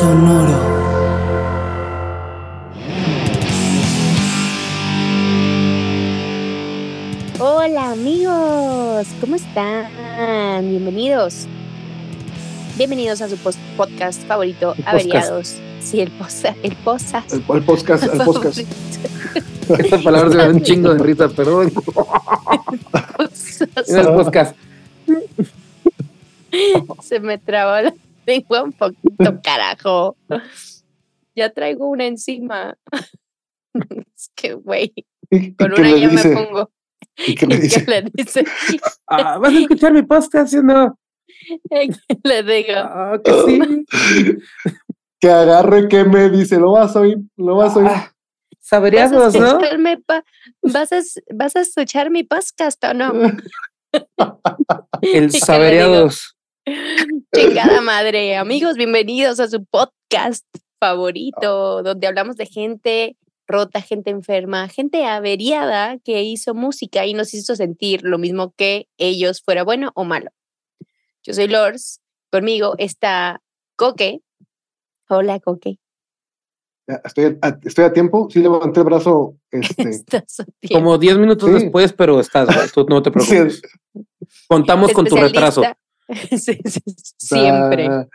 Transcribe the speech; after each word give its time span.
Sonoro. 0.00 0.56
Hola 7.38 7.92
amigos, 7.92 9.06
¿cómo 9.20 9.36
están? 9.36 9.88
Bienvenidos. 10.68 11.46
Bienvenidos 12.76 13.20
a 13.22 13.28
su 13.28 13.36
post- 13.36 13.58
podcast 13.76 14.22
favorito, 14.26 14.74
El 14.76 14.86
Averiados. 14.86 15.56
Sí, 15.80 16.00
el 16.00 16.10
posa, 16.10 16.54
el 16.62 16.76
posas. 16.76 17.24
El, 17.32 17.42
el 17.48 17.62
podcast, 17.62 18.04
el 18.04 18.20
podcast. 18.24 18.58
Estas 19.78 20.02
palabras 20.02 20.34
me 20.34 20.42
dan 20.42 20.54
un 20.56 20.62
chingo 20.62 20.92
de 20.94 21.02
risa, 21.02 21.28
perdón. 21.28 21.72
El 23.88 24.06
podcast. 24.14 24.56
Se 27.02 27.20
me 27.20 27.36
trabó 27.38 27.82
la 27.82 27.94
lengua 28.26 28.62
un 28.62 28.72
poquito, 28.72 29.40
carajo. 29.42 30.16
Ya 31.34 31.50
traigo 31.50 31.88
una 31.88 32.06
encima. 32.06 32.76
Es 34.16 34.32
que, 34.34 34.54
güey, 34.54 34.92
¿Y, 35.30 35.54
con 35.54 35.72
una 35.72 35.96
ya 35.96 36.08
dice? 36.08 36.28
me 36.28 36.34
pongo. 36.34 36.70
¿Y 37.16 37.36
qué 37.36 37.46
le 37.46 37.56
¿Qué 37.60 37.62
dice? 37.62 37.84
le 37.86 38.02
dice? 38.12 38.44
Ah, 39.06 39.38
¿Vas 39.38 39.54
a 39.54 39.58
escuchar 39.58 39.92
mi 39.92 40.02
podcast, 40.02 40.54
o 40.54 40.62
no? 40.62 40.98
¿Qué 41.70 41.90
le 42.24 42.42
digo? 42.42 42.74
Ah, 42.76 43.20
que 43.24 43.32
sí. 43.46 44.76
Que 45.20 45.30
agarre, 45.30 45.88
que 45.88 46.04
me 46.04 46.30
dice, 46.30 46.58
lo 46.58 46.72
vas 46.72 46.96
a 46.96 47.00
oír, 47.00 47.18
lo 47.36 47.56
vas 47.56 47.76
a 47.76 47.78
oír. 47.78 47.88
Ah, 47.88 48.12
¿Vas 48.72 49.34
a, 49.34 49.38
¿no? 49.38 49.58
¿Vas, 50.62 50.92
a, 50.92 51.00
¿Vas 51.34 51.56
a 51.56 51.60
escuchar 51.60 52.10
mi 52.10 52.22
podcast 52.22 52.82
o 52.84 52.94
no? 52.94 53.12
El 53.12 53.40
¿Y 55.02 55.10
qué 55.10 55.20
le 55.20 55.30
Saberíados. 55.30 56.36
Chingada 57.34 57.80
madre. 57.80 58.36
Amigos, 58.36 58.76
bienvenidos 58.76 59.38
a 59.38 59.48
su 59.48 59.64
podcast 59.64 60.44
favorito, 60.80 61.82
donde 61.82 62.06
hablamos 62.08 62.36
de 62.36 62.46
gente 62.46 63.16
rota, 63.46 63.80
gente 63.80 64.10
enferma, 64.10 64.68
gente 64.68 65.04
averiada 65.06 65.98
que 66.04 66.22
hizo 66.22 66.54
música 66.54 67.06
y 67.06 67.14
nos 67.14 67.32
hizo 67.34 67.54
sentir 67.56 68.00
lo 68.02 68.18
mismo 68.18 68.52
que 68.56 68.88
ellos, 68.96 69.42
fuera 69.42 69.62
bueno 69.64 69.92
o 69.94 70.04
malo. 70.04 70.30
Yo 71.22 71.34
soy 71.34 71.46
Lors, 71.48 72.00
conmigo 72.32 72.74
está 72.78 73.40
Coque. 73.76 74.20
Hola, 75.08 75.38
Coque. 75.40 75.78
Ya, 76.88 77.00
Estoy 77.04 77.38
a, 77.42 77.58
estoy 77.62 77.84
a 77.84 77.92
tiempo, 77.92 78.28
sí 78.30 78.40
levanté 78.40 78.80
el 78.80 78.86
brazo. 78.86 79.36
Este, 79.52 79.82
Estás 79.90 80.40
a 80.40 80.44
tiempo. 80.60 80.74
Como 80.74 80.98
10 80.98 81.18
minutos 81.18 81.48
Sí. 81.48 81.54
después, 81.54 81.92
pero 81.92 82.18
estás, 82.20 82.72
tú 82.72 82.84
no 82.88 83.02
te 83.02 83.10
preocupes. 83.12 83.62
sí, 83.92 84.06
Contamos 84.48 84.92
con 84.92 85.06
tu 85.06 85.16
retraso. 85.16 85.62
Sí, 86.30 86.58
sí, 86.64 86.80
siempre. 87.18 87.88
ta- 87.88 88.08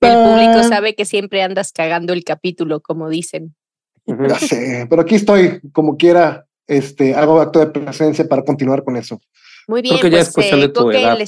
El 0.00 0.30
público 0.30 0.62
ta- 0.62 0.68
sabe 0.68 0.94
que 0.94 1.04
siempre 1.04 1.42
andas 1.42 1.72
cagando 1.72 2.12
el 2.12 2.24
capítulo, 2.24 2.80
como 2.80 3.08
dicen. 3.08 3.54
Ya 4.06 4.38
sé, 4.38 4.86
pero 4.90 5.02
aquí 5.02 5.14
estoy, 5.14 5.60
como 5.72 5.96
quiera, 5.96 6.46
este, 6.66 7.14
hago 7.14 7.40
acto 7.40 7.58
de 7.60 7.66
presencia 7.66 8.26
para 8.28 8.42
continuar 8.44 8.82
con 8.84 8.96
eso. 8.96 9.20
Muy 9.66 9.80
bien, 9.82 9.96
Creo 9.98 10.10
que 10.10 10.16
ya 10.16 10.18
pues 10.18 10.28
es 10.28 10.34
cuestión 10.34 10.60
eh, 10.60 10.62
de 10.62 10.68
tu 10.68 10.80
Coque, 10.82 11.02
edad. 11.02 11.18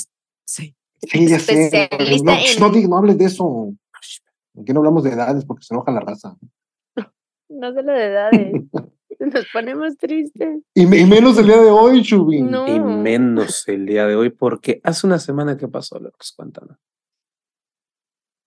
sí. 0.45 0.75
Sí, 1.03 1.29
ya 1.29 1.39
sé. 1.39 1.89
No, 2.25 2.33
en- 2.33 2.61
no, 2.61 2.71
digas- 2.71 2.89
no 2.89 2.97
hables 2.99 3.19
de 3.19 3.25
eso. 3.27 3.73
Aquí 4.61 4.73
no 4.73 4.81
hablamos 4.81 5.05
de 5.05 5.11
edades 5.11 5.45
porque 5.45 5.65
se 5.65 5.75
enoja 5.75 5.91
la 5.93 6.01
raza. 6.01 6.37
No 7.49 7.73
solo 7.73 7.93
de 7.93 8.05
edades. 8.07 8.53
Nos 9.35 9.47
ponemos 9.53 9.97
tristes. 9.97 10.63
Y, 10.75 10.87
me- 10.87 10.99
y 10.99 11.05
menos 11.07 11.39
el 11.39 11.47
día 11.47 11.59
de 11.61 11.71
hoy, 11.71 12.03
Chubi. 12.03 12.43
No. 12.43 12.67
Y 12.69 12.79
menos 12.81 13.67
el 13.69 13.87
día 13.87 14.07
de 14.07 14.17
hoy, 14.17 14.31
porque 14.31 14.81
hace 14.85 15.07
una 15.07 15.19
semana 15.19 15.57
que 15.57 15.69
pasó, 15.69 15.99
Lux, 15.99 16.33
cuéntanos. 16.33 16.79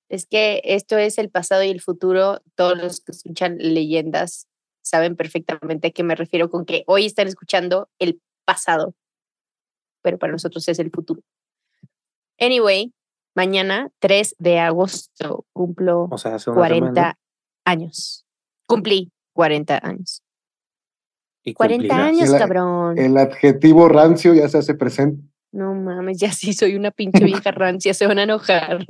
Es 0.10 0.26
que 0.26 0.62
esto 0.64 0.98
es 0.98 1.18
el 1.20 1.30
pasado 1.30 1.64
y 1.64 1.70
el 1.70 1.82
futuro. 1.82 2.42
Todos 2.56 2.78
los 2.78 3.02
que 3.02 3.12
escuchan 3.12 3.58
leyendas 3.60 4.48
saben 4.82 5.16
perfectamente 5.16 5.90
a 5.90 5.92
qué 5.92 6.04
me 6.04 6.16
refiero 6.16 6.50
con 6.50 6.66
que 6.66 6.84
hoy 6.88 7.06
están 7.06 7.28
escuchando 7.28 7.90
el 8.00 8.20
pasado, 8.46 8.96
pero 10.02 10.18
para 10.18 10.32
nosotros 10.32 10.68
es 10.68 10.80
el 10.80 10.90
futuro. 10.90 11.22
Anyway, 12.40 12.92
mañana, 13.36 13.92
3 14.00 14.36
de 14.40 14.58
agosto, 14.60 15.46
cumplo 15.54 16.08
O 16.10 16.18
sea, 16.18 16.36
hace 16.36 16.50
una 16.50 16.58
40 16.60 16.88
semana. 16.94 17.20
años. 17.66 18.26
Cumplí 18.66 19.12
40 19.34 19.80
años. 19.84 20.24
Y 21.50 21.54
40 21.54 21.76
cumplirás. 21.88 22.08
años, 22.08 22.34
El- 22.34 22.40
cabrón. 22.40 22.98
El 22.98 23.18
adjetivo 23.18 23.88
rancio 23.88 24.34
ya 24.34 24.48
se 24.50 24.58
hace 24.60 24.74
presente. 24.74 25.22
No 25.52 25.74
mames, 25.74 26.18
ya 26.20 26.32
sí 26.32 26.54
soy 26.54 26.76
una 26.76 26.92
pinche 26.92 27.24
vieja 27.26 27.52
rancia, 27.52 27.94
se 27.94 28.06
van 28.08 28.20
a 28.20 28.24
enojar. 28.24 28.86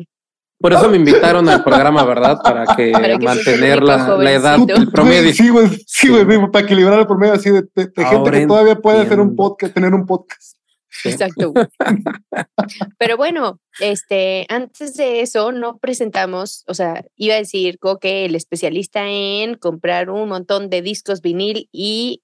Por 0.61 0.73
eso 0.73 0.89
me 0.89 0.97
invitaron 0.97 1.47
al 1.47 1.63
programa, 1.63 2.03
¿verdad? 2.03 2.37
Para 2.43 2.65
que 2.75 2.91
Para 2.93 3.17
que 3.17 3.25
mantener 3.25 3.81
la, 3.81 4.33
edad, 4.33 4.59
el 4.75 4.91
promedio. 4.91 5.31
Sí, 5.33 5.47
güey, 5.49 5.67
sí, 5.87 6.09
güey, 6.09 6.25
güey, 6.25 6.51
para 6.51 6.65
equilibrar 6.65 6.99
el 6.99 7.07
promedio 7.07 7.33
así 7.33 7.49
de, 7.49 7.61
de- 7.61 7.67
de 7.75 7.85
gente 7.95 8.03
Ahora 8.03 8.39
que 8.39 8.45
todavía 8.45 8.75
puede 8.75 8.99
hacer 8.99 9.21
un 9.21 9.37
podcast, 9.37 9.73
tener 9.73 9.93
un 9.93 10.05
podcast. 10.05 10.57
Sí. 10.91 11.09
Exacto. 11.09 11.53
Pero 12.97 13.15
bueno, 13.15 13.59
este, 13.79 14.45
antes 14.49 14.95
de 14.95 15.21
eso, 15.21 15.51
no 15.51 15.77
presentamos, 15.77 16.63
o 16.67 16.73
sea, 16.73 17.05
iba 17.15 17.35
a 17.35 17.37
decir 17.37 17.79
Coque, 17.79 18.25
el 18.25 18.35
especialista 18.35 19.07
en 19.07 19.55
comprar 19.55 20.09
un 20.09 20.27
montón 20.29 20.69
de 20.69 20.81
discos 20.81 21.21
vinil 21.21 21.69
y 21.71 22.21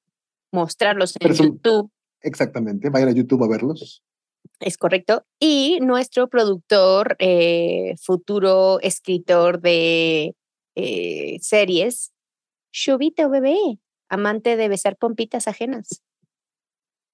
mostrarlos 0.55 1.15
en 1.19 1.33
YouTube, 1.33 1.91
Exactamente, 2.21 2.89
vayan 2.89 3.09
a 3.09 3.11
YouTube 3.11 3.43
a 3.43 3.47
verlos. 3.47 4.01
es 4.59 4.77
correcto. 4.77 5.23
Y 5.39 5.79
nuestro 5.81 6.27
productor, 6.27 7.15
eh, 7.19 7.93
futuro 8.01 8.79
escritor 8.81 9.61
de 9.61 10.35
eh, 10.75 11.37
series, 11.41 12.11
Chubito 12.71 13.29
Bebé, 13.29 13.57
amante 14.09 14.55
de 14.57 14.67
besar 14.67 14.97
pompitas 14.97 15.47
ajenas. 15.47 16.01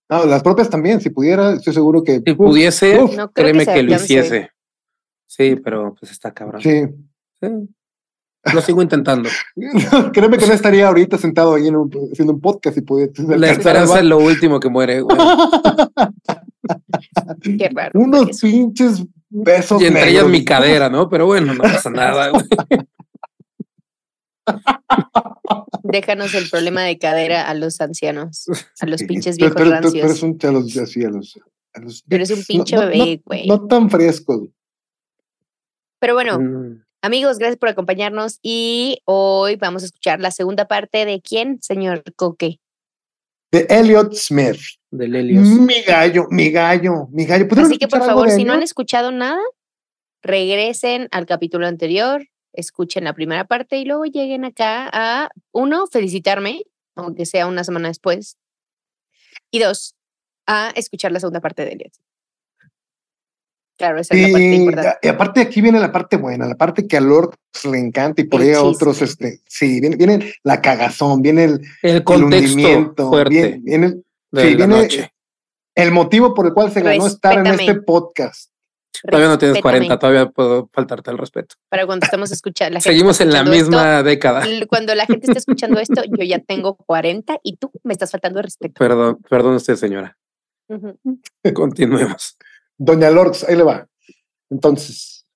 Ah, 0.08 0.25
las 0.25 0.44
propias 0.44 0.69
también, 0.69 1.00
si 1.02 1.09
pudiera, 1.09 1.53
estoy 1.53 1.73
seguro 1.73 2.03
que. 2.03 2.22
Si 2.25 2.31
uf, 2.31 2.38
pudiese, 2.38 3.00
uf, 3.02 3.16
No 3.16 3.31
créeme 3.31 3.66
que 3.66 3.73
que, 3.73 3.84
lo 3.84 3.96
hiciese. 3.96 4.50
Sí, 5.28 5.56
pero 5.56 5.96
pues 6.00 6.12
está 6.12 6.34
cabrón. 6.34 6.62
sí. 6.62 6.84
Sí. 7.41 7.47
Lo 8.53 8.62
sigo 8.62 8.81
intentando. 8.81 9.29
Créeme 10.13 10.38
que 10.38 10.47
no 10.47 10.53
estaría 10.53 10.88
ahorita 10.88 11.18
sentado 11.18 11.56
ahí 11.56 11.68
en 11.68 11.75
un- 11.75 12.09
haciendo 12.12 12.34
un 12.34 12.41
podcast 12.41 12.75
si 12.75 12.81
pudiera. 12.81 13.12
La 13.38 13.52
esperanza 13.52 14.00
es 14.00 14.06
lo 14.06 14.18
último 14.18 14.59
que 14.59 14.69
muere. 14.69 15.02
güey. 15.02 15.18
Qué 17.57 17.69
raro. 17.74 18.00
Unos 18.00 18.29
es- 18.29 18.41
pinches 18.41 19.03
besos. 19.29 19.81
Y 19.81 19.85
entre 19.85 20.09
ellas 20.09 20.25
mi 20.28 20.44
cadera, 20.44 20.90
¿no? 20.90 21.07
Pero 21.09 21.28
bueno, 21.28 21.53
no 21.53 21.62
pasa 21.62 21.90
nada. 21.91 22.29
güey. 22.29 22.44
Déjanos 25.84 26.34
el 26.34 26.50
problema 26.50 26.81
de 26.84 26.97
cadera 26.97 27.47
a 27.50 27.53
los 27.53 27.81
ancianos, 27.81 28.46
a 28.79 28.85
los 28.85 29.03
pinches 29.03 29.38
pero- 29.38 29.53
viejos 29.53 29.56
pero- 29.56 29.69
pero- 29.69 29.81
rancios. 29.81 30.02
pero 30.02 30.13
es 30.13 30.23
un 30.23 30.38
a 30.44 30.52
los, 30.52 30.78
así, 30.78 31.03
a 31.03 31.09
los, 31.09 31.40
a 31.73 31.79
los- 31.79 32.03
Tú 32.03 32.16
eres 32.16 32.31
un 32.31 32.44
pinche 32.46 32.75
no- 32.75 32.84
no- 32.84 32.88
bebé, 32.90 33.22
güey. 33.25 33.47
No, 33.47 33.68
tan 33.68 33.90
frescos. 33.90 34.49
Pero 35.99 36.14
bueno, 36.16 36.40
Mm, 36.40 36.84
amigos, 37.02 37.38
gracias 37.38 37.58
por 37.58 37.70
acompañarnos 37.70 38.40
y 38.42 39.02
hoy 39.06 39.56
vamos 39.56 39.84
a 39.84 39.86
escuchar 39.88 40.20
la 40.20 40.32
segunda 40.32 40.68
parte 40.68 41.06
de 41.06 41.22
quién, 41.22 41.62
señor 41.62 42.03
Coque. 42.16 42.59
De 43.52 43.66
Elliot 43.70 44.14
Smith. 44.14 44.59
Del 44.92 45.16
Helios. 45.16 45.48
Mi 45.48 45.82
gallo, 45.82 46.28
mi 46.30 46.52
gallo, 46.52 47.08
mi 47.12 47.26
gallo. 47.26 47.48
¿Podríamos 47.48 47.72
Así 47.72 47.80
que 47.80 47.88
por 47.88 48.00
favor, 48.06 48.30
si 48.30 48.44
no 48.44 48.53
han 48.53 48.59
Elliot? 48.59 48.70
escuchado 48.70 49.12
nada, 49.12 49.42
regresen 50.22 51.08
al 51.12 51.26
capítulo 51.26 51.68
anterior, 51.68 52.28
escuchen 52.53 53.04
la 53.04 53.14
primera 53.14 53.46
parte 53.46 53.78
y 53.78 53.86
luego 53.86 54.06
lleguen 54.06 54.46
acá 54.46 54.90
a, 54.92 55.30
uno, 55.52 55.88
felicitarme, 55.88 56.64
aunque 56.96 57.26
sea 57.26 57.47
una 57.47 57.64
semana 57.64 57.88
después, 57.88 58.38
y 59.50 59.59
dos, 59.59 59.96
a 60.46 60.72
escuchar 60.76 61.12
la 61.12 61.20
segunda 61.20 61.42
parte 61.42 61.66
de 61.66 61.72
Elliot. 61.72 61.94
Claro, 63.82 64.00
esa 64.00 64.14
es 64.14 64.22
la 64.22 64.28
parte 64.32 64.44
Y, 64.44 64.56
importante. 64.56 64.98
y 65.02 65.08
aparte 65.08 65.42
aquí 65.42 65.62
viene 65.62 65.80
la 65.80 65.92
parte 65.92 66.18
buena, 66.18 66.46
la 66.48 66.56
parte 66.56 66.88
que 66.88 66.98
a 66.98 67.02
Lord 67.02 67.34
le 67.70 67.80
encanta 67.80 68.22
y 68.22 68.26
por 68.26 68.42
El 68.42 68.50
ahí 68.50 68.54
a 68.54 68.62
otros, 68.62 69.02
este, 69.02 69.42
sí, 69.48 69.80
viene, 69.82 69.96
viene 69.96 70.34
la 70.44 70.62
cagazón, 70.62 71.22
viene 71.22 71.46
el, 71.46 71.62
El 71.82 71.96
el 71.96 72.04
contexto 72.04 72.52
hundimiento, 72.54 73.10
fuerte 73.10 73.30
viene, 73.34 73.60
viene 73.64 73.86
el- 73.88 74.06
de 74.32 74.42
sí, 74.44 74.50
la 74.52 74.56
viene- 74.68 74.82
noche. 74.84 75.14
el 75.76 75.92
motivo 75.92 76.34
por 76.34 76.46
el 76.46 76.54
cual 76.54 76.72
se 76.72 76.82
ganó 76.82 77.08
estar 77.08 77.40
en 77.40 77.48
este 77.48 77.76
podcast. 77.82 78.52
Todavía 79.10 79.30
no 79.30 79.38
tienes 79.40 79.56
Respétame 79.56 79.78
40, 79.88 80.00
todavía 80.00 80.30
puedo 80.30 80.70
faltarte 80.72 81.10
el 81.10 81.18
respeto. 81.18 81.56
Para 81.70 81.88
cuando 81.88 82.06
estamos 82.06 82.32
escuchando. 82.32 82.74
la 82.76 82.80
gente 82.82 82.90
Seguimos 82.92 83.20
en 83.20 83.32
la 83.32 83.40
esto, 83.40 83.52
misma 83.52 84.04
década. 84.04 84.44
cuando 84.70 84.94
la 84.94 85.08
gente 85.08 85.26
está 85.26 85.40
escuchando 85.40 85.80
esto, 85.80 86.04
yo 86.06 86.24
ya 86.24 86.38
tengo 86.38 86.76
40 86.76 87.40
y 87.42 87.56
tú 87.58 87.72
me 87.84 87.94
estás 87.94 88.12
faltando 88.12 88.38
de 88.38 88.44
respeto. 88.44 88.76
Perdón, 88.78 89.18
perdón 89.28 89.56
usted, 89.56 89.76
señora. 89.76 90.16
Continuemos. 91.54 92.38
Doña 92.84 93.12
Lorx, 93.12 93.44
ahí 93.44 93.56
le 93.56 93.64
va. 93.64 93.88
Entonces, 94.50 95.28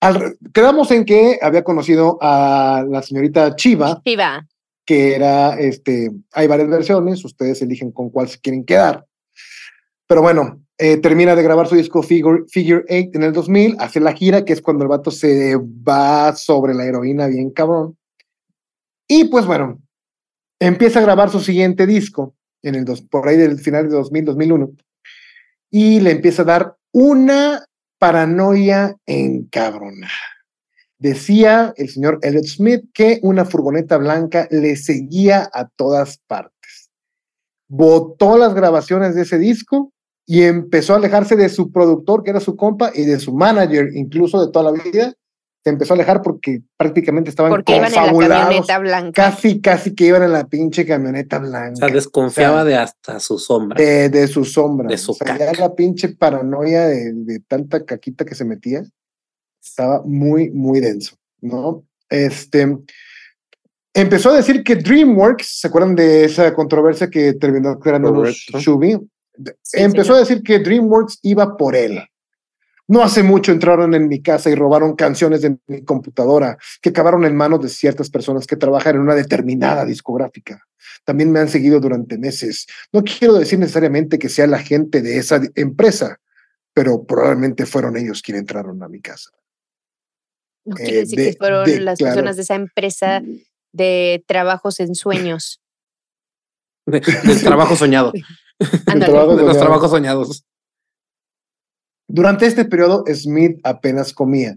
al- 0.00 0.36
quedamos 0.52 0.90
en 0.90 1.04
que 1.04 1.38
había 1.40 1.64
conocido 1.64 2.18
a 2.20 2.84
la 2.88 3.02
señorita 3.02 3.56
Chiva, 3.56 4.02
Viva. 4.04 4.46
que 4.84 5.14
era, 5.14 5.58
este, 5.58 6.10
hay 6.32 6.46
varias 6.46 6.68
versiones, 6.68 7.24
ustedes 7.24 7.62
eligen 7.62 7.92
con 7.92 8.10
cuál 8.10 8.28
se 8.28 8.38
quieren 8.40 8.64
quedar. 8.64 9.06
Pero 10.06 10.20
bueno, 10.22 10.60
eh, 10.76 10.98
termina 10.98 11.34
de 11.34 11.42
grabar 11.42 11.66
su 11.66 11.76
disco 11.76 12.02
Figure, 12.02 12.44
Figure 12.48 12.84
Eight 12.88 13.14
en 13.16 13.22
el 13.22 13.32
2000, 13.32 13.76
hace 13.78 14.00
la 14.00 14.12
gira, 14.12 14.44
que 14.44 14.52
es 14.52 14.60
cuando 14.60 14.82
el 14.84 14.88
vato 14.88 15.10
se 15.10 15.56
va 15.56 16.34
sobre 16.34 16.74
la 16.74 16.84
heroína 16.84 17.26
bien 17.26 17.50
cabrón. 17.50 17.96
Y 19.08 19.24
pues 19.24 19.46
bueno, 19.46 19.80
empieza 20.60 20.98
a 20.98 21.02
grabar 21.02 21.30
su 21.30 21.40
siguiente 21.40 21.86
disco, 21.86 22.34
en 22.62 22.74
el 22.74 22.84
dos, 22.84 23.00
por 23.02 23.26
ahí 23.28 23.36
del 23.38 23.58
final 23.58 23.88
de 23.88 23.94
2000, 23.94 24.24
2001, 24.26 24.70
y 25.70 26.00
le 26.00 26.12
empieza 26.12 26.42
a 26.42 26.46
dar 26.46 26.76
una 26.92 27.64
paranoia 27.98 28.96
encabronada. 29.06 30.10
Decía 30.98 31.72
el 31.76 31.88
señor 31.88 32.18
Elliot 32.22 32.44
Smith 32.44 32.84
que 32.92 33.20
una 33.22 33.44
furgoneta 33.44 33.96
blanca 33.96 34.48
le 34.50 34.76
seguía 34.76 35.48
a 35.52 35.68
todas 35.68 36.18
partes. 36.26 36.90
Botó 37.68 38.36
las 38.36 38.52
grabaciones 38.52 39.14
de 39.14 39.22
ese 39.22 39.38
disco 39.38 39.92
y 40.26 40.42
empezó 40.42 40.92
a 40.92 40.96
alejarse 40.96 41.36
de 41.36 41.48
su 41.48 41.72
productor, 41.72 42.22
que 42.22 42.30
era 42.30 42.40
su 42.40 42.54
compa, 42.54 42.92
y 42.94 43.04
de 43.04 43.18
su 43.18 43.34
manager, 43.34 43.88
incluso 43.94 44.44
de 44.44 44.52
toda 44.52 44.70
la 44.70 44.82
vida. 44.82 45.14
Se 45.62 45.70
empezó 45.70 45.92
a 45.92 45.96
alejar 45.96 46.22
porque 46.22 46.62
prácticamente 46.78 47.28
estaban 47.30 47.50
Porque 47.50 47.76
iban 47.76 47.88
en 47.88 47.92
la 47.94 48.00
confabulados. 48.00 48.44
camioneta 48.44 48.78
blanca. 48.78 49.12
Casi, 49.30 49.60
casi 49.60 49.94
que 49.94 50.06
iban 50.06 50.22
en 50.22 50.32
la 50.32 50.46
pinche 50.46 50.86
camioneta 50.86 51.38
blanca. 51.38 51.72
O 51.72 51.76
sea, 51.76 51.88
desconfiaba 51.88 52.62
O 52.62 52.64
sea, 52.64 52.64
de 52.64 52.76
hasta 52.76 53.20
su 53.20 53.38
sombra. 53.38 53.78
de, 53.80 54.08
de 54.08 54.26
su 54.26 54.44
sombra. 54.44 54.88
De 54.88 54.96
su 54.96 55.12
O 55.12 55.14
sea, 55.14 55.36
ya 55.36 55.52
la 55.52 55.74
pinche 55.74 56.08
paranoia 56.08 56.86
de, 56.86 57.12
de 57.12 57.40
tanta 57.40 57.84
caquita 57.84 58.24
que 58.24 58.34
se 58.34 58.44
metía 58.46 58.82
estaba 59.62 60.02
muy, 60.04 60.50
muy 60.50 60.80
denso, 60.80 61.16
¿no? 61.42 61.84
Este 62.08 62.78
empezó 63.92 64.30
a 64.30 64.36
decir 64.36 64.62
que 64.64 64.76
DreamWorks, 64.76 65.60
¿se 65.60 65.66
acuerdan 65.68 65.94
de 65.94 66.24
esa 66.24 66.54
controversia 66.54 67.10
que 67.10 67.34
terminó 67.34 67.78
creando. 67.78 68.24
Shubi? 68.24 68.98
Sí, 69.62 69.80
empezó 69.82 70.14
a 70.14 70.20
decir 70.20 70.42
que 70.42 70.58
DreamWorks 70.58 71.18
iba 71.22 71.56
por 71.56 71.74
él. 71.76 72.00
No 72.90 73.04
hace 73.04 73.22
mucho 73.22 73.52
entraron 73.52 73.94
en 73.94 74.08
mi 74.08 74.20
casa 74.20 74.50
y 74.50 74.56
robaron 74.56 74.96
canciones 74.96 75.42
de 75.42 75.56
mi 75.68 75.84
computadora 75.84 76.58
que 76.82 76.88
acabaron 76.88 77.24
en 77.24 77.36
manos 77.36 77.62
de 77.62 77.68
ciertas 77.68 78.10
personas 78.10 78.48
que 78.48 78.56
trabajan 78.56 78.96
en 78.96 79.02
una 79.02 79.14
determinada 79.14 79.84
discográfica. 79.84 80.66
También 81.04 81.30
me 81.30 81.38
han 81.38 81.48
seguido 81.48 81.78
durante 81.78 82.18
meses. 82.18 82.66
No 82.92 83.04
quiero 83.04 83.34
decir 83.34 83.60
necesariamente 83.60 84.18
que 84.18 84.28
sea 84.28 84.48
la 84.48 84.58
gente 84.58 85.02
de 85.02 85.18
esa 85.18 85.40
empresa, 85.54 86.18
pero 86.74 87.04
probablemente 87.04 87.64
fueron 87.64 87.96
ellos 87.96 88.22
quienes 88.22 88.40
entraron 88.40 88.82
a 88.82 88.88
mi 88.88 89.00
casa. 89.00 89.30
No 90.64 90.76
eh, 90.76 90.82
quiere 90.82 90.96
decir 90.98 91.18
de- 91.20 91.30
que 91.30 91.36
fueron 91.38 91.64
de- 91.66 91.80
las 91.80 91.96
claro. 91.96 92.14
personas 92.16 92.34
de 92.36 92.42
esa 92.42 92.54
empresa 92.56 93.22
de 93.72 94.24
trabajos 94.26 94.80
en 94.80 94.96
sueños. 94.96 95.60
De- 96.86 96.98
del 96.98 97.40
trabajo 97.40 97.76
soñado. 97.76 98.12
Trabajo 98.84 99.36
De 99.36 99.44
los 99.44 99.56
trabajos 99.56 99.90
soñados. 99.92 100.44
Durante 102.12 102.46
este 102.46 102.64
periodo, 102.64 103.04
Smith 103.12 103.58
apenas 103.62 104.12
comía, 104.12 104.56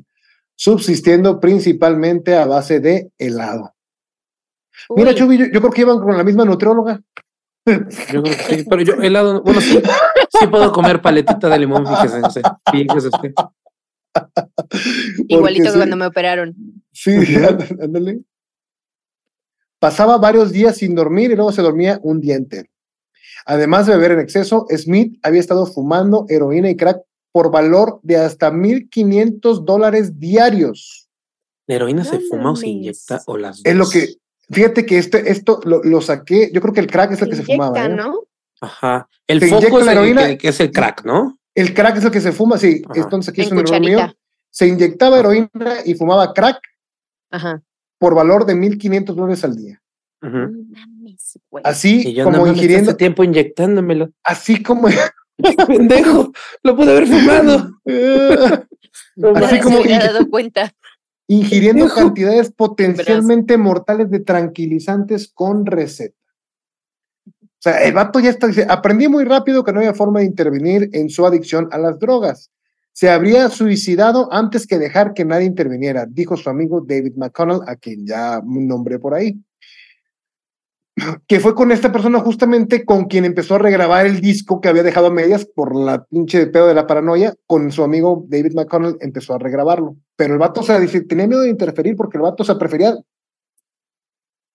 subsistiendo 0.55 1.39
principalmente 1.39 2.35
a 2.35 2.45
base 2.45 2.79
de 2.79 3.11
helado. 3.17 3.73
Mira, 4.95 5.13
Chubi, 5.13 5.37
yo, 5.37 5.45
yo 5.45 5.59
creo 5.61 5.71
que 5.71 5.81
iban 5.81 5.99
con 5.99 6.17
la 6.17 6.23
misma 6.23 6.45
nutrióloga. 6.45 7.01
Yo 7.65 8.21
creo 8.21 8.23
que 8.23 8.33
sí, 8.57 8.65
pero 8.69 8.81
yo 8.81 8.93
helado, 9.01 9.41
bueno, 9.43 9.61
sí, 9.61 9.79
sí 10.39 10.47
puedo 10.47 10.71
comer 10.73 11.01
paletita 11.01 11.47
de 11.47 11.59
limón, 11.59 11.87
fíjese, 11.87 12.21
usted, 12.21 12.41
fíjese 12.71 13.07
usted. 13.07 13.33
igualito 15.27 15.63
que 15.65 15.69
sí- 15.71 15.77
cuando 15.77 15.95
me 15.95 16.05
operaron. 16.05 16.55
Sí, 16.91 17.11
ándale. 17.81 18.21
Pasaba 19.79 20.17
varios 20.17 20.51
días 20.51 20.77
sin 20.77 20.95
dormir 20.95 21.31
y 21.31 21.35
luego 21.35 21.51
se 21.51 21.61
dormía 21.61 21.99
un 22.03 22.19
día 22.21 22.35
entero. 22.35 22.69
Además 23.45 23.85
de 23.87 23.93
beber 23.95 24.11
en 24.13 24.19
exceso, 24.21 24.65
Smith 24.69 25.19
había 25.23 25.39
estado 25.41 25.65
fumando 25.65 26.25
heroína 26.29 26.69
y 26.69 26.77
crack 26.77 27.01
por 27.33 27.51
valor 27.51 27.99
de 28.03 28.15
hasta 28.15 28.49
1.500 28.51 29.65
dólares 29.65 30.17
diarios. 30.19 31.09
¿La 31.67 31.75
heroína 31.75 32.05
se 32.05 32.19
fuma 32.21 32.51
o 32.51 32.55
se 32.55 32.67
inyecta 32.69 33.21
o 33.25 33.37
las 33.37 33.57
dos? 33.57 33.65
Es 33.65 33.75
lo 33.75 33.89
que, 33.89 34.15
fíjate 34.51 34.85
que 34.85 34.97
este, 34.99 35.29
esto 35.31 35.59
lo, 35.65 35.83
lo 35.83 35.99
saqué, 35.99 36.49
yo 36.53 36.61
creo 36.61 36.73
que 36.73 36.79
el 36.79 36.87
crack 36.87 37.11
es 37.11 37.21
el 37.21 37.29
que 37.29 37.35
se 37.35 37.43
fumaba. 37.43 37.85
¿eh? 37.85 37.89
¿no? 37.89 38.19
Ajá. 38.61 39.09
El 39.27 39.39
Se 39.41 39.47
foco 39.49 39.79
es 39.79 39.85
la 39.85 39.91
heroína. 39.93 40.27
que, 40.27 40.37
que 40.37 40.47
es 40.49 40.59
el 40.61 40.71
crack, 40.71 41.03
¿no? 41.03 41.37
El 41.55 41.73
crack 41.73 41.97
es 41.97 42.05
el 42.05 42.11
que 42.11 42.21
se 42.21 42.31
fuma, 42.31 42.57
sí. 42.57 42.81
Ajá. 42.87 43.01
Entonces 43.01 43.29
aquí 43.31 43.41
es 43.41 43.51
un 43.51 43.59
error 43.59 43.79
mío. 43.81 44.13
Se 44.49 44.67
inyectaba 44.67 45.19
heroína 45.19 45.49
y 45.85 45.95
fumaba 45.95 46.31
crack 46.33 46.59
Ajá. 47.31 47.61
por 47.97 48.13
valor 48.15 48.45
de 48.45 48.53
1.500 48.55 49.05
dólares 49.15 49.43
al 49.43 49.55
día. 49.55 49.81
Güey. 51.49 51.63
Así 51.65 52.07
Y 52.07 52.13
yo 52.13 52.23
como 52.25 52.37
no 52.37 52.47
ingiriendo, 52.47 52.95
tiempo 52.95 53.23
inyectándomelo. 53.23 54.09
así 54.23 54.61
como 54.63 54.87
Pendejo, 55.67 56.31
lo 56.63 56.75
pude 56.75 56.91
haber 56.91 57.07
fumado. 57.07 57.71
Así 59.35 59.55
se 59.55 59.61
como 59.61 59.79
ing- 59.79 59.99
dado 59.99 60.29
cuenta. 60.29 60.73
ingiriendo 61.27 61.85
Pendejo. 61.85 61.95
cantidades 62.07 62.51
potencialmente 62.51 63.57
mortales 63.57 64.09
de 64.11 64.19
tranquilizantes 64.19 65.31
con 65.33 65.65
receta. 65.65 66.15
O 67.25 67.63
sea, 67.63 67.83
el 67.83 67.93
vato 67.93 68.19
ya 68.19 68.29
está, 68.29 68.47
dice, 68.47 68.65
aprendí 68.69 69.07
muy 69.07 69.23
rápido 69.23 69.63
que 69.63 69.71
no 69.71 69.79
había 69.79 69.93
forma 69.93 70.19
de 70.19 70.25
intervenir 70.25 70.89
en 70.91 71.09
su 71.09 71.25
adicción 71.25 71.69
a 71.71 71.77
las 71.77 71.97
drogas. 71.97 72.51
Se 72.91 73.09
habría 73.09 73.47
suicidado 73.49 74.31
antes 74.33 74.67
que 74.67 74.77
dejar 74.77 75.13
que 75.13 75.23
nadie 75.25 75.45
interviniera, 75.45 76.05
dijo 76.07 76.35
su 76.37 76.49
amigo 76.49 76.83
David 76.85 77.13
McConnell, 77.15 77.61
a 77.65 77.75
quien 77.77 78.05
ya 78.05 78.41
nombré 78.43 78.99
por 78.99 79.13
ahí. 79.13 79.39
Que 81.27 81.39
fue 81.39 81.55
con 81.55 81.71
esta 81.71 81.91
persona 81.91 82.19
justamente 82.19 82.85
con 82.85 83.05
quien 83.05 83.25
empezó 83.25 83.55
a 83.55 83.59
regrabar 83.59 84.05
el 84.05 84.21
disco 84.21 84.61
que 84.61 84.69
había 84.69 84.83
dejado 84.83 85.07
a 85.07 85.11
medias 85.11 85.45
por 85.45 85.75
la 85.75 86.05
pinche 86.05 86.45
pedo 86.47 86.67
de 86.67 86.75
la 86.75 86.85
paranoia. 86.85 87.33
Con 87.47 87.71
su 87.71 87.83
amigo 87.83 88.25
David 88.27 88.53
McConnell 88.53 88.97
empezó 88.99 89.33
a 89.33 89.39
regrabarlo. 89.39 89.95
Pero 90.15 90.33
el 90.33 90.39
vato, 90.39 90.61
o 90.61 90.63
sea, 90.63 90.79
dice, 90.79 91.01
tenía 91.01 91.25
miedo 91.27 91.41
de 91.41 91.49
interferir 91.49 91.95
porque 91.95 92.17
el 92.17 92.21
vato 92.23 92.43
se 92.43 92.55
prefería. 92.55 92.95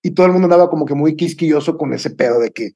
Y 0.00 0.12
todo 0.12 0.26
el 0.26 0.32
mundo 0.32 0.46
andaba 0.46 0.70
como 0.70 0.84
que 0.86 0.94
muy 0.94 1.16
quisquilloso 1.16 1.76
con 1.76 1.92
ese 1.92 2.10
pedo 2.10 2.38
de 2.38 2.50
que 2.50 2.70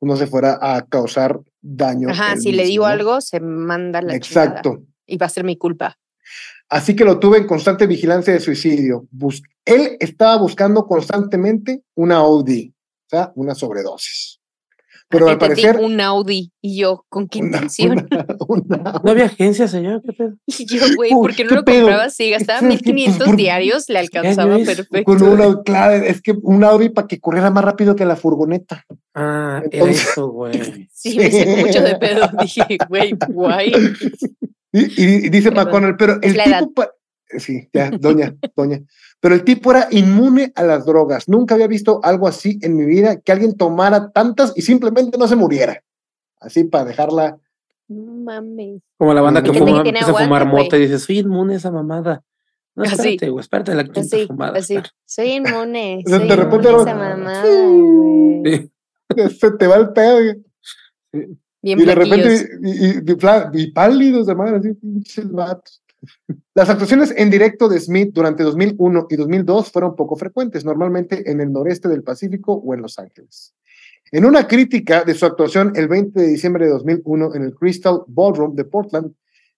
no 0.00 0.16
se 0.16 0.28
fuera 0.28 0.56
a 0.60 0.86
causar 0.86 1.40
daño. 1.60 2.10
Ajá, 2.10 2.36
si 2.36 2.52
le 2.52 2.64
digo 2.64 2.86
algo, 2.86 3.20
se 3.20 3.40
manda 3.40 4.00
la 4.00 4.18
chingada. 4.20 4.46
Exacto. 4.46 4.84
Y 5.06 5.16
va 5.16 5.26
a 5.26 5.30
ser 5.30 5.42
mi 5.42 5.56
culpa. 5.56 5.98
Así 6.68 6.94
que 6.94 7.04
lo 7.04 7.18
tuve 7.18 7.38
en 7.38 7.46
constante 7.48 7.88
vigilancia 7.88 8.32
de 8.32 8.38
suicidio. 8.40 9.08
Bus- 9.10 9.42
él 9.64 9.96
estaba 9.98 10.36
buscando 10.36 10.86
constantemente 10.86 11.82
una 11.96 12.22
OD, 12.22 12.48
o 12.50 12.77
sea, 13.08 13.32
una 13.34 13.54
sobredosis. 13.54 14.36
Pero 15.10 15.26
al 15.26 15.38
parecer. 15.38 15.78
un 15.80 15.98
Audi. 16.02 16.52
Y 16.60 16.78
yo, 16.80 17.06
¿con 17.08 17.28
qué 17.28 17.38
una- 17.38 17.46
intención? 17.56 18.06
una- 18.10 18.26
una- 18.46 19.00
No 19.04 19.10
había 19.10 19.24
agencia, 19.24 19.66
señor. 19.66 20.02
¿Qué 20.04 20.12
pedo? 20.12 20.34
Y 20.46 20.66
yo, 20.66 20.84
güey, 20.96 21.10
¿por 21.12 21.34
qué 21.34 21.44
no 21.44 21.48
¿qué 21.48 21.54
lo 21.54 21.64
pedo? 21.64 21.80
compraba? 21.84 22.10
Si 22.10 22.30
gastaba 22.30 22.60
Sí, 22.60 22.66
pues, 22.66 22.82
1500 22.84 23.26
por- 23.28 23.36
diarios, 23.36 23.88
le 23.88 23.98
alcanzaba 24.00 24.56
perfecto. 24.58 25.04
con 25.04 25.22
una, 25.22 25.62
claro, 25.62 26.04
es 26.04 26.20
que 26.20 26.34
un 26.42 26.62
Audi 26.62 26.90
para 26.90 27.06
que 27.08 27.18
corriera 27.20 27.50
más 27.50 27.64
rápido 27.64 27.96
que 27.96 28.04
la 28.04 28.16
furgoneta. 28.16 28.84
Ah, 29.14 29.62
era 29.70 29.84
Entonces- 29.84 30.08
eso, 30.10 30.28
güey. 30.28 30.88
Sí, 30.92 31.16
me 31.16 31.30
sacó 31.30 31.56
mucho 31.56 31.82
de 31.82 31.94
pedo. 31.96 32.28
Dije, 32.42 32.66
güey, 32.90 33.16
guay. 33.30 33.72
Y, 34.72 35.30
dice 35.30 35.50
Perdón, 35.50 35.64
McConnell, 35.64 35.96
pero 35.96 36.18
el 36.20 36.34
tipo. 36.34 36.72
pa- 36.74 36.90
Sí, 37.36 37.68
ya, 37.74 37.90
doña, 37.90 38.34
doña. 38.56 38.80
Pero 39.20 39.34
el 39.34 39.44
tipo 39.44 39.70
era 39.70 39.88
inmune 39.90 40.50
a 40.54 40.62
las 40.62 40.86
drogas. 40.86 41.28
Nunca 41.28 41.54
había 41.56 41.66
visto 41.66 42.00
algo 42.02 42.26
así 42.26 42.58
en 42.62 42.76
mi 42.76 42.86
vida, 42.86 43.20
que 43.20 43.32
alguien 43.32 43.54
tomara 43.56 44.10
tantas 44.10 44.52
y 44.56 44.62
simplemente 44.62 45.18
no 45.18 45.28
se 45.28 45.36
muriera. 45.36 45.82
Así 46.40 46.64
para 46.64 46.86
dejarla. 46.86 47.38
No 47.88 48.12
mames. 48.12 48.80
Como 48.96 49.12
la 49.12 49.20
banda 49.22 49.42
que 49.42 49.52
fuma, 49.52 49.82
empieza 49.82 50.10
a 50.10 50.14
fumar 50.14 50.46
mota 50.46 50.76
y 50.78 50.82
dice, 50.82 50.98
soy 50.98 51.18
inmune 51.18 51.54
a 51.54 51.56
esa 51.58 51.70
mamada. 51.70 52.22
No, 52.74 52.84
Así. 52.84 52.92
espérate, 52.94 53.28
güey, 53.30 53.40
espérate 53.42 53.74
la 53.74 53.84
quinta 53.84 54.00
Así, 54.00 54.26
fumada. 54.26 54.58
así. 54.58 54.78
Soy 55.04 55.32
inmune. 55.32 56.02
De- 56.06 56.10
Soy 56.18 56.28
de 56.28 56.36
repente 56.36 56.68
a 56.68 56.76
esa 56.76 56.94
mamada. 56.94 57.42
Sí. 57.44 58.70
Se 59.40 59.50
te 59.52 59.66
va 59.66 59.76
el 59.76 59.92
pedo. 59.92 60.18
güey. 60.22 61.26
Bien 61.60 61.80
y 61.80 61.84
de 61.84 61.94
repente, 61.94 62.48
y, 62.62 62.70
y- 62.70 63.58
y 63.58 63.62
y 63.62 63.72
pálidos 63.72 64.26
de 64.28 64.34
madre, 64.34 64.58
así, 64.58 64.74
pinches 64.74 65.30
vatos. 65.32 65.82
Las 66.54 66.68
actuaciones 66.68 67.12
en 67.16 67.30
directo 67.30 67.68
de 67.68 67.80
Smith 67.80 68.10
durante 68.12 68.42
2001 68.42 69.06
y 69.10 69.16
2002 69.16 69.70
fueron 69.70 69.96
poco 69.96 70.16
frecuentes, 70.16 70.64
normalmente 70.64 71.30
en 71.30 71.40
el 71.40 71.52
noreste 71.52 71.88
del 71.88 72.02
Pacífico 72.02 72.52
o 72.52 72.74
en 72.74 72.82
Los 72.82 72.98
Ángeles. 72.98 73.54
En 74.10 74.24
una 74.24 74.46
crítica 74.46 75.04
de 75.04 75.14
su 75.14 75.26
actuación 75.26 75.72
el 75.76 75.88
20 75.88 76.20
de 76.20 76.28
diciembre 76.28 76.64
de 76.64 76.72
2001 76.72 77.34
en 77.34 77.42
el 77.42 77.54
Crystal 77.54 78.02
Ballroom 78.06 78.54
de 78.54 78.64
Portland, 78.64 79.12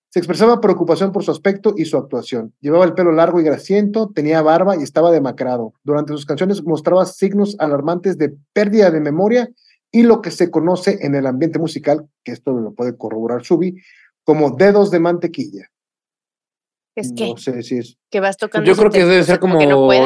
se 0.08 0.18
expresaba 0.18 0.60
preocupación 0.60 1.12
por 1.12 1.22
su 1.22 1.30
aspecto 1.30 1.72
y 1.76 1.84
su 1.84 1.96
actuación. 1.96 2.52
Llevaba 2.60 2.84
el 2.84 2.94
pelo 2.94 3.12
largo 3.12 3.40
y 3.40 3.44
grasiento, 3.44 4.10
tenía 4.12 4.42
barba 4.42 4.76
y 4.76 4.82
estaba 4.82 5.12
demacrado. 5.12 5.74
Durante 5.84 6.12
sus 6.12 6.26
canciones 6.26 6.64
mostraba 6.64 7.06
signos 7.06 7.54
alarmantes 7.60 8.18
de 8.18 8.34
pérdida 8.52 8.90
de 8.90 9.00
memoria 9.00 9.48
y 9.92 10.02
lo 10.02 10.20
que 10.20 10.32
se 10.32 10.50
conoce 10.50 10.98
en 11.02 11.14
el 11.14 11.26
ambiente 11.26 11.60
musical, 11.60 12.08
que 12.24 12.32
esto 12.32 12.52
lo 12.52 12.72
puede 12.72 12.96
corroborar 12.96 13.44
Subi, 13.44 13.76
como 14.24 14.50
dedos 14.50 14.90
de 14.90 14.98
mantequilla. 14.98 15.70
Es 16.96 17.12
que, 17.16 17.28
No 17.28 17.36
sé 17.36 17.62
si 17.62 17.78
es. 17.78 17.96
que 18.10 18.20
vas 18.20 18.36
tocando. 18.36 18.66
Yo 18.70 18.76
creo 18.76 18.90
que 18.90 19.04
debe 19.04 19.22
ser 19.22 19.38
como 19.38 19.60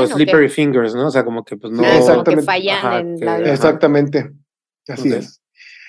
slippery 0.07 0.49
fingers, 0.49 0.95
¿no? 0.95 1.07
O 1.07 1.11
sea, 1.11 1.25
como 1.25 1.45
que 1.45 1.57
pues 1.57 1.73
no. 1.73 1.83
Ah, 1.83 1.87
como 1.89 1.95
que 1.95 1.99
Exactamente. 2.35 2.45
fallan 2.45 2.77
Ajá, 2.79 2.99
en 3.01 3.19
que- 3.19 3.25
la. 3.25 3.35
Ajá. 3.37 3.53
Exactamente. 3.53 4.31
Así 4.89 5.13
es. 5.13 5.41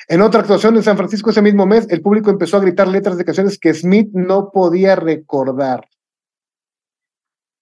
En 0.08 0.22
otra 0.22 0.42
actuación 0.42 0.76
en 0.78 0.84
San 0.84 0.96
Francisco 0.98 1.32
ese 1.32 1.42
mismo 1.42 1.66
mes, 1.66 1.88
el 1.90 2.02
público 2.02 2.30
empezó 2.30 2.58
a 2.58 2.62
gritar 2.62 2.88
letras 2.88 3.18
de 3.18 3.26
canciones 3.26 3.58
que 3.60 3.74
Smith 3.74 4.10
no 4.14 4.52
podía 4.52 4.96
recordar. 4.96 5.88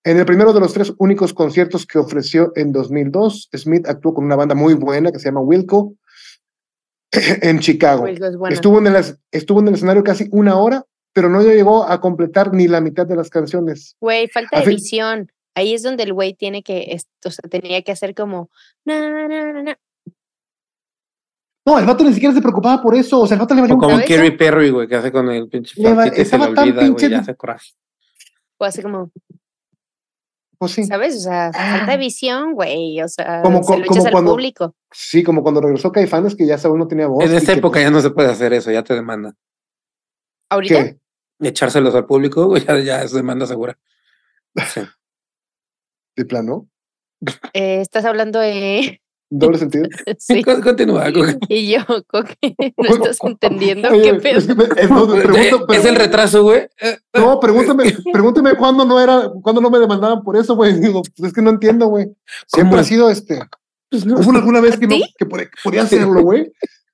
En 0.05 0.19
el 0.19 0.25
primero 0.25 0.51
de 0.51 0.59
los 0.59 0.73
tres 0.73 0.93
únicos 0.97 1.33
conciertos 1.33 1.85
que 1.87 1.97
ofreció 1.97 2.51
en 2.55 2.73
2002, 2.73 3.49
Smith 3.55 3.87
actuó 3.87 4.13
con 4.13 4.25
una 4.25 4.35
banda 4.35 4.53
muy 4.55 4.73
buena 4.73 5.11
que 5.11 5.19
se 5.19 5.25
llama 5.29 5.39
Wilco 5.39 5.95
en 7.41 7.59
Chicago. 7.59 8.03
Wilco 8.03 8.25
es 8.25 8.35
buena. 8.37 8.53
Estuvo 8.53 8.79
en, 8.79 8.87
el, 8.87 8.95
es- 8.97 9.17
estuvo 9.31 9.61
en 9.61 9.69
el 9.69 9.73
escenario 9.75 10.03
casi 10.03 10.27
una 10.31 10.57
hora, 10.57 10.85
pero 11.13 11.29
no 11.29 11.41
llegó 11.41 11.83
a 11.87 12.01
completar 12.01 12.53
ni 12.53 12.67
la 12.67 12.81
mitad 12.81 13.05
de 13.07 13.15
las 13.15 13.29
canciones. 13.29 13.95
Güey, 14.01 14.27
falta 14.27 14.59
de 14.59 14.65
visión. 14.65 15.31
Ahí 15.55 15.73
es 15.75 15.83
donde 15.83 16.03
el 16.03 16.13
güey 16.13 16.33
tiene 16.33 16.63
que, 16.63 16.97
o 17.25 17.29
sea, 17.29 17.47
tenía 17.49 17.81
que 17.83 17.91
hacer 17.91 18.15
como, 18.15 18.49
na, 18.85 18.99
na, 19.27 19.27
na, 19.27 19.63
na. 19.63 19.79
No, 21.65 21.79
el 21.79 21.85
vato 21.85 22.03
ni 22.03 22.11
siquiera 22.13 22.33
se 22.33 22.41
preocupaba 22.41 22.81
por 22.81 22.95
eso. 22.95 23.21
O 23.21 23.27
sea, 23.27 23.35
el 23.35 23.39
vato 23.41 23.53
le 23.55 23.61
valió 23.61 23.75
O 23.75 23.77
un 23.77 23.83
como. 23.83 24.03
Kerry 24.03 24.35
Perry, 24.35 24.69
güey, 24.71 24.87
que 24.87 24.95
hace 24.95 25.11
con 25.11 25.29
el 25.29 25.47
pinche 25.47 25.79
Le 25.81 25.93
va- 25.93 26.03
flautita 26.03 26.21
y 26.21 26.25
se 26.25 26.37
le 26.37 26.43
estaba 26.43 26.55
tan 26.55 26.63
olvida, 26.67 26.75
güey, 26.81 26.87
pinche- 26.89 27.09
ya 27.09 27.19
hace 27.19 27.35
coraje. 27.35 27.71
o 28.57 28.65
así 28.65 28.81
como, 28.81 29.11
Pues 30.57 30.71
sí. 30.73 30.83
¿sabes? 30.85 31.15
O 31.17 31.19
sea, 31.19 31.51
falta 31.53 31.91
de 31.91 31.97
visión, 31.97 32.53
güey. 32.53 33.01
O 33.01 33.07
sea, 33.07 33.41
Como 33.43 33.61
se 33.63 33.77
lo 33.77 33.85
como 33.85 33.93
echas 33.95 34.05
al 34.07 34.11
cuando- 34.11 34.31
público. 34.31 34.75
Sí, 34.91 35.23
como 35.23 35.41
cuando 35.43 35.61
regresó 35.61 35.91
Caifanes, 35.91 36.35
que 36.35 36.45
ya 36.47 36.57
sabe 36.57 36.77
no 36.77 36.87
tenía 36.87 37.07
voz. 37.07 37.23
En 37.25 37.33
esta 37.35 37.53
época 37.53 37.73
pues, 37.75 37.83
ya 37.85 37.91
no 37.91 38.01
se 38.01 38.09
puede 38.09 38.29
hacer 38.29 38.51
eso, 38.53 38.71
ya 38.71 38.83
te 38.83 38.93
demandan. 38.93 39.33
¿Ahorita? 40.49 40.83
¿qué? 40.83 40.99
Echárselos 41.45 41.95
al 41.95 42.05
público, 42.05 42.45
güey, 42.47 42.63
ya, 42.65 42.79
ya 42.79 43.01
es 43.03 43.11
demanda 43.11 43.45
segura. 43.45 43.77
Sí. 44.73 44.81
¿De 46.15 46.25
plano? 46.25 46.67
Eh, 47.53 47.81
¿Estás 47.81 48.05
hablando 48.05 48.39
de...? 48.39 48.99
¿Doble 49.35 49.57
sentido? 49.57 49.85
sí. 50.19 50.43
Con- 50.43 50.61
Continúa. 50.61 51.11
con- 51.11 51.39
Y 51.49 51.71
yo, 51.71 51.79
¿con 52.07 52.25
qué? 52.39 52.55
¿No 52.77 52.89
estás 52.95 53.17
entendiendo? 53.23 53.89
Oye, 53.89 54.03
¿Qué 54.03 54.13
pedo? 54.19 54.37
es 54.37 54.45
que 54.45 54.53
me- 54.53 54.65
es- 54.65 54.89
no, 54.91 55.07
pregunto- 55.07 55.73
es 55.73 55.85
el 55.85 55.95
retraso, 55.95 56.43
güey. 56.43 56.67
No, 57.15 57.39
pregúntame, 57.39 57.95
pregúntame 58.11 58.55
cuándo 58.55 58.85
no 58.85 58.99
era, 58.99 59.31
cuándo 59.41 59.59
no 59.59 59.71
me 59.71 59.79
demandaban 59.79 60.21
por 60.21 60.37
eso, 60.37 60.55
güey. 60.55 60.79
Digo, 60.79 61.01
pues 61.01 61.29
es 61.29 61.33
que 61.33 61.41
no 61.41 61.49
entiendo, 61.49 61.87
güey. 61.87 62.05
Siempre 62.45 62.71
¿Cómo? 62.73 62.81
ha 62.81 62.83
sido 62.83 63.09
este. 63.09 63.39
pues 63.89 64.05
no, 64.05 64.17
¿Hubo 64.19 64.31
alguna 64.37 64.61
vez 64.61 64.77
que 64.77 64.85
no, 64.85 64.95
que 65.17 65.25
pod- 65.25 65.49
podía 65.63 65.81
hacerlo, 65.81 66.21
güey? 66.21 66.51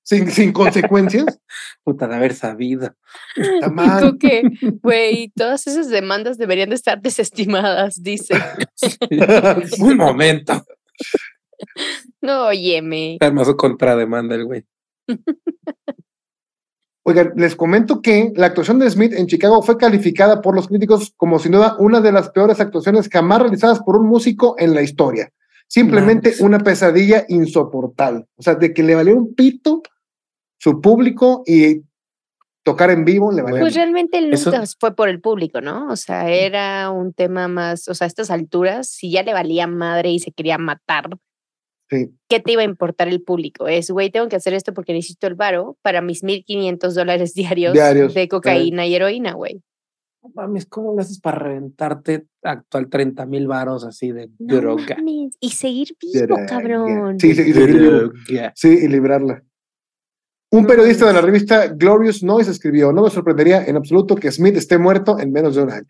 Sin, 0.10 0.32
sin 0.32 0.52
consecuencias. 0.52 1.40
puta 1.84 2.08
de 2.08 2.16
haber 2.16 2.34
sabido. 2.34 2.96
Está 3.36 3.68
Y 3.68 3.70
mal. 3.70 4.02
tú 4.02 4.18
que, 4.18 4.42
güey, 4.82 5.32
todas 5.36 5.68
esas 5.68 5.88
demandas 5.90 6.40
deberían 6.40 6.70
de 6.70 6.76
estar 6.76 7.00
desestimadas, 7.00 8.02
dice. 8.02 8.34
Un 9.80 9.98
momento. 9.98 10.66
No, 12.22 12.48
óyeme. 12.48 13.18
Arma 13.20 13.46
su 13.46 13.56
contrademanda 13.56 14.34
el 14.34 14.46
güey. 14.46 14.66
Oigan, 17.04 17.34
les 17.36 17.56
comento 17.56 18.02
que 18.02 18.34
la 18.36 18.48
actuación 18.48 18.80
de 18.80 18.90
Smith 18.90 19.14
en 19.14 19.28
Chicago 19.28 19.62
fue 19.62 19.78
calificada 19.78 20.42
por 20.42 20.56
los 20.56 20.68
críticos 20.68 21.14
como 21.18 21.38
sin 21.38 21.52
duda 21.52 21.76
una 21.78 22.02
de 22.02 22.12
las 22.12 22.30
peores 22.32 22.60
actuaciones 22.60 23.10
jamás 23.10 23.42
realizadas 23.42 23.80
por 23.82 23.96
un 23.96 24.08
músico 24.08 24.56
en 24.58 24.74
la 24.74 24.82
historia. 24.82 25.32
Simplemente 25.68 26.34
una 26.40 26.58
pesadilla 26.60 27.26
insoportable. 27.28 28.26
O 28.38 28.42
sea, 28.42 28.56
de 28.56 28.74
que 28.74 28.82
le 28.82 28.96
valió 28.96 29.16
un 29.16 29.36
pito 29.36 29.84
su 30.60 30.82
público 30.82 31.44
y 31.48 31.82
tocar 32.64 32.92
en 32.92 33.06
vivo 33.06 33.32
le 33.32 33.42
valió. 33.42 33.60
Pues 33.62 33.74
realmente 33.76 34.18
él 34.20 34.32
Eso- 34.34 34.52
nunca 34.52 34.66
fue 34.80 34.96
por 34.96 35.10
el 35.10 35.22
público, 35.22 35.62
¿no? 35.62 35.88
O 35.90 35.96
sea, 35.96 36.30
era 36.30 36.92
un 36.92 37.14
tema 37.14 37.48
más, 37.48 37.88
o 37.88 37.96
sea, 37.96 38.06
a 38.06 38.08
estas 38.10 38.30
alturas, 38.30 38.88
si 38.90 39.10
ya 39.12 39.24
le 39.24 39.34
valía 39.34 39.66
madre 39.66 40.12
y 40.12 40.20
se 40.20 40.32
quería 40.32 40.58
matar, 40.58 41.10
Sí. 41.90 42.12
¿qué 42.28 42.40
te 42.40 42.52
iba 42.52 42.62
a 42.62 42.66
importar 42.66 43.08
el 43.08 43.24
público? 43.24 43.68
Es, 43.68 43.90
güey, 43.90 44.12
tengo 44.12 44.28
que 44.30 44.36
hacer 44.36 44.54
esto 44.54 44.74
porque 44.76 44.94
necesito 44.94 45.26
el 45.26 45.34
varo 45.34 45.78
para 45.82 46.02
mis 46.02 46.24
1.500 46.24 46.94
dólares 46.94 47.34
diarios, 47.58 47.74
Diarios, 47.74 48.14
de 48.14 48.28
cocaína 48.28 48.86
y 48.86 48.94
heroína, 48.94 49.34
güey. 49.34 49.64
No 50.22 50.30
mames, 50.36 50.66
¿cómo 50.66 50.94
le 50.96 51.02
haces 51.02 51.20
para 51.22 51.40
reventarte 51.40 52.28
actual 52.44 52.90
30 52.90 53.26
mil 53.26 53.48
varos 53.48 53.86
así 53.86 54.12
de 54.12 54.30
No 54.38 54.56
droga? 54.58 54.98
mames, 54.98 55.38
Y 55.40 55.52
seguir 55.52 55.96
vivo, 56.00 56.26
Droga. 56.28 56.46
cabrón. 56.46 57.18
Sí, 57.20 57.34
sí, 57.34 57.42
y 57.50 57.54
seguir 57.54 57.80
vivo. 57.80 58.12
Sí, 58.54 58.68
y 58.68 58.88
librarla. 58.90 59.44
Un 60.52 60.66
periodista 60.66 61.06
de 61.08 61.14
la 61.14 61.22
revista 61.22 61.68
Glorious 61.68 62.24
Noise 62.24 62.52
escribió, 62.52 62.92
no 62.92 63.04
me 63.04 63.10
sorprendería 63.12 63.64
en 63.66 63.76
absoluto 63.78 64.16
que 64.16 64.32
Smith 64.32 64.56
esté 64.58 64.78
muerto 64.80 65.20
en 65.20 65.32
menos 65.32 65.56
de 65.56 65.62
un 65.64 65.72
año. 65.72 65.88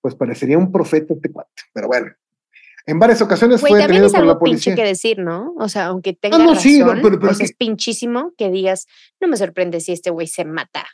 Pues 0.00 0.14
parecería 0.14 0.56
un 0.56 0.70
profeta 0.70 1.14
este 1.14 1.32
cuate, 1.32 1.62
pero 1.72 1.88
bueno. 1.88 2.12
En 2.88 3.00
varias 3.00 3.20
ocasiones 3.20 3.60
Güey, 3.60 3.72
fue 3.72 3.80
también 3.80 4.02
detenido 4.02 4.06
es 4.06 4.12
por 4.12 4.20
algo 4.20 4.32
la 4.34 4.38
pinche 4.38 4.70
policía. 4.70 4.74
que 4.76 4.84
decir, 4.88 5.18
¿no? 5.18 5.52
O 5.58 5.68
sea, 5.68 5.86
aunque 5.86 6.12
tenga 6.12 6.38
no, 6.38 6.50
razón, 6.50 6.62
sí, 6.62 6.78
no, 6.78 6.94
pero- 7.02 7.18
pero 7.18 7.28
o 7.28 7.32
es 7.32 7.38
que- 7.38 7.44
es 7.44 7.52
pinchísimo 7.56 8.32
que 8.38 8.48
digas, 8.52 8.86
no 9.20 9.26
me 9.26 9.36
sorprende 9.36 9.80
si 9.80 9.90
este 9.90 10.10
güey 10.10 10.28
se 10.28 10.44
mata. 10.44 10.86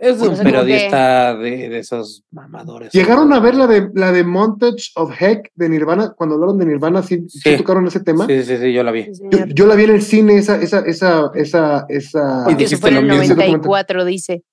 Es 0.00 0.18
sea, 0.20 0.28
un 0.28 0.38
periodista 0.38 1.34
de, 1.36 1.68
de 1.68 1.78
esos 1.80 2.22
mamadores. 2.30 2.92
Llegaron 2.92 3.32
a 3.32 3.40
ver 3.40 3.56
la 3.56 3.66
de 3.66 3.88
la 3.94 4.12
de 4.12 4.22
Montage 4.22 4.90
of 4.94 5.12
Heck 5.20 5.50
de 5.56 5.68
Nirvana, 5.68 6.12
cuando 6.16 6.36
hablaron 6.36 6.56
de 6.58 6.66
Nirvana, 6.66 7.02
sí, 7.02 7.24
sí 7.28 7.40
Sí. 7.42 7.56
tocaron 7.56 7.86
ese 7.88 8.00
tema. 8.00 8.26
Sí, 8.26 8.44
sí, 8.44 8.56
sí, 8.58 8.72
yo 8.72 8.84
la 8.84 8.92
vi. 8.92 9.12
Sí, 9.12 9.22
Yo, 9.30 9.44
yo 9.46 9.66
la 9.66 9.74
vi 9.74 9.84
en 9.84 9.90
el 9.90 10.02
cine, 10.02 10.36
esa, 10.36 10.56
esa, 10.62 10.80
esa, 10.86 11.30
esa, 11.34 11.84
esa. 11.88 12.44
Y 12.48 12.54
dijiste 12.54 12.76
fue 12.76 12.90
en 12.90 12.94
lo 12.94 13.00
el 13.14 13.18
mismo. 13.20 13.34
94, 13.34 14.04
dice. 14.04 14.44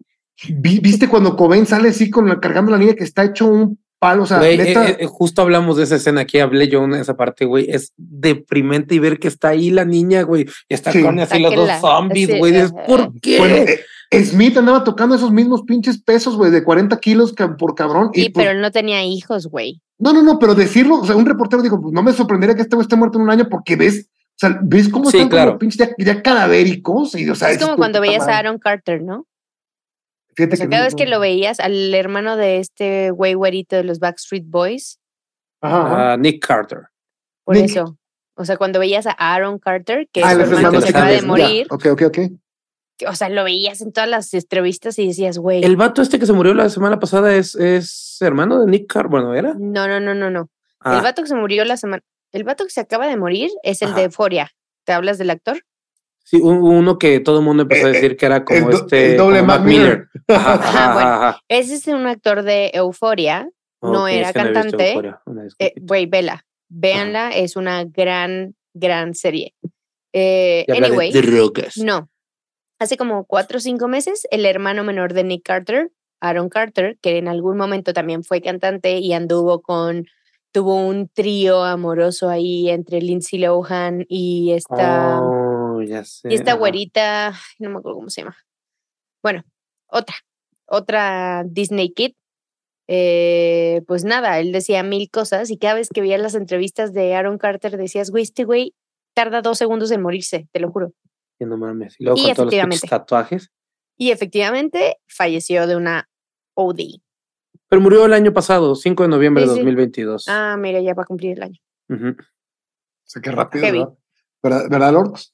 Vi- 0.49 0.79
¿Viste 0.79 1.07
cuando 1.07 1.35
Cobain 1.35 1.65
sale 1.67 1.89
así 1.89 2.09
con 2.09 2.27
la, 2.27 2.39
cargando 2.39 2.71
la 2.71 2.77
niña 2.77 2.93
que 2.95 3.03
está 3.03 3.23
hecho 3.23 3.45
un 3.45 3.79
palo? 3.99 4.23
O 4.23 4.25
sea, 4.25 4.39
Güey, 4.39 4.57
neta, 4.57 4.89
eh, 4.89 4.97
eh, 5.01 5.05
justo 5.05 5.41
hablamos 5.43 5.77
de 5.77 5.83
esa 5.83 5.95
escena 5.97 6.21
aquí, 6.21 6.39
hablé 6.39 6.67
yo 6.67 6.83
en 6.83 6.93
esa 6.95 7.15
parte, 7.15 7.45
güey. 7.45 7.69
Es 7.69 7.93
deprimente 7.97 8.95
y 8.95 8.99
ver 8.99 9.19
que 9.19 9.27
está 9.27 9.49
ahí 9.49 9.69
la 9.69 9.85
niña, 9.85 10.23
güey. 10.23 10.45
Y 10.67 10.73
está 10.73 10.91
Sí. 10.91 11.01
con 11.03 11.19
así 11.19 11.39
los 11.39 11.53
dos 11.55 11.69
zombies, 11.79 12.37
güey. 12.37 12.57
Ajá. 12.57 12.73
¿por 12.87 13.13
qué? 13.21 13.37
Bueno, 13.37 13.55
eh, 13.55 13.79
Smith 14.11 14.57
andaba 14.57 14.83
tocando 14.83 15.15
esos 15.15 15.31
mismos 15.31 15.63
pinches 15.63 16.01
pesos, 16.01 16.35
güey, 16.37 16.51
de 16.51 16.63
40 16.63 16.97
kilos 16.99 17.33
por 17.57 17.75
cabrón. 17.75 18.11
Y 18.13 18.23
Sí, 18.23 18.29
pues, 18.29 18.43
pero 18.45 18.55
él 18.55 18.61
no 18.61 18.71
tenía 18.71 19.03
hijos, 19.03 19.47
güey. 19.47 19.81
No, 19.97 20.13
no, 20.13 20.21
no, 20.21 20.39
pero 20.39 20.55
decirlo, 20.55 20.99
o 21.01 21.05
sea, 21.05 21.15
un 21.15 21.25
reportero 21.25 21.61
dijo, 21.61 21.81
pues 21.81 21.93
no 21.93 22.03
me 22.03 22.11
sorprendería 22.13 22.55
que 22.55 22.61
este 22.61 22.75
güey 22.75 22.83
esté 22.83 22.95
muerto 22.95 23.17
en 23.17 23.23
un 23.23 23.29
año 23.29 23.47
porque 23.49 23.75
ves, 23.75 24.07
o 24.09 24.37
sea, 24.37 24.59
ves 24.61 24.89
cómo 24.89 25.09
Sí, 25.09 25.17
están 25.17 25.29
claro. 25.29 25.51
como 25.51 25.59
pinches 25.59 25.87
ya, 25.97 26.13
ya 26.13 26.21
cadavéricos. 26.21 27.15
Y, 27.15 27.29
o 27.29 27.35
sea, 27.35 27.49
es 27.49 27.55
dices 27.55 27.65
como 27.67 27.77
cuando 27.77 28.01
veías 28.01 28.27
a. 28.27 28.37
Aaron 28.37 28.59
Carter, 28.59 29.01
¿no? 29.01 29.25
Fíjate 30.35 30.55
O 30.55 30.57
sea, 30.57 30.65
que 30.65 30.69
cada 30.69 30.81
no- 30.83 30.87
vez 30.87 30.95
que 30.95 31.05
lo 31.07 31.19
veías, 31.19 31.59
al 31.61 31.93
hermano 31.93 32.35
de 32.35 32.59
este 32.59 33.11
güey 33.11 33.33
güerito 33.35 33.75
de 33.77 33.83
los 33.85 33.99
Backstreet 33.99 34.43
Boys, 34.47 34.99
Ajá, 35.61 35.85
ajá. 35.85 36.13
Ah, 36.13 36.17
Nick 36.17 36.45
Carter. 36.45 36.79
por 37.45 37.55
Nick. 37.55 37.65
eso. 37.65 37.97
O 38.37 38.43
sea, 38.43 38.57
cuando 38.57 38.79
veías 38.79 39.07
a 39.07 39.11
Aaron 39.11 39.59
Carter, 39.59 40.09
que 40.11 40.21
Ah, 40.23 40.33
es 40.33 40.49
su 40.49 40.55
hermano 40.55 40.81
se 40.81 40.89
acaba 40.89 41.05
de 41.07 41.21
González, 41.21 41.21
ya. 41.21 41.27
morir, 41.27 41.67
Ok, 41.69 41.85
ok, 41.91 42.01
ok. 42.07 42.19
O 43.07 43.13
sea, 43.15 43.29
lo 43.29 43.43
veías 43.43 43.81
en 43.81 43.91
todas 43.91 44.09
las 44.09 44.33
entrevistas 44.33 44.97
y 44.99 45.07
decías, 45.07 45.37
güey, 45.37 45.63
El 45.63 45.75
vato 45.75 46.01
este 46.01 46.19
que 46.19 46.25
se 46.25 46.33
murió 46.33 46.53
la 46.53 46.69
semana 46.69 46.99
pasada 46.99 47.35
es, 47.35 47.55
es 47.55 48.17
hermano 48.21 48.59
de 48.61 48.67
Nick 48.67 48.87
Carter. 48.87 49.09
Bueno, 49.09 49.33
¿era? 49.35 49.53
no, 49.57 49.87
no, 49.87 49.99
no, 49.99 50.13
no, 50.13 50.29
no. 50.29 50.49
Ah, 50.79 50.97
El 50.97 51.03
vato 51.03 51.21
que 51.21 51.27
se 51.27 51.35
murió 51.35 51.65
la 51.65 51.77
semana, 51.77 52.01
el 52.31 52.43
vato 52.43 52.63
que 52.63 52.69
se 52.71 52.81
acaba 52.81 53.07
de 53.07 53.17
morir 53.17 53.49
es 53.63 53.81
el 53.81 53.89
Ajá. 53.89 53.97
de 53.97 54.03
Euforia. 54.05 54.51
¿Te 54.85 54.93
hablas 54.93 55.17
del 55.17 55.29
actor? 55.31 55.61
sí, 56.27 56.37
un- 56.41 56.63
uno 56.63 56.97
que 56.97 57.19
todo 57.19 57.37
el 57.39 57.45
mundo 57.45 57.63
empezó 57.63 57.85
a 57.85 57.89
Eh, 57.91 57.93
decir 57.93 58.17
que 58.17 58.25
era 58.25 58.43
como 58.43 58.57
el 58.57 58.65
do- 58.71 58.77
este. 58.77 59.11
el 59.11 59.17
doble 59.17 59.43
Mac 59.43 59.61
Miller. 59.63 60.07
Ajá, 60.27 60.53
ajá, 60.55 60.67
Ajá, 60.69 60.93
bueno. 60.93 61.37
Ese 61.49 61.75
es 61.75 61.87
un 61.87 62.07
actor 62.07 62.41
de 62.43 62.71
Euforia. 62.73 63.47
No 63.81 64.07
era 64.07 64.33
que 64.33 64.39
no 64.39 64.45
he 64.45 64.63
visto 64.63 64.77
cantante. 64.77 65.15
Eh. 65.59 65.73
Güey, 65.81 66.07
vela. 66.07 66.43
Véanla, 66.69 67.29
es 67.29 67.55
una 67.55 67.83
gran, 67.83 68.55
gran 68.73 69.13
serie. 69.13 69.53
Eh, 70.13 70.65
Y 70.67 70.71
habla 70.71 70.87
de 70.87 70.93
anyway, 70.93 71.11
drogas. 71.11 71.77
no. 71.77 72.09
Hace 72.85 72.97
como 72.97 73.25
cuatro 73.25 73.57
o 73.57 73.61
cinco 73.61 73.87
meses, 73.87 74.27
el 74.29 74.45
hermano 74.45 74.83
menor 74.83 75.13
de 75.13 75.23
Nick 75.23 75.41
Carter, 75.41 75.91
Aaron 76.19 76.49
Carter, 76.49 76.99
que 77.01 77.17
en 77.17 77.27
algún 77.27 77.57
momento 77.57 77.93
también 77.93 78.23
fue 78.23 78.43
cantante 78.43 78.99
y 78.99 79.11
anduvo 79.13 79.63
con, 79.63 80.05
tuvo 80.51 80.75
un 80.75 81.09
trío 81.09 81.63
amoroso 81.63 82.29
ahí 82.29 82.69
entre 82.69 83.01
Lindsay 83.01 83.39
Lohan 83.39 84.05
y 84.07 84.51
esta, 84.51 85.19
Oh, 85.19 85.81
ya 85.81 86.03
sé. 86.05 86.31
y 86.31 86.35
esta 86.35 86.53
güerita, 86.53 87.33
no 87.57 87.71
me 87.71 87.77
acuerdo 87.79 87.97
cómo 87.97 88.11
se 88.11 88.21
llama. 88.21 88.37
Bueno, 89.23 89.43
otra, 89.87 90.13
otra 90.67 91.43
Disney 91.43 91.91
Kid. 91.91 92.11
Eh, 92.87 93.81
pues 93.87 94.03
nada, 94.03 94.39
él 94.39 94.51
decía 94.51 94.83
mil 94.83 95.09
cosas 95.09 95.49
y 95.49 95.57
cada 95.57 95.73
vez 95.73 95.89
que 95.89 96.01
veías 96.01 96.21
las 96.21 96.35
entrevistas 96.35 96.93
de 96.93 97.15
Aaron 97.15 97.39
Carter 97.39 97.77
decías, 97.77 98.11
güey, 98.11 98.21
este 98.21 98.43
güey 98.43 98.75
tarda 99.15 99.41
dos 99.41 99.57
segundos 99.57 99.89
en 99.89 100.03
morirse, 100.03 100.47
te 100.51 100.59
lo 100.59 100.69
juro. 100.71 100.93
Y 101.39 101.45
no 101.45 101.57
mames. 101.57 101.95
Y 101.99 102.05
luego 102.05 102.19
Y 102.19 102.33
con 102.33 102.49
todos 102.49 102.67
los 102.67 102.81
tatuajes. 102.81 103.51
Y 103.97 104.11
efectivamente 104.11 104.97
falleció 105.07 105.67
de 105.67 105.75
una 105.75 106.09
OD. 106.53 106.99
Pero 107.67 107.81
murió 107.81 108.05
el 108.05 108.13
año 108.13 108.33
pasado, 108.33 108.75
5 108.75 109.03
de 109.03 109.09
noviembre 109.09 109.43
de 109.43 109.49
Sí, 109.49 109.53
sí. 109.55 109.59
2022. 109.59 110.25
Ah, 110.27 110.55
mira, 110.57 110.79
ya 110.81 110.93
va 110.93 111.03
a 111.03 111.05
cumplir 111.05 111.37
el 111.37 111.43
año. 111.43 111.59
Ujú. 111.89 112.09
O 112.09 113.07
sea, 113.07 113.21
qué 113.21 113.31
rápido, 113.31 113.65
Heavy. 113.65 113.79
¿verdad? 113.79 113.95
¿Verdad, 114.43 114.69
¿verdad, 114.69 114.93
Lords? 114.93 115.31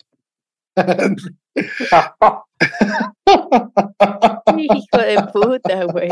Hijo 4.57 4.97
de 4.97 5.17
puta, 5.33 5.83
güey. 5.85 6.09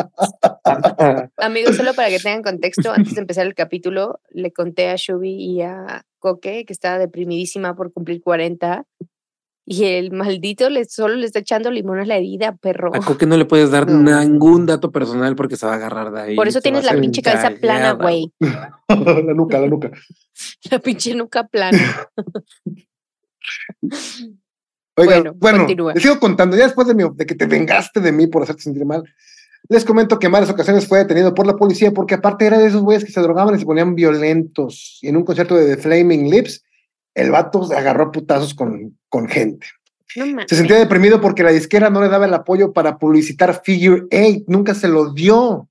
Amigos, 1.38 1.76
solo 1.78 1.94
para 1.94 2.10
que 2.10 2.20
tengan 2.20 2.44
contexto, 2.44 2.92
antes 2.92 3.16
de 3.16 3.22
empezar 3.22 3.46
el 3.46 3.54
capítulo, 3.56 4.20
le 4.30 4.52
conté 4.52 4.90
a 4.90 4.96
Shubi 4.98 5.34
y 5.36 5.62
a 5.62 6.04
Coque 6.20 6.66
que 6.66 6.74
estaba 6.74 6.98
deprimidísima 6.98 7.76
por 7.76 7.94
cumplir 7.94 8.22
40 8.22 8.86
y 9.72 9.86
el 9.86 10.12
maldito 10.12 10.68
le, 10.72 10.84
solo 10.86 11.14
le 11.16 11.28
está 11.28 11.38
echando 11.40 11.70
limón 11.70 12.00
a 12.00 12.06
la 12.06 12.18
herida, 12.18 12.56
perro. 12.58 12.90
A 12.96 13.00
Coque 13.02 13.28
no 13.28 13.38
le 13.38 13.46
puedes 13.46 13.70
dar 13.70 13.88
No. 13.90 14.20
ningún 14.20 14.66
dato 14.66 14.92
personal 14.92 15.36
porque 15.36 15.58
se 15.58 15.68
va 15.68 15.74
a 15.74 15.76
agarrar 15.76 16.12
de 16.12 16.22
ahí. 16.22 16.36
Por 16.36 16.48
eso 16.48 16.60
tienes 16.60 16.84
la 16.86 17.00
pinche 17.00 17.22
cabeza 17.22 17.52
plana, 17.52 17.92
güey. 17.92 18.32
la 18.40 19.34
nuca, 19.36 19.60
la 19.60 19.68
nuca. 19.68 19.92
La 20.72 20.80
pinche 20.80 21.14
nuca 21.14 21.46
plana. 21.48 21.78
Oigan, 24.98 25.22
Bueno, 25.24 25.34
bueno, 25.38 25.58
continúa. 25.60 25.94
les 25.94 26.04
sigo 26.04 26.20
contando, 26.20 26.58
ya 26.58 26.64
después 26.66 26.88
de, 26.88 26.96
mi- 26.96 27.04
de 27.14 27.26
que 27.26 27.36
te 27.36 27.46
vengaste 27.46 28.00
de 28.02 28.12
mí 28.12 28.28
por 28.28 28.44
hacerte 28.44 28.64
sentir 28.64 28.86
mal, 28.86 29.04
les 29.70 29.86
comento 29.86 30.20
que 30.20 30.26
en 30.26 30.32
varias 30.34 30.50
ocasiones 30.52 30.88
fue 30.88 31.00
detenido 31.00 31.34
por 31.34 31.46
la 31.46 31.56
policía 31.56 31.92
porque 31.92 32.16
aparte 32.16 32.46
era 32.46 32.58
de 32.58 32.68
esos 32.68 32.82
güeyes 32.82 33.06
que 33.06 33.12
se 33.12 33.22
drogaban 33.22 33.56
y 33.56 33.60
se 33.60 33.66
ponían 33.66 33.96
violentos. 33.96 34.98
Y 35.02 35.10
en 35.10 35.18
un 35.18 35.24
concierto 35.24 35.56
de 35.56 35.76
The 35.76 35.82
Flaming 35.82 36.30
Lips, 36.30 36.64
el 37.16 37.32
vato 37.32 37.64
se 37.66 37.76
agarró 37.76 38.06
a 38.06 38.12
putazos 38.12 38.54
con, 38.54 38.98
con 39.10 39.28
gente. 39.28 39.68
No 40.16 40.26
mames. 40.26 40.46
Se 40.50 40.56
sentía 40.56 40.78
deprimido 40.78 41.22
porque 41.22 41.44
la 41.44 41.52
disquera 41.52 41.90
no 41.90 42.02
le 42.02 42.10
daba 42.10 42.26
el 42.26 42.34
apoyo 42.34 42.74
para 42.74 42.98
publicitar 42.98 43.62
Figure 43.64 44.04
Eight, 44.12 44.46
nunca 44.48 44.74
se 44.74 44.88
lo 44.88 45.14
dio. 45.14 45.68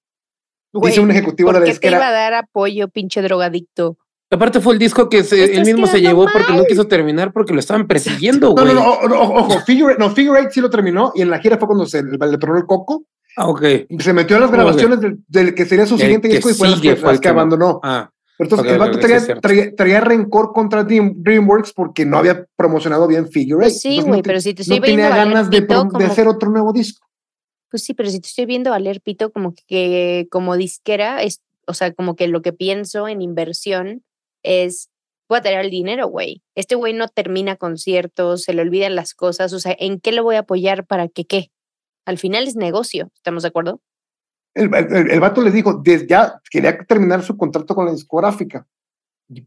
Güey, 0.73 0.91
Dice 0.93 1.01
un 1.01 1.11
ejecutivo 1.11 1.49
de 1.51 1.59
¿Por 1.59 1.67
la 1.69 1.73
qué 1.73 1.79
te 1.79 1.87
iba 1.89 1.97
a 1.97 2.01
disquera. 2.01 2.11
dar 2.13 2.35
apoyo, 2.35 2.89
pinche 2.89 3.23
drogadicto? 3.23 3.97
Aparte 4.31 4.61
fue 4.61 4.75
el 4.75 4.79
disco 4.79 5.09
que 5.09 5.25
se- 5.25 5.57
él 5.57 5.65
mismo 5.65 5.87
se 5.87 6.01
llevó 6.03 6.27
porque 6.31 6.53
no 6.53 6.65
quiso 6.65 6.87
terminar 6.87 7.33
porque 7.33 7.55
lo 7.55 7.61
estaban 7.61 7.87
persiguiendo, 7.87 8.49
No, 8.55 8.63
güey. 8.63 8.75
no, 8.75 9.09
no, 9.09 9.23
o- 9.23 9.29
o- 9.29 9.39
ojo, 9.41 9.61
Figure, 9.61 9.97
no, 9.99 10.11
Figure 10.11 10.39
Eight 10.41 10.51
sí 10.51 10.61
lo 10.61 10.69
terminó 10.69 11.13
y 11.15 11.23
en 11.23 11.31
la 11.31 11.39
gira 11.39 11.57
fue 11.57 11.67
cuando 11.67 11.87
se 11.87 12.03
le, 12.03 12.19
le 12.19 12.39
tronó 12.39 12.59
el 12.59 12.67
coco. 12.67 13.05
Ah, 13.39 13.49
ok. 13.49 13.63
Se 14.01 14.13
metió 14.13 14.37
a 14.37 14.41
las 14.41 14.51
grabaciones 14.51 15.01
del, 15.01 15.19
del 15.27 15.55
que 15.55 15.65
sería 15.65 15.87
su 15.87 15.95
El 15.95 16.01
siguiente 16.01 16.29
disco 16.29 16.51
y 16.51 16.55
fue 16.55 16.69
las 16.69 16.79
sigue 16.79 16.95
que, 16.95 17.01
fue 17.01 17.09
el 17.11 17.15
las 17.15 17.21
que 17.21 17.29
que 17.29 17.33
no. 17.35 17.41
abandonó. 17.41 17.81
Ah, 17.83 18.11
Pero 18.39 18.47
entonces 18.47 18.67
ok, 18.67 18.73
el 18.73 18.79
vato 18.79 18.99
traía, 19.01 19.41
traía, 19.41 19.75
traía 19.75 20.01
rencor 20.01 20.53
contra 20.53 20.85
Dream- 20.85 21.15
DreamWorks 21.17 21.73
porque 21.73 22.07
no 22.07 22.19
había 22.19 22.47
promocionado 22.55 23.09
bien 23.09 23.29
Figure 23.29 23.65
Eight. 23.65 23.73
Pues 23.75 23.81
sí, 23.81 24.01
güey, 24.01 24.19
no 24.19 24.23
pero 24.23 24.41
si 24.41 24.55
te 24.55 24.63
estoy 24.63 24.79
no 24.79 24.85
tenía 24.85 24.97
viendo 24.97 25.17
valer 25.17 25.35
ganas 25.35 25.51
de, 25.51 25.61
pito 25.63 25.89
hacer 26.07 26.29
otro 26.29 26.49
nuevo 26.51 26.73
disco. 26.73 27.05
Pues 27.69 27.83
sí, 27.83 27.95
pero 27.95 28.09
si 28.09 28.21
te 28.21 28.29
estoy 28.29 28.47
viendo 28.47 28.71
valer 28.71 29.01
pito 29.01 29.33
como 29.33 29.55
que 29.67 30.29
como 30.31 30.57
disquera, 30.57 31.21
es, 31.23 31.43
o 31.67 31.75
sea, 31.75 31.93
como 31.93 32.15
que 32.15 32.29
lo 32.29 32.41
que 32.41 32.53
pienso 32.53 33.09
en 33.09 33.23
inversión 33.23 34.05
es, 34.45 34.89
voy 35.29 35.39
a 35.39 35.43
tener 35.43 35.65
el 35.65 35.71
dinero, 35.71 36.07
güey. 36.07 36.45
Este 36.55 36.77
güey 36.77 36.93
no 36.93 37.09
termina 37.09 37.57
conciertos, 37.57 38.45
se 38.45 38.55
le 38.55 38.63
olvidan 38.63 38.95
las 38.95 39.15
cosas, 39.15 39.53
o 39.53 39.59
sea, 39.59 39.75
¿en 39.77 39.99
qué 39.99 40.13
lo 40.13 40.23
voy 40.23 40.37
a 40.37 40.41
apoyar 40.41 40.87
para 40.87 41.09
que 41.09 41.25
qué? 41.25 41.51
Al 42.07 42.19
final 42.19 42.47
es 42.47 42.55
negocio, 42.55 43.11
¿estamos 43.17 43.43
de 43.43 43.49
acuerdo? 43.49 43.81
El, 44.59 44.75
el- 44.75 45.11
el- 45.11 45.21
vato 45.21 45.41
les 45.43 45.53
dijo, 45.53 45.83
ya 46.09 46.41
quería 46.51 46.77
terminar 46.79 47.23
su 47.23 47.37
contrato 47.37 47.75
con 47.75 47.87
la 47.87 47.93
discográfica, 47.93 48.67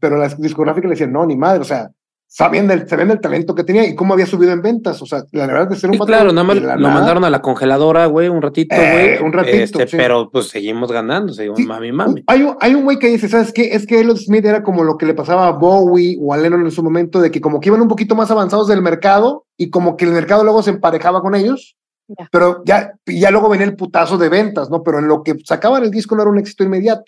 pero 0.00 0.16
la 0.16 0.28
discográfica 0.28 0.86
le 0.88 0.92
decía, 0.94 1.06
no, 1.06 1.26
ni 1.26 1.36
madre, 1.36 1.60
o 1.60 1.64
sea, 1.64 1.90
sabían 2.26 2.66
del, 2.66 2.88
sabían 2.88 3.08
del 3.08 3.20
talento 3.20 3.54
que 3.54 3.62
tenía 3.62 3.86
y 3.86 3.94
cómo 3.94 4.14
había 4.14 4.24
subido 4.24 4.52
en 4.52 4.62
ventas, 4.62 5.02
o 5.02 5.06
sea, 5.06 5.22
la 5.32 5.46
verdad 5.46 5.68
de 5.68 5.76
ser 5.76 5.90
un 5.90 5.96
sí, 5.98 6.02
claro, 6.06 6.32
nada 6.32 6.44
más 6.44 6.56
lo 6.56 6.62
nada, 6.62 6.78
mandaron 6.78 7.24
a 7.24 7.30
la 7.30 7.42
congeladora, 7.42 8.06
güey, 8.06 8.28
un 8.28 8.40
ratito, 8.40 8.74
Eh, 8.74 9.18
güey. 9.18 9.26
un 9.26 9.32
ratito, 9.34 9.56
Este, 9.58 9.86
sí. 9.88 9.96
Pero 9.98 10.30
pues 10.30 10.48
seguimos 10.48 10.90
ganando, 10.90 11.34
seguimos 11.34 11.58
Sí, 11.58 11.66
mami, 11.66 11.92
mami. 11.92 12.24
Hay 12.28 12.42
un, 12.42 12.56
hay 12.60 12.74
un 12.74 12.84
güey 12.84 12.98
que 12.98 13.08
dice, 13.08 13.28
¿sabes 13.28 13.52
qué? 13.52 13.74
Es 13.74 13.86
que 13.86 14.00
Elliot 14.00 14.16
Smith 14.16 14.46
era 14.46 14.62
como 14.62 14.82
lo 14.82 14.96
que 14.96 15.04
le 15.04 15.12
pasaba 15.12 15.46
a 15.46 15.50
Bowie 15.52 16.16
o 16.22 16.32
a 16.32 16.38
Lennon 16.38 16.62
en 16.64 16.70
su 16.70 16.82
momento, 16.82 17.20
de 17.20 17.30
que 17.30 17.42
como 17.42 17.60
que 17.60 17.68
iban 17.68 17.82
un 17.82 17.88
poquito 17.88 18.14
más 18.14 18.30
avanzados 18.30 18.66
del 18.68 18.80
mercado 18.80 19.44
y 19.58 19.68
como 19.68 19.98
que 19.98 20.06
el 20.06 20.12
mercado 20.12 20.42
luego 20.42 20.62
se 20.62 20.70
emparejaba 20.70 21.20
con 21.20 21.34
ellos, 21.34 21.76
Ya. 22.08 22.28
pero 22.30 22.62
ya, 22.66 22.92
ya 23.06 23.30
luego 23.30 23.48
venía 23.48 23.66
el 23.66 23.76
putazo 23.76 24.18
de 24.18 24.28
ventas, 24.28 24.68
¿no? 24.70 24.82
Pero 24.82 24.98
en 24.98 25.08
lo 25.08 25.22
que 25.22 25.34
sacaban 25.44 25.82
el 25.84 25.90
disco 25.90 26.14
no 26.16 26.22
era 26.22 26.30
un 26.30 26.38
éxito 26.38 26.64
inmediato. 26.64 27.04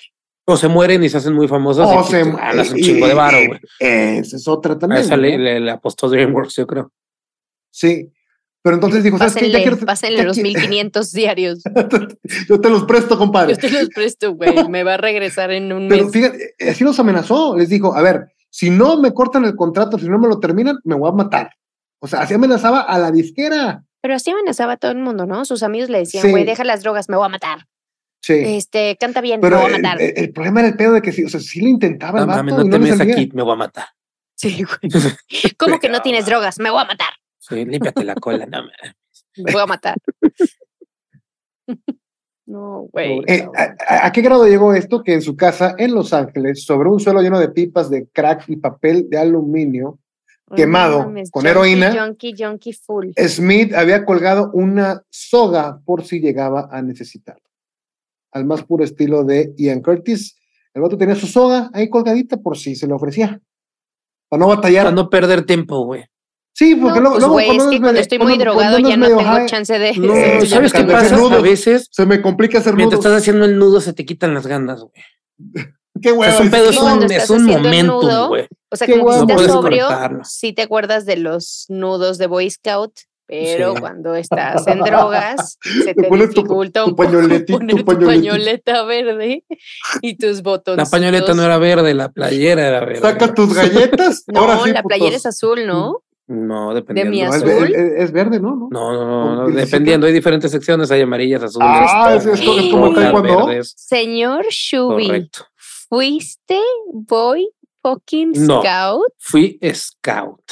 O 0.46 0.56
se 0.56 0.68
mueren 0.68 1.02
y 1.02 1.08
se 1.08 1.16
hacen 1.18 1.32
muy 1.34 1.48
famosos 1.48 1.86
O 1.88 2.00
y 2.00 2.04
se- 2.04 2.30
ganas 2.30 2.70
un 2.70 2.78
chingo 2.78 3.06
de 3.08 3.14
varo, 3.14 3.38
güey. 3.46 3.60
Esa 3.80 4.36
es 4.36 4.46
otra 4.48 4.74
A 4.74 4.78
también. 4.78 5.02
esa 5.02 5.16
¿no? 5.16 5.22
le, 5.22 5.36
le- 5.38 5.60
le 5.60 5.70
apostó 5.70 6.08
DreamWorks, 6.08 6.56
yo 6.56 6.66
creo. 6.66 6.92
Sí. 7.70 8.10
Pero 8.62 8.76
entonces 8.76 9.02
dijo, 9.04 9.18
¿sabes 9.18 9.34
qué? 9.34 9.50
Ya 9.50 9.58
Pásenle, 9.58 9.62
quiero- 9.76 9.86
pásenle 9.86 10.16
ya 10.18 10.24
los 10.24 10.34
quiero- 10.36 10.48
1500 10.48 11.12
diarios. 11.12 11.62
Yo 12.48 12.60
te 12.60 12.70
los 12.70 12.84
presto, 12.84 13.18
compadre. 13.18 13.52
Yo 13.54 13.58
te 13.58 13.70
los 13.70 13.88
presto, 13.90 14.34
güey. 14.34 14.68
Me 14.68 14.84
va 14.84 14.94
a 14.94 14.96
regresar 14.96 15.50
en 15.50 15.70
un 15.72 15.88
Pero 15.88 16.04
mes. 16.04 16.12
fíjate, 16.12 16.54
eh, 16.58 16.70
así 16.70 16.82
los 16.84 16.98
amenazó. 16.98 17.56
Les 17.58 17.68
dijo, 17.68 17.94
a 17.94 18.00
ver, 18.00 18.28
si 18.48 18.70
no 18.70 18.98
me 18.98 19.12
cortan 19.12 19.44
el 19.44 19.54
contrato, 19.54 19.98
si 19.98 20.08
no 20.08 20.18
me 20.18 20.28
lo 20.28 20.40
terminan, 20.40 20.78
me 20.84 20.94
voy 20.94 21.10
a 21.10 21.12
matar. 21.12 21.50
O 21.98 22.06
sea, 22.06 22.20
así 22.20 22.32
amenazaba 22.34 22.80
a 22.80 22.98
la 22.98 23.10
disquera. 23.10 23.84
Pero 24.04 24.16
así 24.16 24.30
amenazaba 24.32 24.74
a 24.74 24.76
todo 24.76 24.90
el 24.90 24.98
mundo, 24.98 25.24
¿no? 25.24 25.46
Sus 25.46 25.62
amigos 25.62 25.88
le 25.88 25.96
decían, 26.00 26.24
Sí. 26.26 26.30
güey, 26.30 26.44
deja 26.44 26.62
las 26.62 26.82
drogas, 26.82 27.08
me 27.08 27.16
voy 27.16 27.24
a 27.24 27.30
matar. 27.30 27.60
Sí. 28.20 28.34
Este, 28.34 28.98
canta 29.00 29.22
bien, 29.22 29.40
Pero 29.40 29.56
me 29.56 29.62
voy 29.62 29.72
a 29.72 29.76
matar. 29.78 30.02
el- 30.02 30.12
el 30.14 30.30
problema 30.30 30.60
era 30.60 30.68
el 30.68 30.76
pedo 30.76 30.92
de 30.92 31.00
que 31.00 31.10
sí, 31.10 31.24
o 31.24 31.28
sea, 31.30 31.40
sí 31.40 31.62
lo 31.62 31.68
intentaba 31.68 32.20
No 32.20 32.26
vato 32.26 32.42
no 32.42 32.56
te 32.58 32.64
no 32.64 32.70
le 32.70 32.78
metas 32.90 33.00
aquí, 33.00 33.30
me 33.32 33.42
voy 33.42 33.54
a 33.54 33.56
matar. 33.56 33.86
Sí, 34.34 34.62
güey. 34.62 34.78
¿Cómo 35.56 35.78
que 35.80 35.88
no 35.88 36.02
tienes 36.02 36.26
drogas? 36.26 36.58
Me 36.58 36.68
voy 36.70 36.82
a 36.82 36.84
matar. 36.84 37.14
Sí, 37.38 37.64
límpiate 37.64 38.04
la 38.04 38.14
cola, 38.14 38.44
no. 38.44 38.64
Me 39.38 39.52
voy 39.52 39.62
a 39.62 39.66
matar. 39.66 39.96
No, 42.46 42.88
güey. 42.92 43.20
Eh, 43.26 43.48
a 43.88 44.12
qué 44.12 44.20
grado 44.20 44.46
llegó 44.46 44.74
esto? 44.74 45.02
Que 45.02 45.14
en 45.14 45.22
su 45.22 45.34
casa 45.34 45.74
en 45.78 45.94
Los 45.94 46.12
Ángeles, 46.12 46.62
sobre 46.64 46.90
un 46.90 47.00
suelo 47.00 47.22
lleno 47.22 47.38
de 47.40 47.48
pipas 47.48 47.88
de 47.88 48.06
crack 48.08 48.44
y 48.48 48.56
papel 48.56 49.08
de 49.08 49.16
aluminio, 49.16 49.98
No 50.50 50.56
quemado, 50.56 50.98
mames, 51.00 51.30
con 51.30 51.40
junkie, 51.42 51.50
heroína. 51.50 51.92
Junkie, 52.06 52.34
junkie 52.38 52.72
full. 52.74 53.08
Smith 53.28 53.72
había 53.74 54.04
colgado 54.04 54.50
una 54.52 55.02
soga 55.10 55.80
por 55.84 56.04
si 56.04 56.20
llegaba 56.20 56.68
a 56.70 56.82
necesitarla. 56.82 57.40
Al 58.32 58.44
más 58.44 58.62
puro 58.64 58.84
estilo 58.84 59.24
de 59.24 59.54
Ian 59.56 59.80
Curtis, 59.80 60.36
el 60.74 60.82
vato 60.82 60.98
tenía 60.98 61.14
su 61.14 61.26
soga 61.26 61.70
ahí 61.72 61.88
colgadita 61.88 62.36
por 62.36 62.58
si 62.58 62.74
se 62.76 62.86
le 62.86 62.92
ofrecía. 62.92 63.40
Para 64.28 64.40
no 64.40 64.48
batallar. 64.48 64.84
Para 64.86 64.94
no 64.96 65.08
perder 65.08 65.46
tiempo, 65.46 65.84
güey. 65.86 66.04
sí, 66.52 66.74
porque 66.74 67.00
No, 67.00 67.10
luego, 67.10 67.14
pues, 67.14 67.20
luego 67.20 67.32
güey, 67.34 67.46
es 67.50 67.54
cuando 67.56 67.70
que 67.70 67.80
cuando 67.80 68.00
estoy 68.00 68.18
muy 68.18 68.26
cuando- 68.26 68.44
drogado 68.44 68.70
cuando 68.72 68.88
ya 68.90 68.96
no 68.96 69.06
tengo 69.06 69.20
high, 69.22 69.46
chance 69.46 69.78
de... 69.78 69.92
No, 69.96 70.12
de- 70.12 70.46
¿sabes 70.46 70.72
qué 70.72 70.84
pasa? 70.84 71.16
A 71.16 71.40
veces, 71.40 71.88
Se 71.90 72.04
me 72.06 72.20
complica 72.20 72.58
hacer 72.58 72.74
mientras 72.74 72.98
nudos. 73.00 73.06
estás 73.12 73.22
haciendo 73.22 73.44
el 73.44 73.58
nudo, 73.58 73.80
se 73.80 73.92
te 73.92 74.04
quitan 74.04 74.34
las 74.34 74.46
ganas, 74.46 74.80
güey. 74.82 75.02
Qué 76.02 76.10
O 76.10 76.12
sea, 76.12 76.18
hueva, 76.20 76.34
es 76.34 76.40
un 76.40 76.50
pedo, 76.50 76.70
es 76.70 76.78
cuando 76.78 77.06
un, 77.06 77.12
es 77.12 77.30
un 77.30 77.46
nudo, 77.86 78.28
güey. 78.28 78.48
O 78.70 78.76
sea, 78.76 78.88
como 78.88 79.04
que 79.10 79.16
No 79.16 79.20
estás 79.22 79.46
sobrio, 79.52 79.88
sí 80.24 80.52
te 80.52 80.62
acuerdas 80.62 81.06
de 81.06 81.16
los 81.16 81.66
nudos 81.68 82.18
de 82.18 82.26
Boy 82.26 82.50
Scout, 82.50 82.92
pero 83.26 83.74
Sí. 83.74 83.80
cuando 83.80 84.14
estás 84.16 84.66
en 84.66 84.80
drogas, 84.80 85.56
se 85.62 85.94
Te 85.94 86.02
te 86.02 86.08
pones 86.08 86.30
tu- 86.30 86.42
dificulta 86.42 86.82
tu 86.82 86.90
un 86.90 86.96
poco 86.96 87.08
pañoletito, 87.08 87.58
poner 87.58 87.76
tu 87.76 87.84
pañoletito. 87.84 88.06
pañoleta 88.32 88.82
verde 88.84 89.44
y 90.02 90.16
tus 90.16 90.42
botones. 90.42 90.84
La 90.86 90.90
pañoleta 90.90 91.32
no 91.34 91.42
era 91.44 91.58
verde, 91.58 91.94
la 91.94 92.08
playera 92.10 92.66
era 92.66 92.80
verde. 92.80 93.00
Saca 93.00 93.32
tus 93.32 93.54
galletas. 93.54 94.24
No, 94.32 94.40
ahora 94.40 94.60
sí, 94.64 94.72
la 94.72 94.82
playera 94.82 95.16
es 95.16 95.26
azul, 95.26 95.64
¿no? 95.66 96.00
No, 96.26 96.72
dependiendo. 96.74 97.10
mi 97.12 97.22
No, 97.22 97.28
es, 97.34 97.42
azul. 97.42 97.74
es- 97.74 97.92
es 98.04 98.12
verde, 98.12 98.40
¿no? 98.40 98.56
¿No? 98.56 98.68
No, 98.70 98.92
no, 98.92 99.34
no, 99.36 99.48
dependiendo, 99.50 100.06
hay 100.06 100.12
diferentes 100.12 100.50
secciones, 100.50 100.90
hay 100.90 101.02
amarillas, 101.02 101.42
azules, 101.42 101.68
Ah, 101.70 102.14
es- 102.16 102.26
es 102.26 102.40
como- 102.40 102.58
es 102.58 102.70
como 102.70 102.94
taekwondo. 102.94 103.46
verdes, 103.46 103.74
Señor 103.76 104.46
Shubi, 104.48 105.06
correcto. 105.06 105.46
¿Fuiste 105.94 106.58
Boy 106.92 107.48
fucking 107.80 108.32
No. 108.46 108.62
Scout? 108.62 109.12
Fui 109.18 109.58
scout. 109.72 110.42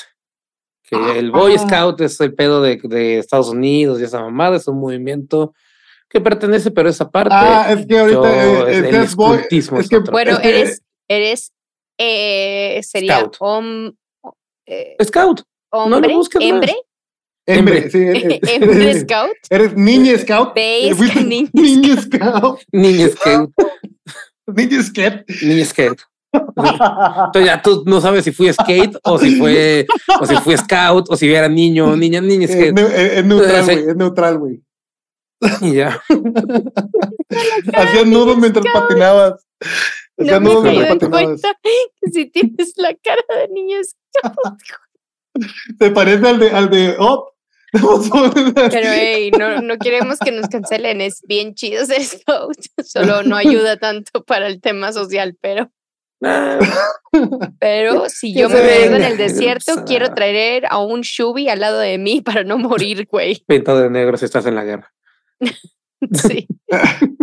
Que 0.85 1.19
el 1.19 1.33
Boy 1.33 1.55
Ah. 1.57 1.59
Scout 1.59 2.01
es 2.03 2.21
el 2.21 2.33
pedo 2.35 2.63
de, 2.63 2.77
de 2.85 3.19
Estados 3.19 3.49
Unidos 3.49 4.01
y 4.01 4.05
esa 4.05 4.21
mamada, 4.21 4.57
es 4.57 4.69
un 4.69 4.79
movimiento 4.79 5.53
que 6.09 6.21
pertenece, 6.21 6.71
pero 6.71 6.89
esa 6.89 7.11
parte. 7.11 7.35
Ah, 7.35 7.73
es 7.73 7.87
que 7.87 7.99
ahorita 7.99 8.21
yo- 8.45 8.69
eh, 8.69 8.79
el 8.79 8.95
es, 8.95 9.17
boy- 9.17 9.41
es 9.51 9.73
es 9.73 9.89
que 9.89 9.99
Bueno, 9.99 10.33
Es 10.33 10.39
que- 10.39 10.49
eres, 10.49 10.83
eres, 11.09 11.53
eh, 11.99 12.81
sería 12.85 13.19
Scout. 13.21 13.37
hom- 13.41 13.97
eh, 14.67 14.97
Scout. 15.03 15.41
lo 15.73 15.79
hombre, 15.97 16.15
más. 16.15 16.29
hembre, 16.39 16.75
Hembre, 17.47 17.91
sí, 17.91 17.99
eres, 17.99 18.41
hembre 18.49 19.01
Scout. 19.01 19.33
eres 19.51 19.75
niña 19.75 20.17
scout. 20.19 20.49
Base 20.55 20.91
Eh, 20.91 21.49
niña 21.55 22.01
scout. 22.01 22.61
Niña 22.71 23.09
Scout. 23.09 23.51
Niña 24.47 24.83
scout. 24.83 25.25
Niña 25.43 25.65
Scout. 25.65 26.01
Entonces 26.35 27.45
ya 27.45 27.61
tú 27.63 27.83
no 27.87 28.01
sabes 28.01 28.25
si 28.25 28.33
fui 28.33 28.51
skate 28.53 28.97
o 29.05 29.19
si 29.19 29.37
fue 29.37 29.87
o 30.21 30.27
si 30.27 30.35
fui 30.37 30.57
scout 30.57 31.07
o 31.11 31.17
si 31.17 31.33
era 31.33 31.49
niño 31.49 31.89
o 31.93 31.97
niña, 31.97 32.21
niña 32.21 32.49
skate. 32.49 32.79
es- 32.79 33.13
es 33.19 33.25
neutral, 33.25 33.65
güey. 33.65 33.79
Es 33.89 33.97
neutral, 33.97 34.39
güey. 34.39 34.63
Y 35.61 35.75
ya. 35.75 36.01
Hacías 37.75 38.07
nudos 38.07 38.37
mientras 38.39 38.65
patinabas. 38.73 39.45
No 40.17 40.41
me 40.41 40.41
nudos 40.41 40.65
en 40.67 40.89
patinadas. 40.89 41.09
cuenta 41.11 41.59
que 41.63 42.11
si 42.13 42.27
tienes 42.31 42.73
la 42.77 42.95
cara 43.03 43.23
de 43.41 43.49
niño 43.49 43.79
es 43.81 43.95
¿Te 45.79 45.91
parece 45.91 46.27
al 46.29 46.39
de, 46.39 46.51
al 46.51 46.71
de 46.71 46.97
Up? 46.99 47.32
Pero 47.73 48.89
hey, 48.93 49.31
no, 49.39 49.63
no 49.63 49.79
queremos 49.79 50.19
que 50.19 50.31
nos 50.31 50.49
cancelen, 50.49 51.01
es 51.01 51.23
bien 51.27 51.55
chido 51.55 51.85
ser 51.87 52.03
scout, 52.05 52.57
solo 52.85 53.23
no 53.23 53.37
ayuda 53.37 53.79
tanto 53.79 54.25
para 54.25 54.47
el 54.47 54.61
tema 54.61 54.93
social, 54.93 55.37
pero, 55.41 55.71
pero 57.59 58.09
si 58.09 58.35
yo 58.35 58.51
me 58.51 58.61
pierdo 58.61 58.97
en 58.97 59.05
el 59.05 59.17
desierto, 59.17 59.85
quiero 59.87 60.13
traer 60.13 60.67
a 60.69 60.79
un 60.79 61.01
Shubi 61.01 61.49
al 61.49 61.61
lado 61.61 61.79
de 61.79 61.97
mí 61.99 62.21
para 62.21 62.45
no 62.45 62.59
morir, 62.59 63.09
güey. 63.11 63.43
Pintado 63.47 63.81
de 63.81 63.91
negro 63.91 64.17
si 64.17 64.27
estás 64.27 64.47
en 64.47 64.55
la 64.55 64.65
guerra. 64.65 64.93
Sí, 66.11 66.49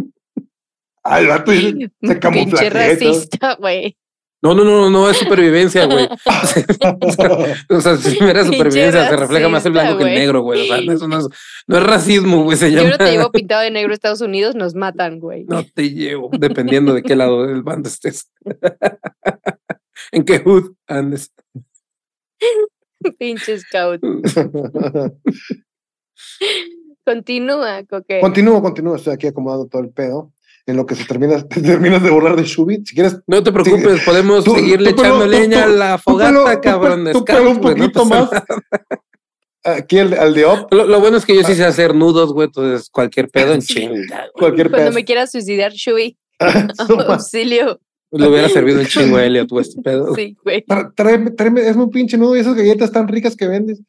Al 1.04 1.28
vato 1.28 1.52
se 1.52 1.90
pinche 2.32 2.70
racista, 2.70 3.56
güey. 3.56 3.98
No, 4.42 4.56
no, 4.56 4.64
no, 4.64 4.90
no 4.90 5.10
es 5.10 5.18
supervivencia, 5.20 5.86
güey. 5.86 6.08
O 7.70 7.82
sea, 7.82 7.98
si 7.98 8.18
era 8.24 8.42
Pinche 8.42 8.46
supervivencia, 8.46 9.10
se 9.10 9.16
refleja 9.16 9.50
más 9.50 9.66
el 9.66 9.74
blanco 9.74 9.98
que 9.98 10.04
el 10.04 10.16
negro, 10.16 10.42
güey. 10.42 10.62
O 10.62 10.66
sea, 10.66 10.82
no, 10.82 10.92
eso 10.94 11.08
no 11.08 11.20
es, 11.20 11.28
no 11.68 11.78
es 11.78 11.84
racismo, 11.84 12.44
güey. 12.44 12.58
Yo 12.58 12.68
llama. 12.68 12.90
no 12.90 12.98
te 12.98 13.12
llevo 13.12 13.32
pintado 13.32 13.62
de 13.62 13.72
negro 13.72 13.92
a 13.92 13.94
Estados 13.94 14.22
Unidos, 14.22 14.56
nos 14.56 14.76
matan, 14.76 15.20
güey. 15.20 15.46
No 15.46 15.64
te 15.64 15.90
llevo, 15.92 16.30
dependiendo 16.38 16.94
de 16.94 17.04
qué 17.04 17.16
lado 17.16 17.46
del 17.46 17.64
bando 17.64 17.90
estés. 17.90 18.32
en 20.12 20.24
qué 20.24 20.40
hood 20.40 20.74
andes. 20.88 21.32
Pinche 23.18 23.60
scout. 23.60 24.02
Continúa, 27.06 27.84
Coque. 27.86 28.20
Continúo, 28.20 28.62
continúo, 28.62 28.96
estoy 28.96 29.14
aquí 29.14 29.28
acomodando 29.28 29.68
todo 29.68 29.82
el 29.82 29.90
pedo. 29.90 30.32
En 30.66 30.76
lo 30.78 30.86
que 30.86 30.96
se 30.96 31.06
termina, 31.06 31.42
te 31.48 31.62
terminas 31.62 32.02
de 32.04 32.10
borrar 32.10 32.36
de 32.36 32.44
Shubit. 32.44 32.88
Si 32.88 32.94
quieres, 32.96 33.20
No 33.28 33.42
te 33.44 33.52
preocupes, 33.52 34.02
podemos 34.04 34.44
tú- 34.44 34.56
seguirle 34.56 34.94
tú 34.94 35.02
echando 35.02 35.26
tú- 35.26 35.32
leña 35.32 35.64
a 35.64 35.68
la 35.68 35.98
fogata, 35.98 36.62
cabrón. 36.62 37.04
pe- 37.04 37.08
de 37.10 37.14
tú 37.14 37.26
pelo 37.26 37.40
scouts, 37.40 37.58
un 37.58 37.62
no 37.64 37.76
poquito 37.76 38.06
más. 38.06 38.30
aquí 39.64 39.98
el, 39.98 40.14
al 40.14 40.34
de 40.34 40.46
Up, 40.46 40.68
Lo, 40.72 40.86
lo 40.86 41.00
bueno 41.00 41.18
es 41.18 41.26
que 41.26 41.36
yo 41.36 41.44
sí 41.44 41.56
sé 41.56 41.66
hacer 41.66 41.94
nudos, 41.96 42.34
güey. 42.34 42.48
Entonces, 42.48 42.90
cualquier 42.90 43.30
pedo 43.30 43.54
en 43.54 43.62
chinga, 43.64 44.28
cualquier 44.34 44.70
Cuando 44.70 44.90
pedo. 44.90 44.96
me 44.96 45.06
quieras 45.06 45.32
suicidar, 45.32 45.72
Shui, 45.74 46.18
Suma. 46.88 47.04
auxilio. 47.04 47.80
Le 48.12 48.28
hubiera 48.28 48.50
servido 48.50 48.80
un 48.80 48.88
chingo 48.88 49.18
a 49.18 49.26
Elliot, 49.26 49.50
güey, 49.50 49.62
este 49.68 49.82
pedo. 49.84 50.16
Sí, 50.16 50.36
güey. 50.44 50.66
Tráeme, 50.96 51.30
tráeme, 51.32 51.68
es 51.68 51.76
un 51.76 51.92
pinche 51.92 52.18
nudo 52.18 52.36
y 52.36 52.40
esas 52.40 52.56
galletas 52.56 52.92
tan 52.92 53.08
ricas 53.08 53.36
que 53.36 53.48
vendes. 53.48 53.82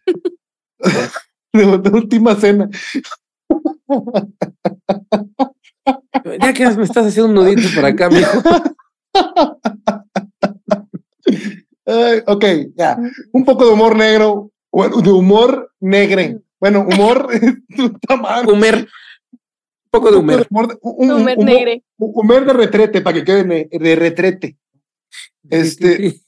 de, 1.54 1.78
de 1.78 1.90
última 1.90 2.34
cena. 2.36 2.68
Ya 6.40 6.52
que 6.52 6.68
me 6.70 6.84
estás 6.84 7.06
haciendo 7.06 7.28
un 7.28 7.34
nudito 7.34 7.68
por 7.74 7.84
acá, 7.84 8.08
mijo. 8.10 8.42
Ok, 12.26 12.44
ya. 12.76 12.98
Un 13.32 13.44
poco 13.44 13.66
de 13.66 13.72
humor 13.72 13.96
negro. 13.96 14.50
Bueno, 14.72 15.00
de 15.00 15.10
humor 15.10 15.72
negre. 15.80 16.38
Bueno, 16.60 16.80
humor. 16.88 17.28
Humer. 18.48 18.76
Un 18.76 19.90
poco 19.90 20.10
de 20.12 20.16
Humer. 20.18 20.46
humor 20.50 20.68
de- 20.68 20.78
un- 20.82 21.10
un- 21.10 21.20
Humor 21.22 21.38
negre. 21.38 21.82
Humor 21.98 22.44
de 22.46 22.52
retrete, 22.52 23.00
para 23.00 23.14
que 23.14 23.24
quede 23.24 23.68
de 23.70 23.96
retrete. 23.96 24.56
Este, 25.48 26.20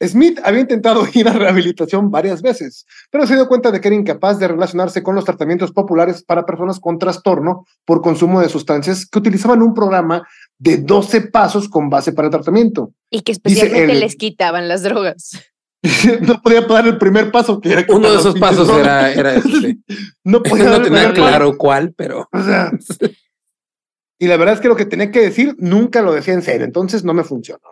Smith 0.00 0.38
había 0.44 0.60
intentado 0.60 1.04
ir 1.14 1.28
a 1.28 1.32
rehabilitación 1.32 2.10
varias 2.10 2.42
veces, 2.42 2.86
pero 3.10 3.26
se 3.26 3.34
dio 3.34 3.48
cuenta 3.48 3.70
de 3.70 3.80
que 3.80 3.88
era 3.88 3.96
incapaz 3.96 4.38
de 4.38 4.48
relacionarse 4.48 5.02
con 5.02 5.14
los 5.14 5.24
tratamientos 5.24 5.72
populares 5.72 6.22
para 6.22 6.46
personas 6.46 6.78
con 6.80 6.98
trastorno 6.98 7.66
por 7.84 8.00
consumo 8.02 8.40
de 8.40 8.48
sustancias 8.48 9.06
que 9.06 9.18
utilizaban 9.18 9.62
un 9.62 9.74
programa 9.74 10.26
de 10.58 10.78
12 10.78 11.22
pasos 11.22 11.68
con 11.68 11.90
base 11.90 12.12
para 12.12 12.26
el 12.26 12.32
tratamiento. 12.32 12.92
Y 13.10 13.22
que 13.22 13.32
especialmente 13.32 13.94
les 13.94 14.16
quitaban 14.16 14.68
las 14.68 14.82
drogas. 14.82 15.38
no 16.22 16.42
podía 16.42 16.62
dar 16.62 16.86
el 16.86 16.98
primer 16.98 17.30
paso, 17.30 17.60
que 17.60 17.72
era 17.72 17.86
Uno 17.88 18.10
de 18.10 18.18
esos 18.18 18.38
pasos 18.38 18.68
era, 18.68 19.12
era 19.12 19.34
este. 19.36 19.78
No 20.24 20.42
podía 20.42 20.64
No 20.64 20.82
tenía 20.82 21.02
paso. 21.04 21.14
claro 21.14 21.56
cuál, 21.56 21.94
pero. 21.96 22.28
O 22.32 22.42
sea, 22.42 22.72
y 24.18 24.26
la 24.26 24.36
verdad 24.36 24.54
es 24.54 24.60
que 24.60 24.68
lo 24.68 24.76
que 24.76 24.84
tenía 24.84 25.10
que 25.12 25.20
decir 25.20 25.54
nunca 25.58 26.02
lo 26.02 26.12
decía 26.12 26.34
en 26.34 26.42
serio, 26.42 26.64
entonces 26.64 27.04
no 27.04 27.14
me 27.14 27.22
funcionó. 27.22 27.68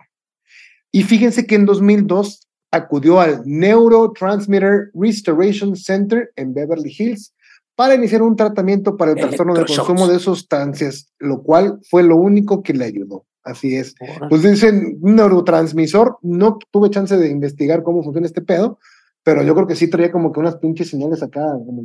Y 0.97 1.03
fíjense 1.03 1.47
que 1.47 1.57
en 1.57 1.67
2002 1.67 2.49
acudió 2.71 3.21
al 3.21 3.43
Neurotransmitter 3.45 4.93
Restoration 4.95 5.77
Center 5.77 6.33
en 6.37 6.55
Beverly 6.55 6.91
Hills 6.99 7.35
para 7.75 7.95
iniciar 7.95 8.23
un 8.23 8.35
tratamiento 8.35 8.97
para 8.97 9.11
el 9.11 9.19
trastorno 9.19 9.53
de 9.53 9.59
Electroshocks. 9.59 9.89
consumo 9.89 10.11
de 10.11 10.19
sustancias, 10.19 11.13
lo 11.19 11.43
cual 11.43 11.79
fue 11.91 12.03
lo 12.03 12.17
único 12.17 12.63
que 12.63 12.73
le 12.73 12.87
ayudó. 12.87 13.27
Así 13.45 13.77
es. 13.77 13.95
Pues 14.31 14.41
dicen 14.41 14.97
neurotransmisor, 15.03 16.17
no 16.23 16.59
tuve 16.71 16.89
chance 16.89 17.15
de 17.15 17.29
investigar 17.29 17.83
cómo 17.83 18.03
funciona 18.03 18.27
este 18.27 18.41
pedo, 18.41 18.79
pero 19.27 19.43
yo 19.43 19.57
creo 19.57 19.67
que 19.67 19.75
sí 19.75 19.91
traía 19.91 20.12
como 20.12 20.31
que 20.31 20.39
unas 20.39 20.55
pinches 20.59 20.89
señales 20.89 21.21
acá. 21.21 21.41
como- 21.41 21.83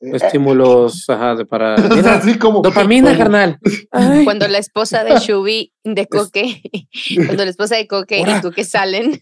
Estímulos, 0.00 1.08
ajá, 1.08 1.36
de 1.36 1.46
para. 1.46 1.76
Mira, 1.94 2.16
así 2.16 2.36
como 2.36 2.62
dopamina, 2.62 3.10
como- 3.10 3.18
carnal. 3.18 3.58
Ay, 3.92 4.24
Cuando 4.24 4.48
la 4.48 4.58
esposa 4.58 5.04
de 5.04 5.14
Shubi, 5.20 5.72
de 5.84 6.06
Coque, 6.08 6.60
cuando 7.26 7.44
la 7.44 7.50
esposa 7.50 7.76
de 7.76 7.86
Coque 7.86 8.18
y 8.20 8.40
Coque 8.42 8.64
salen, 8.64 9.20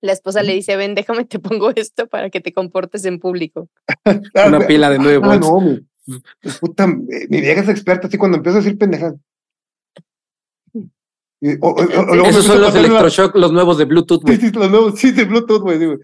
la 0.00 0.12
esposa 0.12 0.42
le 0.42 0.54
dice, 0.54 0.76
ven, 0.76 0.94
déjame 0.94 1.26
te 1.26 1.38
pongo 1.38 1.70
esto 1.76 2.06
para 2.06 2.30
que 2.30 2.40
te 2.40 2.54
comportes 2.54 3.04
en 3.04 3.18
público. 3.20 3.68
una 4.46 4.66
pila 4.66 4.88
de 4.88 4.98
nueve 4.98 5.20
Ah, 5.22 5.36
no, 5.36 5.60
mi, 5.60 5.86
puta, 6.58 6.84
eh, 6.84 7.26
mi 7.28 7.42
vieja 7.42 7.60
es 7.60 7.68
experta 7.68 8.08
así 8.08 8.16
cuando 8.16 8.38
empiezo 8.38 8.58
a 8.58 8.62
decir 8.62 8.78
pendejas. 8.78 9.12
O- 11.60 11.68
o- 11.68 11.72
o- 11.72 12.14
me 12.14 12.28
Esos 12.28 12.44
son 12.44 12.60
los 12.60 12.70
pasar 12.70 12.82
la- 12.82 12.88
electroshock, 12.88 13.36
los 13.36 13.52
nuevos 13.52 13.76
de 13.78 13.84
Bluetooth, 13.84 14.20
Sí, 14.20 14.26
güey. 14.26 14.36
sí, 14.38 14.50
los 14.52 14.70
nuevos, 14.70 14.98
sí, 14.98 15.10
de 15.12 15.24
Bluetooth, 15.24 15.60
güey. 15.62 15.78
sí, 15.78 15.84
güey. 15.86 15.98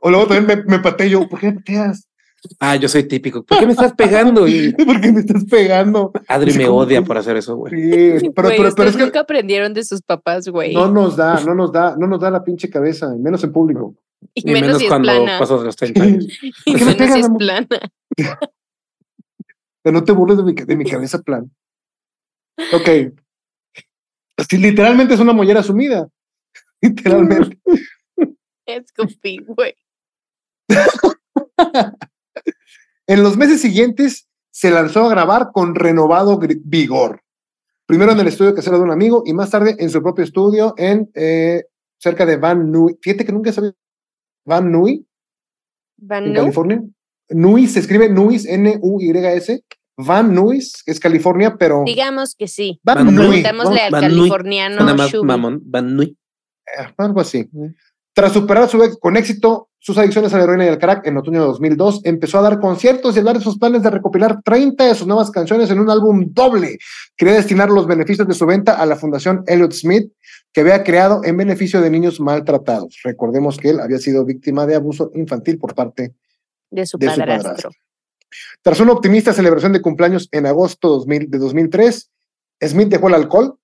O 0.00 0.10
luego 0.10 0.26
también 0.26 0.64
me, 0.66 0.76
me 0.76 0.78
pateo 0.82 1.06
yo, 1.08 1.28
¿por 1.28 1.40
qué 1.40 1.46
me 1.48 1.52
pateas? 1.54 2.08
Ah, 2.60 2.76
yo 2.76 2.88
soy 2.90 3.04
típico. 3.04 3.42
¿Por 3.42 3.58
qué 3.58 3.64
me 3.66 3.72
estás 3.72 3.94
pegando? 3.94 4.46
Y 4.46 4.72
¿Por 4.86 5.00
qué 5.00 5.10
me 5.10 5.20
estás 5.20 5.44
pegando? 5.46 6.12
Adri 6.28 6.52
me 6.52 6.66
como- 6.66 6.80
odia 6.80 7.00
por 7.02 7.16
hacer 7.16 7.36
eso, 7.38 7.56
güey. 7.56 7.72
Sí, 8.20 8.30
pero, 8.36 8.48
Güey, 8.48 8.58
pero, 8.58 8.74
pero 8.76 8.88
es 8.90 8.96
que 8.96 9.02
nunca 9.04 9.20
aprendieron 9.20 9.72
de 9.72 9.82
sus 9.82 10.02
papás, 10.02 10.46
güey. 10.48 10.74
no 10.74 10.88
nos 10.90 11.16
da, 11.16 11.40
no 11.40 11.54
nos 11.54 11.72
da, 11.72 11.96
no 11.98 12.06
nos 12.06 12.20
da 12.20 12.30
la 12.30 12.44
pinche 12.44 12.68
cabeza, 12.68 13.12
y 13.16 13.18
menos 13.18 13.42
en 13.44 13.52
público. 13.52 13.94
y 14.34 14.42
Y 14.48 14.52
menos, 14.52 14.60
menos 14.62 14.78
si 14.78 14.84
es 14.84 14.90
cuando 14.90 15.06
plana. 15.10 15.38
pasas 15.38 15.60
de 15.60 15.66
los 15.66 15.76
30 15.76 16.02
años. 16.02 16.26
Y 16.66 16.72
¿Por 16.72 16.78
qué 16.78 16.84
me 16.84 16.90
menos 16.90 16.92
si 16.92 16.98
pegas, 16.98 17.18
es 17.18 17.30
plana. 17.38 17.68
No 19.84 20.04
te 20.04 20.12
burles 20.12 20.36
de 20.38 20.42
mi, 20.44 20.52
de 20.54 20.76
mi 20.76 20.84
cabeza 20.84 21.18
plan. 21.22 21.50
Ok. 22.72 22.88
Así, 24.36 24.56
literalmente 24.58 25.14
es 25.14 25.20
una 25.20 25.32
mollera 25.32 25.62
sumida. 25.62 26.08
Literalmente. 26.80 27.58
Escupí, 28.66 29.38
güey. 29.46 29.74
En 33.06 33.22
los 33.22 33.36
meses 33.36 33.60
siguientes 33.60 34.28
se 34.50 34.70
lanzó 34.70 35.04
a 35.04 35.10
grabar 35.10 35.50
con 35.52 35.74
renovado 35.74 36.40
vigor. 36.64 37.20
Primero 37.86 38.12
en 38.12 38.20
el 38.20 38.28
estudio 38.28 38.54
casero 38.54 38.78
de 38.78 38.84
un 38.84 38.92
amigo 38.92 39.22
y 39.26 39.34
más 39.34 39.50
tarde 39.50 39.76
en 39.78 39.90
su 39.90 40.02
propio 40.02 40.24
estudio 40.24 40.74
en 40.78 41.10
eh, 41.14 41.64
cerca 41.98 42.24
de 42.24 42.38
Van 42.38 42.70
Nuys. 42.72 42.96
Fíjate 43.02 43.26
que 43.26 43.32
nunca 43.32 43.52
sabía 43.52 43.74
Van 44.46 44.72
Van 45.98 46.24
en 46.24 46.34
California. 46.34 46.82
Nuys 47.28 47.72
se 47.72 47.80
escribe 47.80 48.08
Nuys 48.08 48.46
N-U-Y-S. 48.46 49.64
Van 49.96 50.34
Nuys 50.34 50.82
es 50.86 50.98
California, 50.98 51.56
pero 51.56 51.82
digamos 51.86 52.34
que 52.34 52.48
sí. 52.48 52.80
Van 52.82 52.96
Van 52.96 53.06
Nuys. 53.06 53.16
Nuys, 53.16 53.42
Preguntémosle 53.42 53.80
al 53.80 53.90
Van 53.92 54.00
Nuys. 54.02 54.12
californiano 54.18 54.76
Nada 54.80 54.94
más 54.94 55.14
mamón. 55.22 55.60
Van 55.64 55.94
Nuy. 55.96 56.16
eh, 56.78 56.86
algo 56.96 57.20
así. 57.20 57.48
Tras 58.12 58.32
superar 58.32 58.68
su 58.68 58.82
ex- 58.82 58.96
con 58.98 59.16
éxito 59.16 59.68
sus 59.78 59.98
adicciones 59.98 60.32
a 60.32 60.38
la 60.38 60.44
heroína 60.44 60.64
y 60.64 60.68
al 60.68 60.78
crack 60.78 61.06
en 61.06 61.18
otoño 61.18 61.40
de 61.40 61.46
2002, 61.46 62.00
empezó 62.04 62.38
a 62.38 62.42
dar 62.42 62.58
conciertos 62.58 63.14
y 63.14 63.18
hablar 63.18 63.36
de 63.36 63.44
sus 63.44 63.58
planes 63.58 63.82
de 63.82 63.90
recopilar 63.90 64.40
30 64.42 64.86
de 64.86 64.94
sus 64.94 65.06
nuevas 65.06 65.30
canciones 65.30 65.70
en 65.70 65.78
un 65.78 65.90
álbum 65.90 66.24
doble. 66.32 66.78
Quería 67.18 67.34
destinar 67.34 67.68
los 67.68 67.86
beneficios 67.86 68.26
de 68.26 68.32
su 68.32 68.46
venta 68.46 68.72
a 68.80 68.86
la 68.86 68.96
Fundación 68.96 69.44
Elliot 69.46 69.72
Smith, 69.72 70.10
que 70.54 70.62
había 70.62 70.82
creado 70.84 71.20
en 71.24 71.36
beneficio 71.36 71.82
de 71.82 71.90
niños 71.90 72.18
maltratados. 72.18 72.98
Recordemos 73.04 73.58
que 73.58 73.70
él 73.70 73.80
había 73.80 73.98
sido 73.98 74.24
víctima 74.24 74.64
de 74.64 74.76
abuso 74.76 75.10
infantil 75.14 75.58
por 75.58 75.74
parte. 75.74 76.14
de 76.70 76.86
su 76.86 76.96
de 76.96 77.10
su 77.10 77.16
padrastro. 77.20 77.70
Tras 78.62 78.80
una 78.80 78.92
optimista 78.92 79.32
celebración 79.32 79.72
de 79.72 79.82
cumpleaños 79.82 80.28
en 80.32 80.46
agosto 80.46 80.88
2000 80.88 81.30
de 81.30 81.38
2003, 81.38 82.10
Smith 82.62 82.88
dejó 82.88 83.08
el 83.08 83.14
alcohol, 83.14 83.58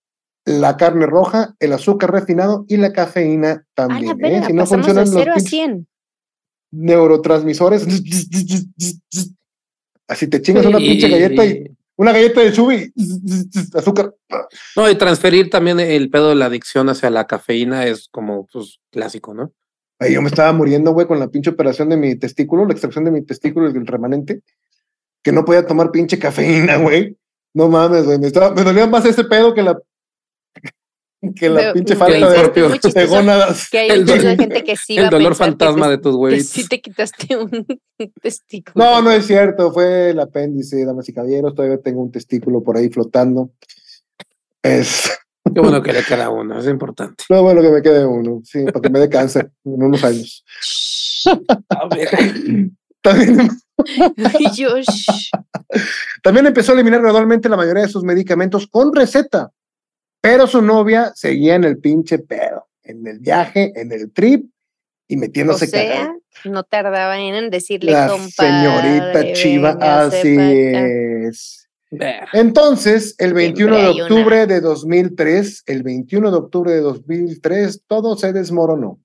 la 0.45 0.77
carne 0.77 1.07
roja, 1.07 1.55
el 1.59 1.73
azúcar 1.73 2.13
refinado 2.13 2.65
y 2.69 2.77
la 2.77 2.93
cafeína 2.93 3.67
también. 3.75 4.25
¿eh? 4.25 4.43
Si 4.47 4.53
no 4.53 4.67
funcionan 4.67 5.05
de 5.05 5.11
los 5.11 5.21
0 5.21 5.33
a 5.33 5.35
pinches 5.35 5.51
100. 5.51 5.87
neurotransmisores. 6.73 7.87
Así 10.09 10.27
te 10.27 10.43
chingas 10.43 10.67
una 10.67 10.79
pinche 10.79 11.09
galleta 11.09 11.47
y 11.47 11.71
una 11.97 12.13
galleta 12.13 12.41
de 12.41 12.53
chubi, 12.53 12.93
azúcar. 13.75 14.15
No, 14.75 14.91
y 14.91 14.97
transferir 14.97 15.51
también 15.51 15.79
el 15.79 16.09
pedo 16.11 16.31
de 16.31 16.35
la 16.35 16.47
adicción 16.47 16.89
hacia 16.89 17.11
la 17.11 17.27
cafeína 17.27 17.87
es 17.87 18.09
como 18.11 18.47
pues 18.47 18.81
clásico, 18.91 19.35
¿no? 19.35 19.53
Ay, 20.01 20.15
yo 20.15 20.23
me 20.23 20.29
estaba 20.29 20.53
muriendo, 20.53 20.93
güey, 20.93 21.07
con 21.07 21.19
la 21.21 21.29
pinche 21.29 21.51
operación 21.51 21.89
de 21.91 21.97
mi 21.99 22.17
testículo, 22.17 22.65
la 22.67 22.73
extracción 22.73 23.05
de 23.05 23.11
mi 23.11 23.23
testículo 23.23 23.71
y 23.71 23.77
el 23.77 23.87
remanente, 23.87 24.41
que 25.23 25.31
no 25.31 25.45
podía 25.45 25.67
tomar 25.67 25.91
pinche 25.91 26.19
cafeína, 26.19 26.77
güey. 26.79 27.17
No 27.55 27.69
mames, 27.69 28.07
güey. 28.07 28.19
Me, 28.19 28.27
estaba, 28.27 28.55
me 28.55 28.63
dolía 28.65 28.87
más 28.87 29.05
ese 29.05 29.25
pedo 29.25 29.53
que 29.55 29.63
la 29.63 29.79
que 31.37 31.51
la 31.51 31.61
Pero- 31.61 31.73
pinche 31.75 31.97
falta 31.97 32.31
de, 32.31 33.07
gónadas. 33.07 33.69
Que 33.71 33.79
hay 33.81 33.91
El 33.91 34.01
un 34.01 34.07
chingo 34.07 34.19
de 34.23 34.25
dolor- 34.25 34.39
gente 34.39 34.65
que 34.65 34.77
sí 34.77 34.97
va 34.97 35.03
El 35.03 35.07
a 35.09 35.11
dolor 35.11 35.35
fantasma 35.35 35.85
te- 35.85 35.91
de 35.91 35.99
tus 35.99 36.15
huevitos. 36.15 36.47
sí 36.47 36.67
te 36.67 36.81
quitaste 36.81 37.37
un 37.37 37.67
testículo. 38.23 38.83
No, 38.83 39.03
no 39.03 39.11
es 39.11 39.27
cierto, 39.27 39.71
fue 39.71 40.11
el 40.11 40.21
apéndice, 40.21 40.83
damas 40.87 41.07
y 41.11 41.13
caballeros. 41.13 41.55
Todavía 41.55 41.77
tengo 41.79 42.01
un 42.03 42.11
testículo 42.11 42.63
por 42.63 42.79
ahí 42.79 42.89
flotando. 42.89 43.51
Es 44.63 45.11
Qué 45.45 45.61
bueno 45.61 45.83
que 45.83 45.93
le 45.93 46.03
queda 46.03 46.31
uno, 46.31 46.59
es 46.59 46.67
importante. 46.67 47.25
lo 47.29 47.43
bueno 47.43 47.63
que 47.63 47.71
me 47.71 47.83
quede 47.83 48.07
uno, 48.07 48.41
sí, 48.45 48.65
para 48.65 48.81
que 48.81 48.91
me 48.91 49.01
dé 49.01 49.09
cáncer 49.09 49.51
en 49.65 49.83
unos 49.83 50.05
años. 50.05 50.45
A 51.69 51.89
ver. 51.89 52.09
También, 53.03 53.49
shh, 54.83 55.31
también 56.23 56.47
empezó 56.47 56.73
a 56.73 56.75
eliminar 56.75 57.01
gradualmente 57.01 57.49
la 57.49 57.57
mayoría 57.57 57.85
de 57.85 57.89
sus 57.89 58.05
medicamentos 58.05 58.67
con 58.67 58.95
receta, 58.95 59.51
pero 60.21 60.47
su 60.47 60.61
novia 60.61 61.13
seguía 61.15 61.55
en 61.55 61.65
el 61.65 61.79
pinche 61.79 62.19
pedo, 62.19 62.69
en 62.83 63.07
el 63.07 63.21
viaje, 63.21 63.73
en 63.75 63.93
el 63.93 64.13
trip 64.13 64.51
y 65.09 65.17
o 65.17 65.19
metiéndose 65.19 65.67
sea, 65.67 65.89
cagada. 65.89 66.17
no 66.45 66.63
tardaba 66.65 67.19
en 67.19 67.51
decirle 67.51 67.93
La 67.93 68.09
compadre, 68.09 68.31
señorita 68.37 69.33
Chiva, 69.33 69.71
así 69.81 70.37
es. 70.39 71.60
Entonces, 72.33 73.15
el 73.19 73.35
21 73.35 73.77
de 73.77 74.03
octubre 74.03 74.47
de 74.47 74.61
2003, 74.61 75.65
el 75.67 75.83
21 75.83 76.31
de 76.31 76.37
octubre 76.37 76.73
de 76.73 76.81
2003, 76.81 77.83
todo 77.87 78.17
se 78.17 78.33
desmoronó. 78.33 79.01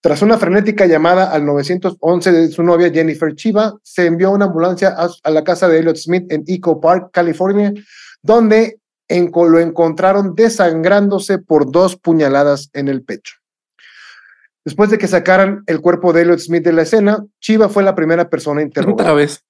Tras 0.00 0.20
una 0.20 0.36
frenética 0.36 0.86
llamada 0.86 1.30
al 1.30 1.46
911 1.46 2.32
de 2.32 2.48
su 2.48 2.64
novia 2.64 2.90
Jennifer 2.90 3.34
Chiva, 3.36 3.78
se 3.84 4.06
envió 4.06 4.32
una 4.32 4.46
ambulancia 4.46 4.88
a, 4.96 5.08
a 5.22 5.30
la 5.30 5.44
casa 5.44 5.68
de 5.68 5.78
Elliot 5.78 5.96
Smith 5.96 6.32
en 6.32 6.42
Echo 6.48 6.80
Park, 6.80 7.10
California, 7.12 7.72
donde 8.20 8.80
lo 9.08 9.58
encontraron 9.58 10.34
desangrándose 10.34 11.38
por 11.38 11.70
dos 11.70 11.96
puñaladas 11.96 12.70
en 12.72 12.88
el 12.88 13.02
pecho. 13.02 13.36
Después 14.64 14.90
de 14.90 14.98
que 14.98 15.08
sacaran 15.08 15.64
el 15.66 15.80
cuerpo 15.80 16.12
de 16.12 16.22
Elliot 16.22 16.38
Smith 16.38 16.64
de 16.64 16.72
la 16.72 16.82
escena, 16.82 17.24
Chiva 17.40 17.68
fue 17.68 17.82
la 17.82 17.94
primera 17.94 18.30
persona 18.30 18.62
interrogada. 18.62 19.10
Otra 19.10 19.14
vez. 19.14 19.44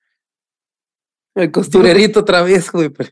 El 1.34 1.50
costurerito 1.50 2.20
otra 2.20 2.42
vez, 2.42 2.70
güey. 2.70 2.88
pero- 2.90 3.10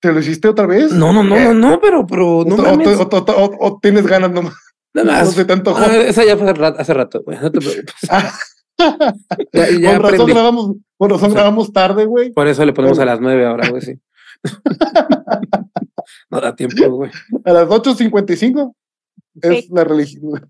¿Te 0.00 0.12
lo 0.12 0.20
hiciste 0.20 0.46
otra 0.48 0.66
vez? 0.66 0.92
No, 0.92 1.12
no, 1.12 1.24
no, 1.24 1.36
no, 1.36 1.54
no, 1.54 1.80
pero, 1.80 2.06
pero 2.06 2.44
no 2.46 2.54
o, 2.54 2.58
o- 2.58 2.62
mames. 2.76 3.00
o- 3.00 3.02
o- 3.02 3.44
o- 3.44 3.56
o 3.66 3.78
tienes 3.80 4.06
ganas 4.06 4.30
nomás. 4.30 4.54
Nada 4.94 5.12
más. 5.12 5.24
No 5.26 5.32
se 5.32 5.44
te 5.44 5.52
antojó. 5.52 5.78
Ah, 5.78 5.96
esa 5.96 6.24
ya 6.24 6.36
fue 6.36 6.50
hace 6.50 6.94
rato, 6.94 7.22
güey. 7.24 7.38
No 7.40 7.50
te 7.50 7.58
preocupes. 7.58 7.94
Ya, 9.52 9.68
ya 9.70 9.98
con 10.00 10.12
razón 10.12 10.26
grabamos, 10.28 10.76
con 10.96 11.10
razón 11.10 11.32
grabamos 11.34 11.72
tarde, 11.72 12.04
güey. 12.04 12.30
Por 12.30 12.46
eso 12.46 12.64
le 12.64 12.72
ponemos 12.72 12.96
Bueno. 12.96 13.10
a 13.10 13.14
las 13.16 13.20
nueve 13.20 13.44
ahora, 13.44 13.68
güey, 13.70 13.82
sí. 13.82 13.94
no 16.30 16.40
da 16.40 16.54
tiempo, 16.54 16.88
güey. 16.90 17.10
A 17.44 17.52
las 17.52 17.68
8.55 17.68 18.74
es 19.42 19.64
Sí. 19.64 19.68
la 19.72 19.82
religión, 19.84 20.48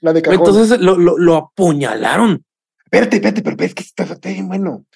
la 0.00 0.12
de 0.14 0.22
cajón. 0.22 0.38
Entonces 0.40 0.80
lo, 0.80 0.96
lo, 0.96 1.18
lo 1.18 1.36
apuñalaron. 1.36 2.42
espérate, 2.84 3.16
espérate, 3.16 3.42
pero 3.42 3.56
es 3.62 3.74
que 3.74 3.82
está 3.82 4.04
bien 4.30 4.48
bueno. 4.48 4.86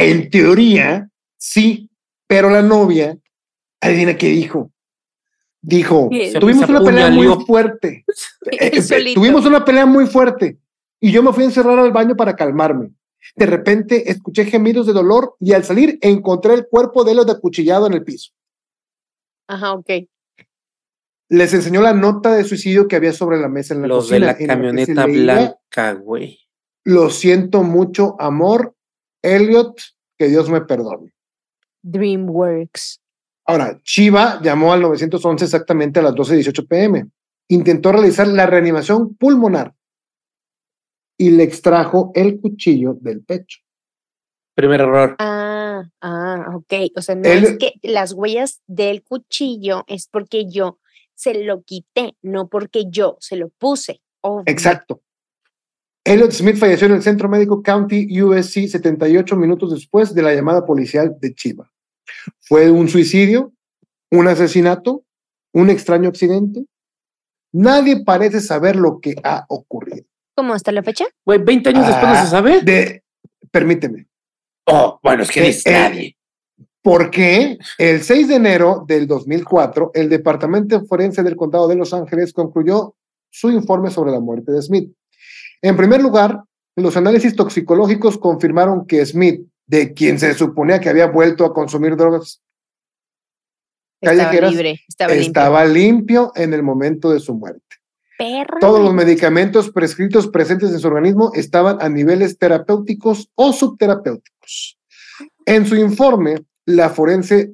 En 0.00 0.30
teoría, 0.30 1.10
sí, 1.36 1.90
pero 2.26 2.50
la 2.50 2.62
novia, 2.62 3.18
adivina 3.80 4.16
qué 4.16 4.28
dijo. 4.28 4.70
Dijo, 5.62 6.08
tuvimos 6.40 6.68
una 6.68 6.82
pelea 6.82 7.10
muy 7.10 7.26
fuerte. 7.46 8.04
Eh, 8.52 8.70
eh, 8.72 8.82
solito. 8.82 9.20
tuvimos 9.20 9.44
una 9.44 9.62
pelea 9.64 9.84
muy 9.84 10.06
fuerte 10.06 10.58
y 10.98 11.12
yo 11.12 11.22
me 11.22 11.32
fui 11.32 11.44
a 11.44 11.46
encerrar 11.46 11.78
al 11.78 11.92
baño 11.92 12.16
para 12.16 12.34
calmarme. 12.34 12.90
De 13.36 13.44
repente 13.44 14.10
escuché 14.10 14.46
gemidos 14.46 14.86
de 14.86 14.94
dolor 14.94 15.36
y 15.38 15.52
al 15.52 15.64
salir 15.64 15.98
encontré 16.00 16.54
el 16.54 16.66
cuerpo 16.66 17.04
de 17.04 17.12
él 17.12 17.24
de 17.26 17.32
acuchillado 17.32 17.86
en 17.86 17.92
el 17.92 18.02
piso. 18.02 18.32
Ajá, 19.46 19.74
ok. 19.74 19.90
Les 21.28 21.52
enseñó 21.52 21.82
la 21.82 21.92
nota 21.92 22.32
de 22.32 22.44
suicidio 22.44 22.88
que 22.88 22.96
había 22.96 23.12
sobre 23.12 23.38
la 23.38 23.48
mesa 23.48 23.74
en 23.74 23.82
la 23.82 23.88
Los 23.88 24.08
de 24.08 24.20
cocina. 24.20 24.26
la 24.26 24.46
camioneta 24.46 25.06
leía, 25.06 25.34
blanca, 25.34 25.92
güey. 25.92 26.40
Lo 26.84 27.10
siento 27.10 27.62
mucho, 27.62 28.16
amor, 28.18 28.74
Elliot, 29.22 29.80
que 30.18 30.28
Dios 30.28 30.48
me 30.48 30.60
perdone. 30.62 31.12
DreamWorks. 31.82 33.00
Ahora, 33.46 33.80
Chiva 33.82 34.40
llamó 34.42 34.72
al 34.72 34.82
911 34.82 35.44
exactamente 35.44 36.00
a 36.00 36.02
las 36.02 36.14
12.18 36.14 36.68
pm. 36.68 37.06
Intentó 37.48 37.90
realizar 37.90 38.28
la 38.28 38.46
reanimación 38.46 39.14
pulmonar 39.16 39.74
y 41.18 41.30
le 41.30 41.42
extrajo 41.42 42.12
el 42.14 42.40
cuchillo 42.40 42.96
del 43.00 43.22
pecho. 43.24 43.60
Primer 44.54 44.80
error. 44.80 45.16
Ah, 45.18 45.82
ah, 46.00 46.46
ok. 46.54 46.92
O 46.96 47.02
sea, 47.02 47.14
no 47.14 47.28
es 47.28 47.58
que 47.58 47.74
las 47.82 48.12
huellas 48.12 48.62
del 48.66 49.02
cuchillo 49.02 49.84
es 49.86 50.06
porque 50.06 50.48
yo 50.48 50.78
se 51.14 51.44
lo 51.44 51.62
quité, 51.62 52.16
no 52.22 52.48
porque 52.48 52.84
yo 52.88 53.16
se 53.20 53.36
lo 53.36 53.48
puse. 53.48 54.00
Obvio. 54.22 54.44
Exacto. 54.46 55.02
Elliot 56.04 56.32
Smith 56.32 56.56
falleció 56.56 56.86
en 56.86 56.94
el 56.94 57.02
Centro 57.02 57.28
Médico 57.28 57.62
County 57.62 58.20
USC 58.22 58.66
78 58.68 59.36
minutos 59.36 59.70
después 59.72 60.14
de 60.14 60.22
la 60.22 60.34
llamada 60.34 60.64
policial 60.64 61.16
de 61.20 61.34
Chiva. 61.34 61.70
Fue 62.40 62.70
un 62.70 62.88
suicidio, 62.88 63.52
un 64.10 64.26
asesinato, 64.26 65.04
un 65.52 65.70
extraño 65.70 66.08
accidente. 66.08 66.64
Nadie 67.52 68.02
parece 68.04 68.40
saber 68.40 68.76
lo 68.76 69.00
que 69.00 69.14
ha 69.22 69.44
ocurrido. 69.48 70.06
¿Cómo 70.36 70.54
hasta 70.54 70.72
la 70.72 70.82
fecha? 70.82 71.04
Güey, 71.24 71.40
20 71.42 71.68
años 71.70 71.86
después 71.86 72.06
no 72.08 72.18
Ah, 72.18 72.24
se 72.24 72.30
sabe. 72.30 72.60
De, 72.62 73.02
permíteme. 73.50 74.06
Oh, 74.66 74.98
bueno, 75.02 75.22
es 75.24 75.30
que 75.30 75.40
Eh, 75.40 75.46
dice 75.46 75.70
eh, 75.70 75.72
nadie. 75.72 76.16
Porque 76.82 77.58
el 77.76 78.02
6 78.02 78.28
de 78.28 78.34
enero 78.36 78.84
del 78.86 79.06
2004, 79.06 79.90
el 79.92 80.08
Departamento 80.08 80.82
Forense 80.86 81.22
del 81.22 81.36
Condado 81.36 81.68
de 81.68 81.74
Los 81.76 81.92
Ángeles 81.92 82.32
concluyó 82.32 82.94
su 83.28 83.50
informe 83.50 83.90
sobre 83.90 84.12
la 84.12 84.20
muerte 84.20 84.50
de 84.50 84.62
Smith. 84.62 84.90
En 85.62 85.76
primer 85.76 86.00
lugar, 86.00 86.42
los 86.76 86.96
análisis 86.96 87.36
toxicológicos 87.36 88.18
confirmaron 88.18 88.86
que 88.86 89.04
Smith, 89.04 89.46
de 89.66 89.92
quien 89.92 90.18
se 90.18 90.34
suponía 90.34 90.80
que 90.80 90.88
había 90.88 91.06
vuelto 91.06 91.44
a 91.44 91.52
consumir 91.52 91.96
drogas, 91.96 92.42
Estaba 94.00 94.50
libre, 94.50 94.80
estaba, 94.88 95.12
estaba 95.12 95.64
limpio 95.66 96.32
en 96.34 96.54
el 96.54 96.62
momento 96.62 97.10
de 97.10 97.20
su 97.20 97.34
muerte. 97.34 97.76
Perra. 98.16 98.58
Todos 98.58 98.82
los 98.82 98.94
medicamentos 98.94 99.70
prescritos 99.70 100.28
presentes 100.28 100.70
en 100.70 100.78
su 100.78 100.86
organismo 100.86 101.32
estaban 101.34 101.78
a 101.80 101.88
niveles 101.88 102.38
terapéuticos 102.38 103.30
o 103.34 103.52
subterapéuticos. 103.52 104.78
En 105.44 105.66
su 105.66 105.76
informe, 105.76 106.36
la 106.66 106.88
forense 106.88 107.52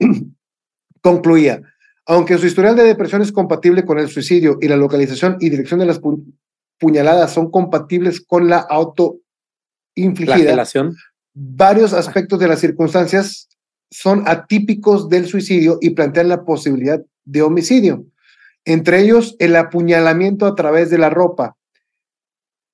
concluía, 1.02 1.62
aunque 2.04 2.38
su 2.38 2.46
historial 2.46 2.76
de 2.76 2.84
depresión 2.84 3.22
es 3.22 3.32
compatible 3.32 3.84
con 3.84 3.98
el 3.98 4.08
suicidio 4.08 4.58
y 4.60 4.68
la 4.68 4.76
localización 4.76 5.36
y 5.40 5.50
dirección 5.50 5.80
de 5.80 5.86
las 5.86 6.00
puñaladas 6.78 7.32
son 7.32 7.50
compatibles 7.50 8.24
con 8.24 8.48
la 8.48 8.58
autoinfligida, 8.58 10.64
varios 11.34 11.92
aspectos 11.92 12.38
de 12.38 12.48
las 12.48 12.60
circunstancias 12.60 13.48
son 13.90 14.24
atípicos 14.26 15.08
del 15.08 15.26
suicidio 15.26 15.78
y 15.80 15.90
plantean 15.90 16.28
la 16.28 16.44
posibilidad 16.44 17.00
de 17.24 17.42
homicidio. 17.42 18.06
Entre 18.64 19.00
ellos, 19.00 19.36
el 19.38 19.54
apuñalamiento 19.54 20.46
a 20.46 20.54
través 20.54 20.90
de 20.90 20.98
la 20.98 21.10
ropa, 21.10 21.56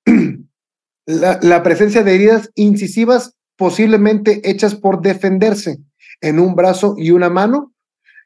la, 1.05 1.39
la 1.41 1.63
presencia 1.63 2.03
de 2.03 2.15
heridas 2.15 2.49
incisivas 2.55 3.35
posiblemente 3.57 4.41
hechas 4.49 4.75
por 4.75 5.01
defenderse 5.01 5.79
en 6.21 6.39
un 6.39 6.55
brazo 6.55 6.95
y 6.97 7.11
una 7.11 7.29
mano, 7.29 7.73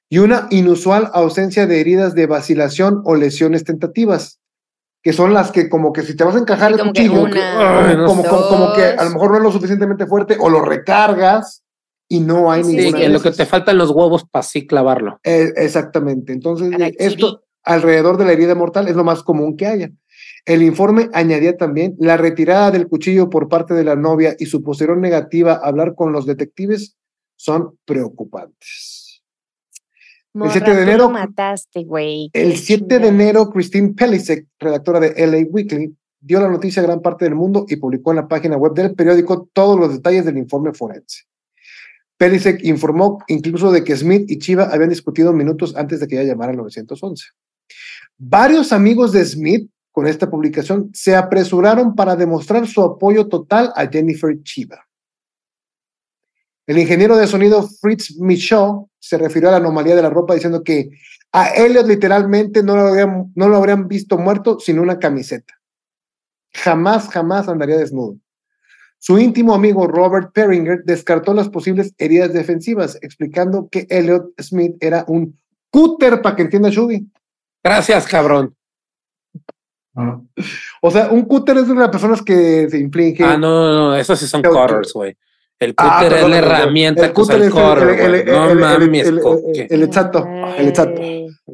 y 0.09 0.19
una 0.19 0.47
inusual 0.51 1.09
ausencia 1.13 1.67
de 1.67 1.81
heridas 1.81 2.15
de 2.15 2.27
vacilación 2.27 3.01
o 3.03 3.15
lesiones 3.15 3.63
tentativas, 3.63 4.39
que 5.07 5.13
son 5.13 5.33
las 5.33 5.53
que 5.53 5.69
como 5.69 5.93
que 5.93 6.01
si 6.01 6.17
te 6.17 6.25
vas 6.25 6.35
a 6.35 6.39
encajar 6.39 6.67
Sí, 6.67 6.73
el 6.73 6.79
como 6.81 6.91
que 6.91 7.07
cuchillo, 7.07 7.23
una, 7.23 8.05
como, 8.05 8.25
como, 8.25 8.49
como 8.49 8.73
que 8.73 8.83
a 8.83 9.05
lo 9.05 9.11
mejor 9.11 9.31
no 9.31 9.37
es 9.37 9.43
lo 9.43 9.51
suficientemente 9.53 10.05
fuerte 10.05 10.35
o 10.37 10.49
lo 10.49 10.61
recargas 10.61 11.63
y 12.09 12.19
no 12.19 12.51
hay 12.51 12.65
Sí, 12.65 12.71
Sí, 12.71 12.75
ninguna 12.75 13.03
en 13.05 13.13
lo 13.13 13.21
que 13.21 13.31
te 13.31 13.45
faltan 13.45 13.77
los 13.77 13.91
huevos 13.91 14.25
para 14.29 14.41
así 14.41 14.67
clavarlo. 14.67 15.21
Eh, 15.23 15.53
exactamente. 15.55 16.33
Entonces, 16.33 16.73
esto 16.97 17.45
alrededor 17.63 18.17
de 18.17 18.25
la 18.25 18.33
herida 18.33 18.53
mortal 18.53 18.89
es 18.89 18.97
lo 18.97 19.05
más 19.05 19.23
común 19.23 19.55
que 19.55 19.67
haya. 19.67 19.91
El 20.45 20.61
informe 20.61 21.09
añadía 21.13 21.55
también 21.55 21.95
la 21.99 22.17
retirada 22.17 22.69
del 22.69 22.89
cuchillo 22.89 23.29
por 23.29 23.47
parte 23.47 23.73
de 23.75 23.85
la 23.85 23.95
novia 23.95 24.35
y 24.37 24.47
su 24.47 24.61
posterior 24.61 24.97
negativa 24.97 25.53
a 25.53 25.67
hablar 25.69 25.95
con 25.95 26.11
los 26.11 26.25
detectives 26.25 26.97
son 27.37 27.77
preocupantes. 27.85 29.06
Morra, 30.37 30.51
7 30.51 30.69
de 30.71 30.75
tú 30.77 30.81
enero- 30.83 31.03
lo 31.05 31.09
mataste, 31.09 31.83
güey. 31.83 32.29
El 32.33 32.51
qué 32.51 32.57
7 32.57 32.99
de 32.99 33.07
enero, 33.07 33.49
Christine 33.49 33.89
Pelisek, 33.93 34.47
redactora 34.59 34.99
de 34.99 35.13
LA 35.17 35.45
Weekly, 35.49 35.95
dio 36.19 36.39
la 36.39 36.49
noticia 36.49 36.81
a 36.81 36.85
gran 36.85 37.01
parte 37.01 37.25
del 37.25 37.35
mundo 37.35 37.65
y 37.67 37.75
publicó 37.77 38.11
en 38.11 38.17
la 38.17 38.27
página 38.27 38.57
web 38.57 38.73
del 38.73 38.93
periódico 38.95 39.49
todos 39.53 39.79
los 39.79 39.91
detalles 39.93 40.25
del 40.25 40.37
informe 40.37 40.73
forense. 40.73 41.23
Pelisek 42.17 42.63
informó 42.63 43.19
incluso 43.27 43.71
de 43.71 43.83
que 43.83 43.95
Smith 43.95 44.29
y 44.29 44.39
Chiva 44.39 44.65
habían 44.71 44.89
discutido 44.89 45.33
minutos 45.33 45.75
antes 45.75 45.99
de 45.99 46.07
que 46.07 46.15
ella 46.15 46.29
llamara 46.31 46.51
al 46.51 46.57
911. 46.57 47.25
Varios 48.17 48.71
amigos 48.71 49.11
de 49.11 49.23
Smith 49.23 49.69
con 49.91 50.07
esta 50.07 50.29
publicación 50.29 50.89
se 50.93 51.15
apresuraron 51.15 51.95
para 51.95 52.15
demostrar 52.15 52.67
su 52.67 52.81
apoyo 52.81 53.27
total 53.27 53.71
a 53.75 53.87
Jennifer 53.87 54.35
Chiva. 54.43 54.86
El 56.67 56.77
ingeniero 56.77 57.15
de 57.15 57.27
sonido 57.27 57.67
Fritz 57.81 58.17
Michaud 58.19 58.87
se 58.99 59.17
refirió 59.17 59.47
a 59.47 59.53
la 59.53 59.57
anomalía 59.57 59.95
de 59.95 60.01
la 60.01 60.09
ropa 60.09 60.33
diciendo 60.33 60.63
que 60.63 60.89
A 61.31 61.47
Elliot 61.55 61.87
literalmente 61.87 62.61
no 62.61 62.75
lo, 62.75 62.87
habrían, 62.87 63.31
no 63.35 63.47
lo 63.47 63.55
habrían 63.55 63.87
visto 63.87 64.17
muerto 64.17 64.59
sin 64.59 64.77
una 64.77 64.99
camiseta. 64.99 65.53
Jamás, 66.53 67.07
jamás 67.09 67.47
andaría 67.47 67.77
desnudo. 67.77 68.17
Su 68.99 69.17
íntimo 69.17 69.53
amigo 69.53 69.87
Robert 69.87 70.33
Peringer 70.33 70.83
descartó 70.83 71.33
las 71.33 71.47
posibles 71.49 71.93
heridas 71.97 72.33
defensivas, 72.33 72.97
explicando 73.01 73.69
que 73.69 73.87
Elliot 73.89 74.33
Smith 74.41 74.75
era 74.81 75.05
un 75.07 75.39
cúter, 75.69 76.21
para 76.21 76.35
que 76.35 76.41
entienda 76.41 76.69
Shubi. 76.69 77.07
Gracias, 77.63 78.07
cabrón. 78.07 78.55
O 80.81 80.91
sea, 80.91 81.09
un 81.11 81.23
cúter 81.23 81.57
es 81.57 81.67
de 81.67 81.75
las 81.75 81.89
personas 81.89 82.21
que 82.21 82.69
se 82.69 82.77
inflige. 82.77 83.23
Ah, 83.23 83.37
no, 83.37 83.49
no, 83.49 83.89
no, 83.89 83.95
esos 83.95 84.19
sí 84.19 84.27
son 84.27 84.41
cutters, 84.41 84.93
güey. 84.93 85.15
El 85.59 85.73
Ah, 85.77 85.95
cúter 85.97 86.11
es 86.11 86.13
perdón, 86.13 86.31
la 86.31 86.37
herramienta 86.37 87.01
El 87.01 87.07
que 87.07 87.13
cúter 87.13 87.35
el 87.37 87.41
es 87.41 87.47
el- 87.47 87.53
cutter, 87.53 87.89
el- 87.89 88.15
el-. 88.15 88.25
No 88.27 88.45
el- 88.45 88.51
el- 88.51 88.57
mames, 88.59 89.07
el-. 89.07 89.21
El 89.69 89.83
exacto, 89.83 90.27
el 90.57 90.67
exacto. 90.67 91.01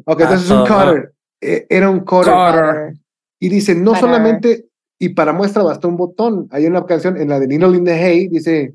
Ok, 0.04 0.20
entonces 0.20 0.44
es 0.44 0.50
un 0.50 0.60
cutter. 0.66 1.12
Eh, 1.40 1.66
Era 1.68 1.90
un 1.90 2.00
cutter. 2.00 2.32
Cutter. 2.32 2.92
Y 3.40 3.48
dice, 3.48 3.74
no 3.74 3.92
Para- 3.92 4.00
solamente, 4.00 4.66
y 4.98 5.10
para 5.10 5.32
muestra 5.32 5.62
bastó 5.62 5.88
un 5.88 5.96
botón. 5.96 6.48
Hay 6.50 6.66
una 6.66 6.84
canción 6.86 7.16
en 7.16 7.28
la 7.28 7.40
de 7.40 7.46
Nino 7.46 7.74
in 7.74 7.84
the 7.84 7.92
Hay, 7.92 8.28
dice, 8.28 8.74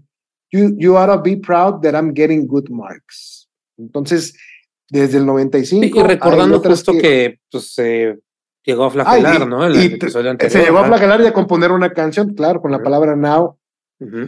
you, 0.51 0.75
you 0.77 0.95
ought 0.97 1.11
to 1.13 1.21
be 1.21 1.37
proud 1.37 1.81
that 1.81 1.93
I'm 1.93 2.13
getting 2.15 2.47
good 2.47 2.69
marks. 2.69 3.47
Entonces, 3.77 4.35
desde 4.89 5.19
el 5.19 5.25
95. 5.27 5.83
Sí, 5.83 5.91
y 5.95 6.03
recordando 6.03 6.59
justo 6.59 6.91
que, 6.93 7.39
pues 7.51 7.73
se 7.73 8.17
llegó 8.65 8.85
a 8.85 8.89
flagelar, 8.91 9.35
Ay, 9.37 9.43
y- 9.43 9.45
¿no? 9.49 9.65
En 9.65 9.71
y 9.73 9.77
el 9.77 9.93
anterior. 9.93 10.49
se 10.51 10.59
llegó 10.63 10.79
a 10.79 10.85
flagelar 10.85 11.21
y 11.21 11.27
a 11.27 11.33
componer 11.33 11.71
una 11.71 11.93
canción, 11.93 12.33
claro, 12.33 12.61
con 12.61 12.71
la 12.71 12.81
palabra 12.81 13.15
now. 13.15 13.57
Ujú. 13.99 14.27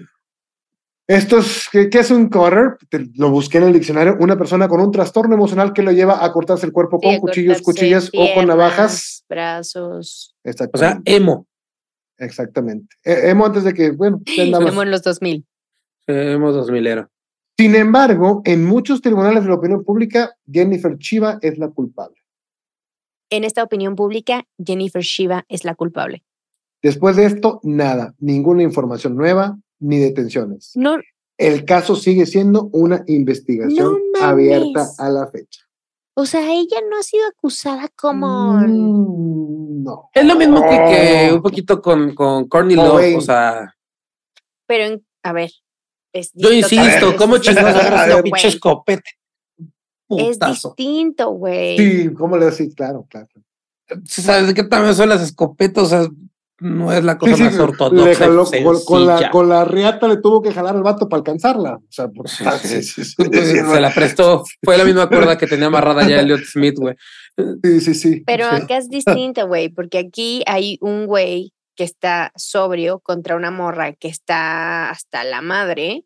Esto 1.12 1.40
es, 1.40 1.68
¿qué, 1.70 1.90
qué 1.90 2.00
es 2.00 2.10
un 2.12 2.30
cutter? 2.30 2.78
Te- 2.90 3.10
lo 3.16 3.30
busqué 3.32 3.58
en 3.58 3.66
el 3.66 3.74
diccionario, 3.74 4.16
una 4.22 4.38
persona 4.38 4.70
con 4.70 4.80
un 4.80 4.92
trastorno 4.92 5.36
emocional 5.36 5.74
que 5.74 5.82
lo 5.84 5.92
lleva 5.92 6.24
a 6.24 6.32
cortarse 6.32 6.66
el 6.66 6.72
cuerpo 6.72 7.00
Sí, 7.02 7.08
con 7.08 7.18
cuchillos, 7.20 7.62
cuchillas 7.62 8.10
o 8.16 8.34
con 8.34 8.48
navajas. 8.48 9.26
Brazos. 9.28 10.34
O 10.38 10.42
sea, 10.44 10.52
Exactamente. 10.52 11.16
emo. 11.16 11.48
exactamente. 12.18 12.96
Eh, 13.04 13.30
Emo 13.30 13.46
antes 13.46 13.66
de 13.66 13.74
que, 13.74 13.92
bueno. 13.92 14.22
Como 14.70 14.84
en 14.84 14.92
los 14.92 15.04
2000. 15.04 15.46
Emo 16.08 16.52
2000 16.54 16.88
era. 16.88 17.10
Sin 17.58 17.76
embargo, 17.76 18.42
en 18.46 18.64
muchos 18.66 19.02
tribunales 19.02 19.44
de 19.44 19.50
la 19.50 19.56
opinión 19.56 19.84
pública, 19.84 20.36
Jennifer 20.50 20.98
Chiva 20.98 21.40
es 21.42 21.58
la 21.58 21.68
culpable. 21.68 22.16
En 23.30 23.44
esta 23.44 23.64
opinión 23.64 23.96
pública, 23.98 24.44
Jennifer 24.64 25.02
Shiva 25.02 25.44
es 25.50 25.66
la 25.66 25.76
culpable. 25.76 26.24
Después 26.82 27.18
de 27.18 27.26
esto, 27.26 27.60
nada, 27.64 28.16
ninguna 28.18 28.64
información 28.64 29.16
nueva 29.16 29.58
ni 29.82 29.98
detenciones. 29.98 30.72
No, 30.76 30.98
El 31.38 31.66
caso 31.66 31.96
sigue 31.96 32.26
siendo 32.26 32.70
una 32.72 33.04
investigación 33.08 33.98
No 34.18 34.26
abierta 34.26 34.88
a 34.98 35.10
la 35.10 35.28
fecha. 35.28 35.62
o 36.14 36.26
sea, 36.26 36.54
ella 36.54 36.80
no 36.90 36.98
ha 37.00 37.04
sido 37.04 37.28
acusada 37.28 37.90
como. 37.96 38.54
Mm, 38.54 39.84
no. 39.84 40.10
Es 40.14 40.26
lo 40.26 40.36
mismo 40.36 40.62
que, 40.62 40.70
que 41.30 41.34
un 41.34 41.42
poquito 41.42 41.82
con, 41.82 42.14
con 42.16 42.48
Courtney 42.48 42.78
Oh, 42.78 42.84
Love. 43.00 43.18
O 43.18 43.22
sea, 43.22 43.76
Pero, 44.68 44.86
en- 44.86 45.06
a 45.24 45.34
ver. 45.34 45.52
Es 46.14 46.32
yo 46.34 46.52
insisto, 46.52 46.84
también, 46.84 47.18
¿cómo 47.18 47.38
chingados 47.38 47.74
agarras 47.86 48.22
pinche 48.22 48.48
escopete? 48.50 49.10
Es 50.10 50.38
distinto, 50.40 51.30
güey. 51.32 51.78
Sí, 51.78 52.14
¿cómo 52.14 52.36
le 52.38 52.48
decís? 52.48 52.76
Claro, 52.76 53.08
claro. 53.10 53.30
¿Sabes 54.06 54.48
de 54.48 54.54
qué 54.54 54.64
tamaño 54.64 54.94
son 54.94 55.08
las 55.08 55.22
escopetas? 55.22 55.84
O 55.86 55.88
sea, 55.88 56.10
no 56.62 56.94
es 56.94 57.04
la 57.04 57.18
cosa 57.18 57.36
Sí, 57.36 57.38
sí, 57.38 57.44
más 57.44 57.60
ortodoxa. 57.60 58.06
le 58.06 58.12
y 58.12 58.16
jaló- 58.16 58.46
con, 58.64 58.84
con 58.86 59.06
la, 59.08 59.30
con 59.32 59.50
la 59.50 59.66
riata 59.66 60.08
le 60.08 60.18
tuvo 60.18 60.42
que 60.42 60.52
jalar 60.54 60.76
al 60.76 60.84
vato 60.84 61.10
para 61.10 61.20
alcanzarla. 61.20 61.76
O 61.76 61.84
sea, 61.92 62.08
por- 62.08 62.30
Sí, 62.30 62.46
sí. 62.62 62.68
sí, 62.84 62.84
sí, 62.84 63.04
sí, 63.04 63.24
sí, 63.34 63.58
se 63.60 63.80
la 63.82 63.94
prestó. 63.94 64.44
Fue 64.64 64.78
la 64.78 64.86
misma 64.86 65.10
cuerda 65.10 65.38
que 65.38 65.48
tenía 65.48 65.68
amarrada 65.68 66.08
ya 66.08 66.20
Elliot 66.22 66.44
Smith, 66.46 66.76
güey. 66.78 66.96
sí, 67.64 67.82
sí, 67.82 67.94
sí. 67.96 68.24
Pero 68.26 68.50
Sí. 68.50 68.56
acá 68.56 68.78
es 68.78 68.90
distinto, 68.90 69.48
güey, 69.48 69.70
porque 69.70 69.98
aquí 69.98 70.44
hay 70.46 70.78
un 70.82 71.06
güey 71.08 71.52
que 71.76 71.84
está 71.84 72.32
sobrio 72.36 73.00
contra 73.00 73.36
una 73.36 73.50
morra 73.52 73.94
que 73.94 74.08
está 74.08 74.90
hasta 74.90 75.24
la 75.24 75.42
madre. 75.42 76.06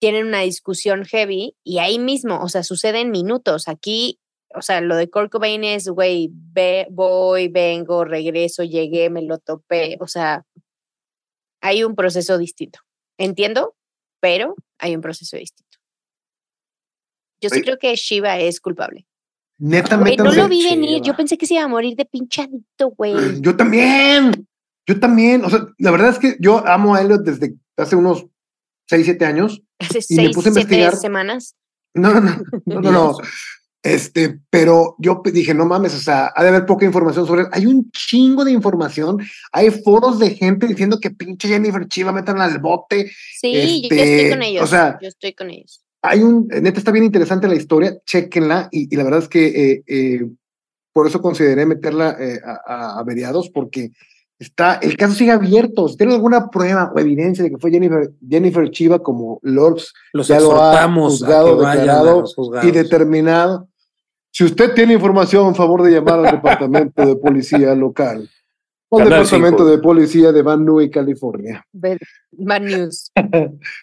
Tienen 0.00 0.26
una 0.26 0.40
discusión 0.40 1.04
heavy 1.04 1.54
y 1.64 1.78
ahí 1.78 1.98
mismo, 1.98 2.40
o 2.42 2.48
sea, 2.48 2.62
sucede 2.62 3.00
en 3.00 3.10
minutos. 3.10 3.68
Aquí, 3.68 4.18
o 4.54 4.62
sea, 4.62 4.80
lo 4.80 4.96
de 4.96 5.08
Kurt 5.08 5.30
Cobain 5.30 5.62
es, 5.64 5.88
güey, 5.88 6.30
ve, 6.32 6.86
voy, 6.90 7.48
vengo, 7.48 8.04
regreso, 8.04 8.64
llegué, 8.64 9.10
me 9.10 9.22
lo 9.22 9.38
topé. 9.38 9.96
O 10.00 10.08
sea, 10.08 10.44
hay 11.60 11.84
un 11.84 11.94
proceso 11.94 12.38
distinto. 12.38 12.80
Entiendo, 13.18 13.76
pero 14.20 14.54
hay 14.78 14.94
un 14.94 15.02
proceso 15.02 15.36
distinto. 15.36 15.78
Yo 17.40 17.48
sí 17.48 17.56
Oye. 17.56 17.64
creo 17.64 17.78
que 17.78 17.94
Shiva 17.94 18.38
es 18.38 18.60
culpable. 18.60 19.06
Neta, 19.58 19.96
Güey, 19.96 20.16
no 20.16 20.32
lo 20.32 20.48
vi 20.48 20.64
venir. 20.64 20.98
Yo 20.98 21.04
Shiva. 21.04 21.16
pensé 21.18 21.38
que 21.38 21.46
se 21.46 21.54
iba 21.54 21.64
a 21.64 21.68
morir 21.68 21.96
de 21.96 22.04
pinchadito, 22.06 22.90
güey. 22.96 23.14
Yo 23.40 23.56
también. 23.56 24.48
Yo 24.86 24.98
también. 24.98 25.44
O 25.44 25.50
sea, 25.50 25.66
la 25.78 25.90
verdad 25.90 26.08
es 26.10 26.18
que 26.18 26.36
yo 26.40 26.66
amo 26.66 26.94
a 26.94 27.02
Elliot 27.02 27.22
desde 27.22 27.54
hace 27.76 27.94
unos 27.94 28.26
6, 28.88 29.04
7 29.04 29.24
años. 29.26 29.62
Hace 29.78 30.00
y 30.08 30.16
me 30.16 30.24
seis, 30.24 30.34
puse 30.34 30.48
a 30.48 30.52
siete 30.52 30.74
investigar. 30.74 30.96
semanas. 30.96 31.54
No, 31.94 32.14
no, 32.14 32.20
no, 32.20 32.42
no, 32.66 32.80
no, 32.80 32.90
no. 32.90 33.16
Este, 33.82 34.38
pero 34.50 34.94
yo 34.98 35.22
dije, 35.32 35.54
no 35.54 35.64
mames, 35.64 35.94
o 35.94 36.00
sea, 36.00 36.30
ha 36.34 36.42
de 36.42 36.50
haber 36.50 36.66
poca 36.66 36.84
información 36.84 37.26
sobre 37.26 37.42
él. 37.42 37.48
Hay 37.52 37.64
un 37.66 37.90
chingo 37.92 38.44
de 38.44 38.52
información. 38.52 39.18
Hay 39.52 39.70
foros 39.70 40.18
de 40.18 40.30
gente 40.34 40.66
diciendo 40.66 40.98
que 41.00 41.10
pinche 41.10 41.48
Jennifer 41.48 41.86
Chiva 41.88 42.12
metan 42.12 42.40
al 42.40 42.58
bote. 42.58 43.10
Sí, 43.40 43.80
yo 43.82 43.88
Este, 43.90 44.16
estoy 44.16 44.30
con 44.30 44.40
o 44.40 44.44
ellos. 44.44 44.70
sea, 44.70 44.98
yo 45.00 45.08
estoy 45.08 45.32
con 45.32 45.50
ellos. 45.50 45.82
Hay 46.02 46.20
un, 46.22 46.46
neta, 46.48 46.78
está 46.78 46.92
bien 46.92 47.04
interesante 47.04 47.48
la 47.48 47.54
historia, 47.54 47.96
chequenla. 48.04 48.68
Y, 48.70 48.92
y 48.92 48.96
la 48.98 49.04
verdad 49.04 49.20
es 49.20 49.28
que 49.28 49.46
eh, 49.72 49.82
eh, 49.86 50.26
por 50.92 51.06
eso 51.06 51.22
consideré 51.22 51.64
meterla 51.64 52.16
eh, 52.20 52.38
a, 52.44 52.60
a- 52.66 52.98
averiados, 53.00 53.48
porque 53.48 53.92
está, 54.38 54.74
el 54.74 54.96
caso 54.98 55.14
sigue 55.14 55.30
abierto. 55.30 55.88
Si 55.88 55.96
tienen 55.96 56.16
alguna 56.16 56.48
prueba 56.50 56.92
o 56.94 56.98
evidencia 56.98 57.44
de 57.44 57.50
que 57.50 57.58
fue 57.58 57.70
Jennifer, 57.70 58.10
Jennifer 58.28 58.70
Chiva 58.70 58.98
como 59.02 59.38
Lords 59.42 59.92
Los 60.12 60.28
Ya 60.28 60.38
lo 60.40 60.60
ha 60.62 60.86
juzgado, 60.92 61.56
declarado 61.56 62.24
y 62.62 62.70
determinado. 62.72 63.68
Si 64.32 64.44
usted 64.44 64.74
tiene 64.74 64.94
información, 64.94 65.54
favor 65.54 65.82
de 65.82 65.92
llamar 65.92 66.24
al 66.24 66.32
departamento 66.36 67.04
de 67.04 67.16
policía 67.16 67.74
local. 67.74 68.28
O 68.92 68.98
al 68.98 69.08
departamento 69.08 69.58
cinco. 69.58 69.70
de 69.70 69.78
policía 69.78 70.32
de 70.32 70.42
Van 70.42 70.64
Nuys, 70.64 70.90
California. 70.90 71.64
Bad 71.72 72.62
news. 72.62 73.12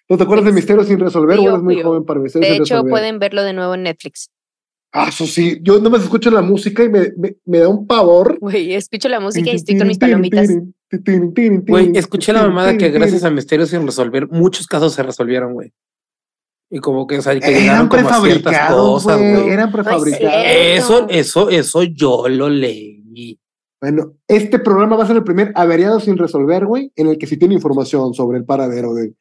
¿No 0.09 0.17
te 0.17 0.23
acuerdas 0.23 0.45
de 0.47 0.51
Misterios 0.51 0.87
sin 0.87 0.99
resolver? 0.99 1.37
Sí, 1.37 1.47
o 1.47 1.49
eres 1.49 1.63
muy 1.63 1.81
joven 1.81 2.03
para 2.03 2.19
Misterios 2.19 2.49
De 2.49 2.55
sin 2.55 2.63
hecho, 2.63 2.73
resolver? 2.75 2.91
pueden 2.91 3.19
verlo 3.19 3.43
de 3.43 3.53
nuevo 3.53 3.73
en 3.75 3.83
Netflix. 3.83 4.29
Ah, 4.91 5.07
eso 5.09 5.25
sí. 5.25 5.59
Yo 5.61 5.79
no 5.79 5.89
me 5.89 5.97
escucho 5.97 6.31
la 6.31 6.41
música 6.41 6.83
y 6.83 6.89
me, 6.89 7.11
me, 7.17 7.35
me 7.45 7.59
da 7.59 7.69
un 7.69 7.85
pavor. 7.87 8.37
Güey, 8.39 8.73
escucho 8.73 9.07
la 9.09 9.19
música 9.19 9.49
y 9.51 9.55
estoy 9.55 9.77
con 9.77 9.87
mis 9.87 9.97
palomitas. 9.97 10.49
Güey, 10.89 11.91
escuché 11.95 12.33
la 12.33 12.43
mamada 12.43 12.77
que 12.77 12.89
gracias 12.89 13.23
a 13.23 13.29
Misterios 13.29 13.69
sin 13.69 13.85
resolver, 13.85 14.27
muchos 14.29 14.65
casos 14.67 14.93
se 14.93 15.03
resolvieron, 15.03 15.53
güey. 15.53 15.71
Y 16.69 16.79
como 16.79 17.07
que, 17.07 17.19
o 17.19 17.21
sea, 17.21 17.33
que 17.39 17.47
llegaron 17.47 17.65
Eran 17.65 17.89
prefabricados, 17.89 19.03
cosas, 19.03 19.17
güey. 19.19 19.33
güey. 19.35 19.49
Eran 19.49 19.71
prefabricados. 19.71 20.43
Eso, 20.45 21.07
eso, 21.09 21.49
eso 21.49 21.83
yo 21.83 22.27
lo 22.27 22.49
leí. 22.49 22.97
Bueno, 23.79 24.13
este 24.27 24.59
programa 24.59 24.95
va 24.95 25.03
a 25.03 25.07
ser 25.07 25.17
el 25.17 25.23
primer 25.23 25.51
averiado 25.55 25.99
sin 25.99 26.17
resolver, 26.17 26.65
güey, 26.65 26.91
en 26.95 27.07
el 27.07 27.17
que 27.17 27.27
si 27.27 27.37
tiene 27.37 27.53
información 27.53 28.13
sobre 28.13 28.39
el 28.39 28.45
paradero 28.45 28.93
de. 28.93 29.13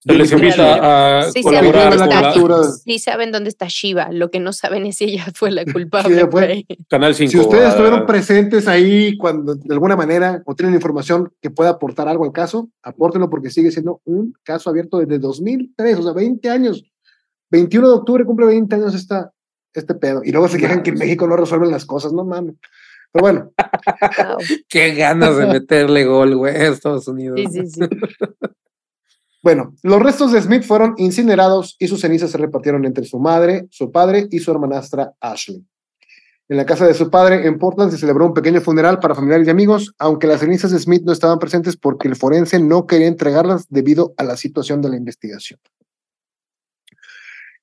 Se 0.00 0.14
les 0.14 0.30
Chiva. 0.30 1.18
a 1.18 1.30
Sí 1.30 1.42
saben, 1.42 1.58
colaborar 1.58 1.96
dónde 1.96 2.14
la 2.14 2.32
con 2.32 2.52
está, 2.52 2.58
la 2.58 2.72
sí 2.72 2.98
saben 2.98 3.32
dónde 3.32 3.48
está 3.48 3.66
Shiva. 3.68 4.12
Lo 4.12 4.30
que 4.30 4.38
no 4.38 4.52
saben 4.52 4.86
es 4.86 4.96
si 4.96 5.04
ella 5.04 5.26
fue 5.34 5.50
la 5.50 5.64
culpable. 5.64 6.14
ella 6.14 6.28
fue. 6.30 6.64
Canal 6.88 7.14
5. 7.14 7.30
Si 7.30 7.38
ustedes 7.38 7.70
estuvieron 7.70 8.06
presentes 8.06 8.68
ahí 8.68 9.16
cuando 9.16 9.54
de 9.54 9.74
alguna 9.74 9.96
manera 9.96 10.42
o 10.46 10.54
tienen 10.54 10.74
información 10.74 11.32
que 11.40 11.50
pueda 11.50 11.70
aportar 11.70 12.08
algo 12.08 12.24
al 12.24 12.32
caso, 12.32 12.70
apórtenlo 12.82 13.30
porque 13.30 13.50
sigue 13.50 13.70
siendo 13.70 14.00
un 14.04 14.34
caso 14.42 14.70
abierto 14.70 14.98
desde 14.98 15.18
2003, 15.18 15.98
o 15.98 16.02
sea, 16.02 16.12
20 16.12 16.50
años. 16.50 16.84
21 17.50 17.88
de 17.88 17.94
octubre 17.94 18.24
cumple 18.24 18.46
20 18.46 18.74
años 18.74 18.94
esta, 18.94 19.32
este 19.74 19.94
pedo. 19.94 20.22
Y 20.24 20.30
luego 20.30 20.48
se 20.48 20.58
quejan 20.58 20.82
que 20.82 20.90
en 20.90 20.98
México 20.98 21.26
no 21.26 21.36
resuelven 21.36 21.70
las 21.70 21.84
cosas, 21.84 22.12
no 22.12 22.24
mames. 22.24 22.54
Pero 23.12 23.22
bueno, 23.22 23.52
Wow. 23.56 24.38
Qué 24.68 24.94
ganas 24.94 25.36
de 25.36 25.46
meterle 25.52 26.04
gol, 26.04 26.36
güey, 26.36 26.54
a 26.54 26.68
Estados 26.68 27.08
Unidos. 27.08 27.40
Sí, 27.40 27.46
sí, 27.50 27.66
sí. 27.66 27.80
Bueno, 29.46 29.76
los 29.84 30.02
restos 30.02 30.32
de 30.32 30.42
Smith 30.42 30.64
fueron 30.64 30.94
incinerados 30.96 31.76
y 31.78 31.86
sus 31.86 32.00
cenizas 32.00 32.32
se 32.32 32.36
repartieron 32.36 32.84
entre 32.84 33.04
su 33.04 33.20
madre, 33.20 33.68
su 33.70 33.92
padre 33.92 34.26
y 34.32 34.40
su 34.40 34.50
hermanastra 34.50 35.12
Ashley. 35.20 35.64
En 36.48 36.56
la 36.56 36.66
casa 36.66 36.84
de 36.84 36.94
su 36.94 37.10
padre 37.10 37.46
en 37.46 37.56
Portland 37.56 37.92
se 37.92 37.98
celebró 37.98 38.26
un 38.26 38.34
pequeño 38.34 38.60
funeral 38.60 38.98
para 38.98 39.14
familiares 39.14 39.46
y 39.46 39.50
amigos, 39.50 39.94
aunque 40.00 40.26
las 40.26 40.40
cenizas 40.40 40.72
de 40.72 40.80
Smith 40.80 41.04
no 41.04 41.12
estaban 41.12 41.38
presentes 41.38 41.76
porque 41.76 42.08
el 42.08 42.16
forense 42.16 42.58
no 42.58 42.88
quería 42.88 43.06
entregarlas 43.06 43.66
debido 43.68 44.14
a 44.16 44.24
la 44.24 44.36
situación 44.36 44.82
de 44.82 44.88
la 44.88 44.96
investigación. 44.96 45.60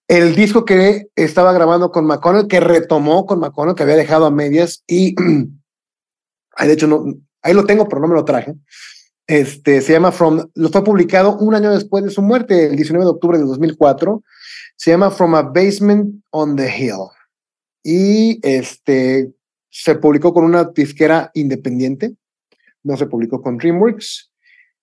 El 0.08 0.36
disco 0.36 0.64
que 0.64 1.08
estaba 1.18 1.52
grabando 1.52 1.92
con 1.92 2.06
McConnell, 2.06 2.48
que 2.48 2.62
retomó 2.62 3.26
con 3.26 3.42
McConnell, 3.42 3.76
que 3.76 3.84
había 3.84 3.98
dejado 3.98 4.26
a 4.26 4.32
medias, 4.32 4.86
y 4.88 5.16
de 6.60 6.72
hecho 6.72 6.88
no, 6.88 7.04
ahí 7.42 7.54
lo 7.54 7.66
tengo, 7.66 7.90
pero 7.90 8.02
no 8.02 8.08
me 8.08 8.16
lo 8.16 8.24
traje. 8.24 8.56
Este 9.28 9.82
se 9.82 9.94
llama 9.94 10.12
From, 10.12 10.50
lo 10.54 10.70
fue 10.70 10.84
publicado 10.84 11.38
un 11.38 11.56
año 11.56 11.72
después 11.72 12.04
de 12.04 12.10
su 12.10 12.22
muerte, 12.22 12.68
el 12.68 12.76
19 12.76 13.06
de 13.06 13.12
octubre 13.12 13.38
de 13.38 13.46
2004. 13.46 14.22
Se 14.76 14.92
llama 14.92 15.12
From 15.12 15.36
a 15.36 15.44
Basement 15.44 16.24
on 16.32 16.56
the 16.56 16.68
Hill. 16.68 17.10
y 17.84 18.40
este, 18.44 19.34
se 19.70 19.96
publicó 19.96 20.34
con 20.34 20.46
una 20.46 20.66
disquera 20.66 21.32
independiente, 21.34 22.16
no 22.84 22.96
se 22.98 23.08
publicó 23.08 23.42
con 23.42 23.58
DreamWorks. 23.58 24.32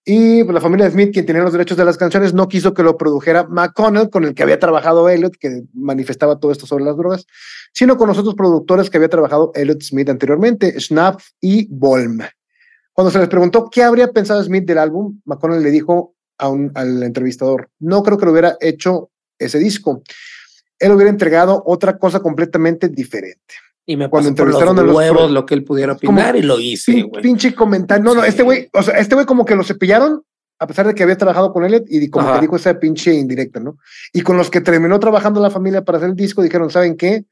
Y 0.04 0.42
pues, 0.42 0.54
la 0.54 0.60
familia 0.60 0.90
Smith, 0.90 1.12
quien 1.12 1.26
tenía 1.26 1.42
los 1.42 1.52
derechos 1.52 1.76
de 1.76 1.84
las 1.84 1.96
canciones, 1.96 2.32
no 2.32 2.48
quiso 2.48 2.74
que 2.74 2.82
lo 2.82 2.96
produjera 2.96 3.46
McConnell, 3.46 4.10
con 4.10 4.24
el 4.24 4.34
que 4.34 4.42
había 4.42 4.58
trabajado 4.58 5.08
Elliot, 5.08 5.36
que 5.38 5.62
manifestaba 5.74 6.40
todo 6.40 6.50
esto 6.50 6.66
sobre 6.66 6.84
las 6.84 6.96
drogas, 6.96 7.26
sino 7.72 7.96
con 7.96 8.08
los 8.08 8.18
otros 8.18 8.34
productores 8.34 8.90
que 8.90 8.96
había 8.96 9.08
trabajado 9.08 9.52
Elliot 9.54 9.82
Smith 9.82 10.08
anteriormente, 10.08 10.80
Schnapp 10.80 11.20
y 11.40 11.68
Bolm. 11.70 12.22
Cuando 13.00 13.12
se 13.12 13.18
les 13.18 13.28
preguntó 13.28 13.70
qué 13.70 13.82
habría 13.82 14.12
pensado 14.12 14.44
Smith 14.44 14.66
del 14.66 14.76
álbum, 14.76 15.22
McConnell 15.24 15.62
le 15.62 15.70
dijo 15.70 16.16
a 16.36 16.50
un, 16.50 16.70
al 16.74 17.02
entrevistador, 17.02 17.70
no 17.78 18.02
creo 18.02 18.18
que 18.18 18.26
lo 18.26 18.32
hubiera 18.32 18.58
hecho 18.60 19.08
ese 19.38 19.58
disco. 19.58 20.02
Él 20.78 20.92
hubiera 20.92 21.08
entregado 21.08 21.62
otra 21.64 21.96
cosa 21.96 22.20
completamente 22.20 22.90
diferente. 22.90 23.54
Y 23.86 23.96
me 23.96 24.10
cuando 24.10 24.28
entrevistaron 24.28 24.78
a 24.78 24.82
los 24.82 24.94
huevos 24.94 25.30
lo 25.30 25.46
que 25.46 25.54
él 25.54 25.64
pudiera 25.64 25.94
opinar 25.94 26.36
y 26.36 26.42
lo 26.42 26.60
hice, 26.60 27.04
güey. 27.04 27.22
Pinche 27.22 27.54
comentario. 27.54 28.04
No, 28.04 28.14
no, 28.14 28.22
este 28.22 28.42
güey, 28.42 28.68
o 28.74 28.82
sea, 28.82 28.98
este 28.98 29.14
güey 29.14 29.24
como 29.24 29.46
que 29.46 29.56
lo 29.56 29.64
cepillaron 29.64 30.22
a 30.58 30.66
pesar 30.66 30.86
de 30.86 30.94
que 30.94 31.02
había 31.02 31.16
trabajado 31.16 31.54
con 31.54 31.64
él 31.64 31.82
y 31.88 32.10
como 32.10 32.34
que 32.34 32.40
dijo 32.42 32.56
esa 32.56 32.78
pinche 32.78 33.14
indirecta, 33.14 33.60
¿no? 33.60 33.78
Y 34.12 34.20
con 34.20 34.36
los 34.36 34.50
que 34.50 34.60
terminó 34.60 35.00
trabajando 35.00 35.40
la 35.40 35.48
familia 35.48 35.86
para 35.86 35.96
hacer 35.96 36.10
el 36.10 36.16
disco 36.16 36.42
dijeron, 36.42 36.68
¿saben 36.68 36.98
qué? 36.98 37.24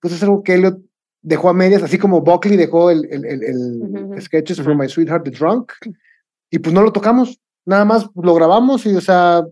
Pues 0.00 0.14
es 0.14 0.22
algo 0.22 0.42
que 0.42 0.54
Elliot 0.54 0.78
dejó 1.22 1.48
a 1.48 1.54
medias, 1.54 1.82
así 1.82 1.98
como 1.98 2.20
Buckley 2.20 2.56
dejó 2.56 2.90
el, 2.90 3.06
el, 3.10 3.24
el, 3.24 3.42
el 3.42 4.22
Sketches 4.22 4.60
from 4.60 4.78
My 4.78 4.88
Sweetheart, 4.88 5.24
The 5.24 5.30
Drunk, 5.30 5.72
y 6.50 6.58
pues 6.58 6.74
no 6.74 6.82
lo 6.82 6.92
tocamos, 6.92 7.40
nada 7.64 7.84
más 7.84 8.08
lo 8.14 8.34
grabamos 8.34 8.84
y, 8.84 8.94
o 8.94 9.00
sea, 9.00 9.44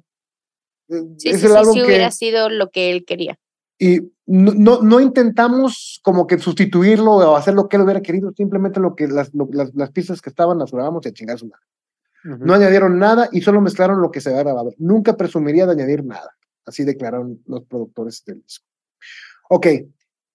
sí, 1.17 1.29
es 1.31 1.45
el 1.45 1.57
álbum 1.57 1.75
sí, 1.75 1.83
hubiera 1.83 2.11
sido 2.11 2.51
lo 2.51 2.71
que 2.71 2.91
él 2.91 3.05
quería. 3.05 3.39
Y 3.79 4.13
no, 4.27 4.83
no, 4.83 5.01
intentamos 5.01 6.01
como 6.03 6.27
que 6.27 6.39
sustituirlo 6.39 7.13
o 7.13 7.37
hacer 7.37 7.55
lo 7.55 7.69
que 7.69 7.77
él 7.77 7.83
hubiera 7.83 8.03
querido, 8.03 8.33
simplemente 8.37 8.79
lo 8.79 8.95
que 8.95 9.09
las, 9.09 9.31
las, 9.33 9.75
las 9.75 9.91
piezas 9.91 10.21
que 10.21 10.29
estaban 10.29 10.59
las 10.59 10.71
grabamos 10.71 11.07
y 11.07 11.09
a 11.09 11.13
chingar 11.13 11.39
su 11.39 11.47
madre. 11.47 11.65
No 12.23 12.53
añadieron 12.53 12.99
nada 12.99 13.31
y 13.33 13.41
solo 13.41 13.63
mezclaron 13.63 14.03
lo 14.03 14.11
que 14.11 14.21
se 14.21 14.29
había 14.29 14.43
grabado. 14.43 14.75
Nunca 14.77 15.17
presumiría 15.17 15.65
de 15.65 15.73
añadir 15.73 16.05
nada. 16.05 16.37
Así 16.67 16.85
declararon 16.85 17.43
los 17.47 17.65
productores 17.65 18.23
del 18.27 18.43
disco. 18.43 18.67
Ok. 19.49 19.67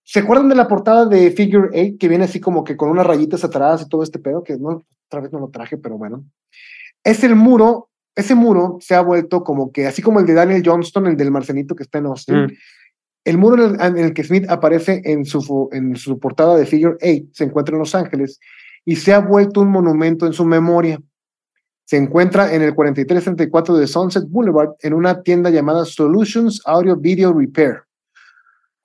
¿Se 0.06 0.20
acuerdan 0.20 0.50
de 0.50 0.56
la 0.56 0.68
portada 0.68 1.08
de 1.08 1.32
Figure 1.32 1.70
8 1.70 1.98
que 2.00 2.08
viene 2.08 2.26
así 2.26 2.40
como 2.40 2.64
que 2.64 2.78
con 2.78 2.90
unas 2.90 3.08
rayitas 3.08 3.44
atrás 3.44 3.82
y 3.82 3.90
todo 3.90 4.04
este 4.04 4.20
pedo? 4.20 4.44
Que 4.44 4.56
no, 4.58 4.86
otra 5.08 5.20
vez 5.20 5.34
no 5.34 5.40
lo 5.40 5.50
traje, 5.50 5.78
pero 5.78 5.98
bueno. 5.98 6.24
Es 7.04 7.24
el 7.24 7.36
muro, 7.36 7.90
ese 8.16 8.36
muro 8.36 8.78
se 8.80 8.94
ha 8.94 9.02
vuelto 9.02 9.44
como 9.44 9.72
que, 9.72 9.88
así 9.88 10.04
como 10.04 10.20
el 10.20 10.28
de 10.28 10.34
Daniel 10.34 10.62
Johnston, 10.64 11.08
el 11.08 11.18
del 11.18 11.32
Marcenito 11.32 11.76
que 11.76 11.84
está 11.84 11.98
en 11.98 12.06
Austin, 12.06 12.44
mm. 12.44 12.52
El 13.26 13.40
muro 13.40 13.74
en 13.82 13.98
el, 13.98 14.14
que 14.14 14.24
Smith 14.24 14.46
aparece 14.50 15.02
en 15.04 15.26
su, 15.26 15.68
en 15.72 15.96
su 15.96 16.20
portada 16.20 16.56
de 16.56 16.68
Figure 16.68 16.96
8 17.02 17.30
se 17.34 17.44
encuentra 17.44 17.74
en 17.74 17.80
Los 17.80 17.96
Ángeles 17.96 18.40
y 18.86 18.98
se 18.98 19.14
ha 19.14 19.20
vuelto 19.20 19.62
un 19.62 19.70
monumento 19.70 20.28
en 20.28 20.34
su 20.34 20.46
memoria. 20.46 21.02
Se 21.86 21.98
encuentra 21.98 22.54
en 22.54 22.62
el 22.62 22.76
4334 22.76 23.78
de 23.78 23.88
Sunset 23.88 24.30
Boulevard 24.30 24.76
en 24.80 24.94
una 24.94 25.24
tienda 25.24 25.50
llamada 25.50 25.86
Solutions 25.86 26.62
Audio 26.66 26.96
Video 26.96 27.34
Repair, 27.34 27.85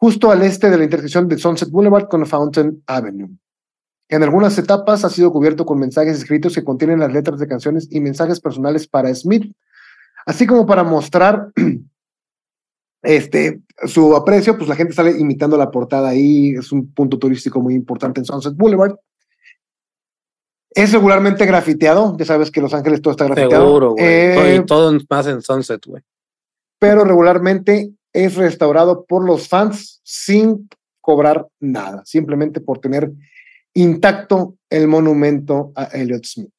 justo 0.01 0.31
al 0.31 0.43
este 0.43 0.71
de 0.71 0.79
la 0.79 0.85
intersección 0.85 1.29
de 1.29 1.37
Sunset 1.37 1.71
Boulevard 1.71 2.09
con 2.09 2.25
Fountain 2.27 2.83
Avenue. 2.87 3.29
En 4.09 4.23
algunas 4.23 4.57
etapas 4.57 5.05
ha 5.05 5.11
sido 5.11 5.31
cubierto 5.31 5.67
con 5.67 5.79
mensajes 5.79 6.17
escritos 6.17 6.55
que 6.55 6.65
contienen 6.65 7.01
las 7.01 7.13
letras 7.13 7.39
de 7.39 7.47
canciones 7.47 7.87
y 7.91 8.01
mensajes 8.01 8.41
personales 8.41 8.89
para 8.89 9.15
Smith, 9.15 9.55
así 10.25 10.47
como 10.47 10.65
para 10.65 10.85
mostrar 10.85 11.53
este, 13.03 13.61
su 13.85 14.17
aprecio, 14.17 14.57
pues 14.57 14.69
la 14.69 14.75
gente 14.75 14.95
sale 14.95 15.11
imitando 15.11 15.59
la 15.59 15.71
portada 15.71 16.09
ahí, 16.09 16.55
es 16.59 16.73
un 16.73 16.93
punto 16.93 17.19
turístico 17.19 17.61
muy 17.61 17.75
importante 17.75 18.21
en 18.21 18.25
Sunset 18.25 18.55
Boulevard. 18.57 18.97
Es 20.71 20.93
regularmente 20.93 21.45
grafiteado, 21.45 22.17
ya 22.17 22.25
sabes 22.25 22.51
que 22.51 22.63
Los 22.63 22.73
Ángeles 22.73 23.03
todo 23.03 23.13
está 23.13 23.27
grafiteado. 23.27 23.67
Seguro, 23.67 23.91
güey. 23.93 24.05
Eh, 24.07 24.65
todo 24.67 24.97
más 25.11 25.27
en 25.27 25.43
Sunset, 25.43 25.85
güey. 25.85 26.03
Pero 26.79 27.05
regularmente 27.05 27.93
es 28.13 28.35
restaurado 28.37 29.05
por 29.05 29.25
los 29.25 29.49
fans 29.49 30.01
sin 30.03 30.69
cobrar 31.01 31.47
nada, 31.61 32.03
simplemente 32.05 32.61
por 32.61 32.79
tener 32.79 33.11
intacto 33.75 34.57
el 34.69 34.89
monumento 34.89 35.73
a 35.75 35.85
Elliot 35.85 36.25
Smith. 36.25 36.51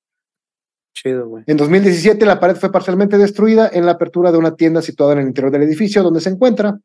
Chido, 0.94 1.28
güey. 1.28 1.44
En 1.48 1.58
2017 1.58 2.26
la 2.26 2.40
pared 2.40 2.56
fue 2.56 2.72
parcialmente 2.72 3.18
destruida 3.18 3.70
en 3.72 3.86
la 3.86 3.94
apertura 3.94 4.32
de 4.32 4.38
una 4.38 4.56
tienda 4.56 4.82
situada 4.82 5.14
en 5.14 5.20
el 5.20 5.28
interior 5.28 5.52
del 5.52 5.64
edificio 5.64 6.04
donde 6.04 6.22
se 6.22 6.30
encuentra. 6.30 6.78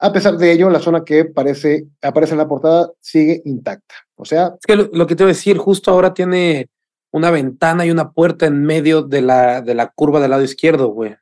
A 0.00 0.12
pesar 0.12 0.36
de 0.36 0.52
ello, 0.52 0.68
la 0.70 0.80
zona 0.80 1.04
que 1.04 1.20
aparece, 1.20 1.86
aparece 2.02 2.32
en 2.32 2.38
la 2.38 2.48
portada 2.48 2.90
sigue 3.00 3.40
intacta. 3.44 3.94
O 4.16 4.24
sea... 4.24 4.54
Es 4.60 4.66
que 4.66 4.76
lo, 4.76 5.06
que 5.06 5.16
te 5.16 5.22
voy 5.22 5.30
a 5.30 5.34
decir, 5.34 5.56
justo 5.56 5.90
ahora 5.90 6.12
tiene 6.12 6.68
una 7.10 7.30
ventana 7.30 7.86
y 7.86 7.90
una 7.90 8.10
puerta 8.10 8.46
en 8.46 8.62
medio 8.64 9.02
de 9.02 9.22
la, 9.22 9.62
de 9.62 9.74
la 9.74 9.88
curva 9.94 10.20
del 10.20 10.32
lado 10.32 10.42
izquierdo, 10.42 10.88
güey. 10.88 11.14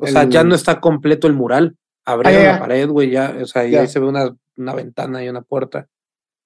O 0.00 0.06
sea, 0.06 0.24
ya 0.24 0.44
no 0.44 0.54
está 0.54 0.80
completo 0.80 1.26
el 1.26 1.34
mural. 1.34 1.76
Abrieron 2.04 2.46
ah, 2.46 2.52
la 2.52 2.58
pared, 2.58 2.88
güey, 2.88 3.10
ya, 3.10 3.36
o 3.40 3.46
sea, 3.46 3.66
ya. 3.66 3.82
ahí 3.82 3.88
se 3.88 4.00
ve 4.00 4.06
una, 4.06 4.34
una 4.56 4.74
ventana 4.74 5.22
y 5.22 5.28
una 5.28 5.42
puerta. 5.42 5.86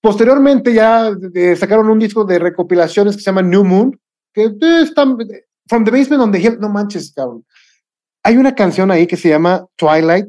Posteriormente 0.01 0.75
ya 0.75 1.11
eh, 1.35 1.57
sacaron 1.57 1.89
un 1.89 1.99
disco 1.99 2.25
de 2.25 2.39
recopilaciones 2.39 3.17
que 3.17 3.23
se 3.23 3.27
llama 3.27 3.43
New 3.43 3.65
Moon, 3.65 3.99
que 4.33 4.53
están 4.83 5.17
From 5.67 5.85
the 5.85 5.91
Basement 5.91 6.23
on 6.23 6.33
the 6.33 6.39
Hill, 6.39 6.59
no 6.61 6.69
manches, 6.69 7.13
cabrón. 7.15 7.45
Hay 8.23 8.37
una 8.37 8.55
canción 8.55 8.91
ahí 8.91 9.07
que 9.07 9.17
se 9.17 9.29
llama 9.29 9.67
Twilight, 9.77 10.27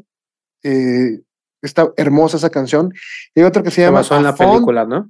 eh, 0.64 1.22
está 1.62 1.92
hermosa 1.98 2.38
esa 2.38 2.50
canción, 2.50 2.94
y 3.34 3.42
hay 3.42 3.46
otra 3.46 3.64
que 3.64 3.72
se 3.72 3.82
llama... 3.82 4.00
Pasó 4.00 4.18
en 4.18 4.24
la 4.24 4.36
película, 4.36 4.86
¿no? 4.86 5.10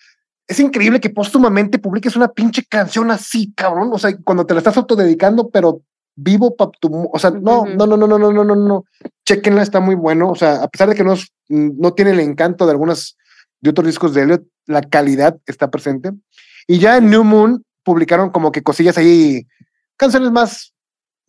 es 0.51 0.59
increíble 0.59 0.99
que 0.99 1.09
póstumamente 1.09 1.79
publiques 1.79 2.17
una 2.17 2.27
pinche 2.27 2.65
canción 2.67 3.09
así, 3.09 3.53
cabrón. 3.55 3.89
O 3.93 3.97
sea, 3.97 4.13
cuando 4.21 4.45
te 4.45 4.53
la 4.53 4.57
estás 4.57 4.75
autodedicando, 4.75 5.49
pero 5.49 5.81
vivo 6.13 6.57
para 6.57 6.71
tu. 6.71 7.09
O 7.11 7.17
sea, 7.17 7.31
no, 7.31 7.65
no, 7.65 7.87
no, 7.87 7.95
no, 7.95 8.05
no, 8.05 8.19
no, 8.19 8.33
no, 8.33 8.43
no, 8.43 8.55
no. 8.55 8.85
Chequenla, 9.25 9.61
está 9.61 9.79
muy 9.79 9.95
bueno. 9.95 10.29
O 10.29 10.35
sea, 10.35 10.61
a 10.61 10.67
pesar 10.67 10.89
de 10.89 10.95
que 10.95 11.05
no, 11.05 11.15
no 11.47 11.93
tiene 11.93 12.11
el 12.11 12.19
encanto 12.19 12.65
de 12.65 12.71
algunas 12.71 13.15
de 13.61 13.69
otros 13.69 13.87
discos 13.87 14.13
de 14.13 14.23
Elliot, 14.23 14.43
la 14.65 14.81
calidad 14.81 15.39
está 15.45 15.71
presente. 15.71 16.11
Y 16.67 16.79
ya 16.79 16.97
en 16.97 17.09
New 17.09 17.23
Moon 17.23 17.63
publicaron 17.83 18.29
como 18.29 18.51
que 18.51 18.61
cosillas 18.61 18.97
ahí, 18.97 19.47
canciones 19.95 20.31
más 20.31 20.73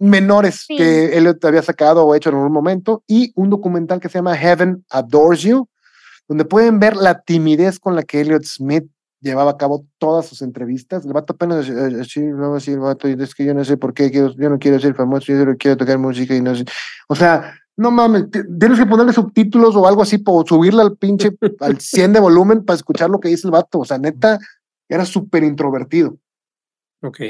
menores 0.00 0.64
que 0.66 1.16
él 1.16 1.38
había 1.42 1.62
sacado 1.62 2.04
o 2.04 2.16
hecho 2.16 2.30
en 2.30 2.34
algún 2.34 2.52
momento, 2.52 3.04
y 3.06 3.32
un 3.36 3.50
documental 3.50 4.00
que 4.00 4.08
se 4.08 4.18
llama 4.18 4.36
Heaven 4.36 4.84
Adores 4.90 5.42
You, 5.42 5.68
donde 6.26 6.44
pueden 6.44 6.80
ver 6.80 6.96
la 6.96 7.20
timidez 7.20 7.78
con 7.78 7.94
la 7.94 8.02
que 8.02 8.20
Elliot 8.20 8.42
Smith 8.42 8.84
llevaba 9.22 9.52
a 9.52 9.56
cabo 9.56 9.86
todas 9.98 10.26
sus 10.26 10.42
entrevistas. 10.42 11.06
El 11.06 11.12
vato 11.12 11.32
apenas 11.32 11.68
así, 11.68 12.20
no 12.20 12.54
así, 12.54 12.72
el 12.72 12.80
vato, 12.80 13.08
es 13.08 13.34
que 13.34 13.44
yo 13.44 13.54
no 13.54 13.64
sé 13.64 13.76
por 13.76 13.94
qué, 13.94 14.10
yo 14.10 14.50
no 14.50 14.58
quiero 14.58 14.78
ser 14.78 14.94
famoso, 14.94 15.32
yo 15.32 15.38
solo 15.38 15.56
quiero 15.56 15.76
tocar 15.76 15.98
música 15.98 16.34
y 16.34 16.42
no 16.42 16.54
sé. 16.54 16.64
O 17.08 17.14
sea, 17.14 17.54
no 17.76 17.90
mames, 17.90 18.26
tienes 18.30 18.78
que 18.78 18.86
ponerle 18.86 19.12
subtítulos 19.12 19.74
o 19.76 19.86
algo 19.86 20.02
así, 20.02 20.18
por 20.18 20.46
subirle 20.46 20.82
al 20.82 20.96
pinche, 20.96 21.30
al 21.60 21.80
100 21.80 22.12
de 22.12 22.20
volumen 22.20 22.64
para 22.64 22.76
escuchar 22.76 23.08
lo 23.08 23.20
que 23.20 23.28
dice 23.28 23.46
el 23.46 23.52
vato. 23.52 23.78
O 23.78 23.84
sea, 23.84 23.98
neta, 23.98 24.38
era 24.88 25.04
súper 25.04 25.44
introvertido. 25.44 26.18
Ok. 27.02 27.20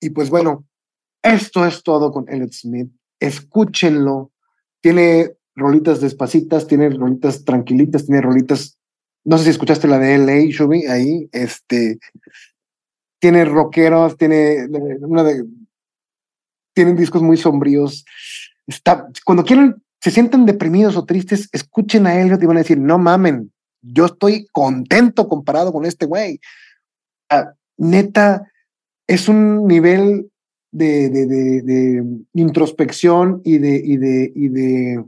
Y 0.00 0.10
pues 0.10 0.30
bueno, 0.30 0.66
esto 1.22 1.64
es 1.66 1.82
todo 1.82 2.10
con 2.10 2.28
Elliot 2.28 2.52
Smith. 2.52 2.90
Escúchenlo. 3.18 4.32
Tiene 4.80 5.36
rolitas 5.54 6.00
despacitas, 6.00 6.66
tiene 6.66 6.88
rolitas 6.90 7.44
tranquilitas, 7.44 8.06
tiene 8.06 8.22
rolitas. 8.22 8.78
No 9.24 9.38
sé 9.38 9.44
si 9.44 9.50
escuchaste 9.50 9.88
la 9.88 9.98
de 9.98 10.18
LA, 10.18 10.50
Shubi, 10.50 10.86
ahí. 10.86 11.28
Este. 11.32 11.98
Tiene 13.18 13.44
rockeros, 13.44 14.16
tiene. 14.16 14.68
Tienen 16.74 16.96
discos 16.96 17.22
muy 17.22 17.36
sombríos. 17.36 18.04
Está, 18.66 19.08
cuando 19.24 19.44
quieren, 19.44 19.82
se 20.00 20.10
sienten 20.10 20.46
deprimidos 20.46 20.96
o 20.96 21.04
tristes, 21.04 21.48
escuchen 21.52 22.06
a 22.06 22.20
Elliot 22.20 22.42
y 22.42 22.46
van 22.46 22.56
a 22.56 22.60
decir, 22.60 22.78
no 22.78 22.98
mamen, 22.98 23.52
yo 23.82 24.06
estoy 24.06 24.46
contento 24.52 25.28
comparado 25.28 25.72
con 25.72 25.84
este 25.84 26.06
güey. 26.06 26.40
Ah, 27.28 27.52
neta, 27.76 28.50
es 29.06 29.28
un 29.28 29.66
nivel 29.66 30.30
de, 30.70 31.10
de, 31.10 32.04
introspección 32.34 33.42
y 33.44 33.56
y, 33.56 33.94
y 33.94 34.48
de 34.48 35.04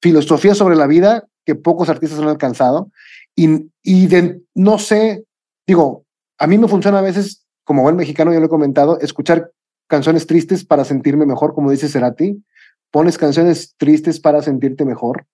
filosofía 0.00 0.54
sobre 0.54 0.74
la 0.76 0.86
vida 0.86 1.28
que 1.44 1.54
pocos 1.54 1.88
artistas 1.88 2.18
han 2.18 2.28
alcanzado. 2.28 2.90
Y, 3.34 3.70
y 3.82 4.06
de, 4.06 4.42
no 4.54 4.78
sé, 4.78 5.24
digo, 5.66 6.04
a 6.38 6.46
mí 6.46 6.58
me 6.58 6.68
funciona 6.68 6.98
a 6.98 7.02
veces, 7.02 7.46
como 7.64 7.82
buen 7.82 7.96
mexicano, 7.96 8.32
ya 8.32 8.40
lo 8.40 8.46
he 8.46 8.50
comentado, 8.50 8.98
escuchar 9.00 9.52
canciones 9.86 10.26
tristes 10.26 10.64
para 10.64 10.84
sentirme 10.84 11.26
mejor, 11.26 11.54
como 11.54 11.70
dice 11.70 11.88
Cerati. 11.88 12.42
Pones 12.90 13.16
canciones 13.16 13.74
tristes 13.76 14.20
para 14.20 14.42
sentirte 14.42 14.84
mejor. 14.84 15.26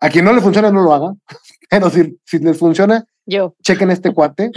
A 0.00 0.08
quien 0.08 0.24
no 0.24 0.32
le 0.32 0.40
funciona, 0.40 0.70
no 0.70 0.82
lo 0.82 0.92
haga. 0.92 1.14
Pero 1.70 1.90
si, 1.90 2.18
si 2.24 2.38
les 2.38 2.58
funciona, 2.58 3.06
Yo. 3.26 3.54
chequen 3.62 3.90
este 3.90 4.12
cuate 4.12 4.50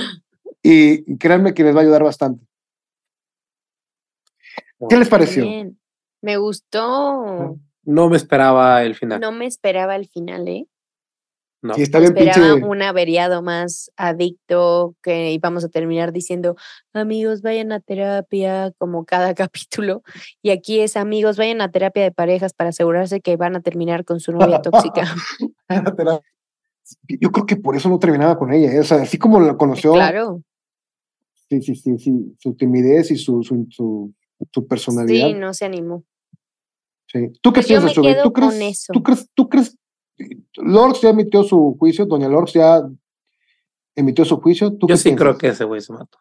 y 0.61 1.17
créanme 1.17 1.53
que 1.53 1.63
les 1.63 1.75
va 1.75 1.79
a 1.79 1.83
ayudar 1.83 2.03
bastante. 2.03 2.45
¿Qué 4.87 4.97
les 4.97 5.09
pareció? 5.09 5.43
Bien. 5.43 5.79
Me 6.21 6.37
gustó. 6.37 7.57
No 7.83 8.09
me 8.09 8.17
esperaba 8.17 8.83
el 8.83 8.95
final. 8.95 9.19
No 9.19 9.31
me 9.31 9.45
esperaba 9.45 9.95
el 9.95 10.07
final, 10.07 10.47
¿eh? 10.47 10.67
No. 11.61 11.73
Sí, 11.73 11.81
está 11.81 11.99
bien 11.99 12.15
Esperaba 12.17 12.53
pinche. 12.55 12.67
un 12.69 12.81
averiado 12.81 13.41
más 13.41 13.91
adicto 13.97 14.95
que 15.03 15.31
íbamos 15.33 15.65
a 15.65 15.67
terminar 15.69 16.13
diciendo, 16.13 16.55
amigos, 16.93 17.41
vayan 17.41 17.73
a 17.73 17.81
terapia, 17.81 18.71
como 18.77 19.03
cada 19.05 19.33
capítulo. 19.35 20.01
Y 20.41 20.51
aquí 20.51 20.79
es, 20.79 20.95
amigos, 20.95 21.37
vayan 21.37 21.59
a 21.61 21.69
terapia 21.69 22.03
de 22.03 22.11
parejas 22.11 22.53
para 22.53 22.69
asegurarse 22.69 23.19
que 23.19 23.35
van 23.35 23.55
a 23.57 23.61
terminar 23.61 24.05
con 24.05 24.19
su 24.21 24.31
novia 24.31 24.61
tóxica. 24.61 25.03
Yo 27.07 27.31
creo 27.31 27.45
que 27.45 27.55
por 27.55 27.75
eso 27.75 27.89
no 27.89 27.99
terminaba 27.99 28.37
con 28.37 28.51
ella. 28.53 28.71
¿eh? 28.71 28.79
O 28.79 28.83
sea, 28.83 29.01
así 29.01 29.17
como 29.17 29.39
la 29.39 29.57
conoció, 29.57 29.93
claro. 29.93 30.41
sí, 31.49 31.61
sí, 31.61 31.75
sí, 31.75 31.97
sí, 31.99 32.35
su 32.39 32.55
timidez 32.55 33.11
y 33.11 33.17
su, 33.17 33.43
su, 33.43 33.67
su, 33.69 34.13
su 34.51 34.67
personalidad. 34.67 35.27
Sí, 35.27 35.33
no 35.35 35.53
se 35.53 35.65
animó. 35.65 36.03
Sí. 37.07 37.31
¿Tú 37.41 37.51
qué 37.51 37.61
Pues 37.61 37.67
yo 37.67 37.75
piensas, 37.79 37.89
me 37.91 37.93
Chubi? 37.95 38.07
quedo 38.07 38.23
¿Tú 38.23 38.33
crees, 38.33 38.51
con 38.53 38.61
eso. 38.61 38.93
¿Tú 38.93 39.03
crees, 39.03 39.29
tú 39.33 39.49
crees, 39.49 39.77
Lorx 40.55 41.01
ya 41.01 41.09
emitió 41.09 41.43
su 41.43 41.75
juicio, 41.79 42.05
doña 42.05 42.27
Lorx 42.27 42.53
ya 42.53 42.81
emitió 43.95 44.25
su 44.25 44.37
juicio? 44.39 44.77
¿Tú 44.77 44.87
Yo 44.87 44.97
sí 44.97 45.15
creo 45.15 45.37
que 45.37 45.47
ese 45.49 45.63
güey 45.63 45.81
se 45.81 45.93
mató. 45.93 46.19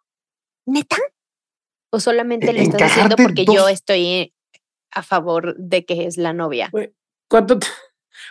¿Neta? 0.67 0.97
¿O 1.91 2.01
solamente 2.01 2.51
E- 2.51 2.53
lo 2.53 2.59
estás 2.61 2.83
diciendo 2.83 3.17
porque 3.17 3.45
yo 3.45 3.69
estoy 3.69 4.35
a 4.91 5.03
favor 5.03 5.57
de 5.57 5.85
que 5.85 6.07
es 6.07 6.17
la 6.19 6.33
novia? 6.33 6.69
Güey, 6.73 6.93
¿Cuánto, 7.29 7.59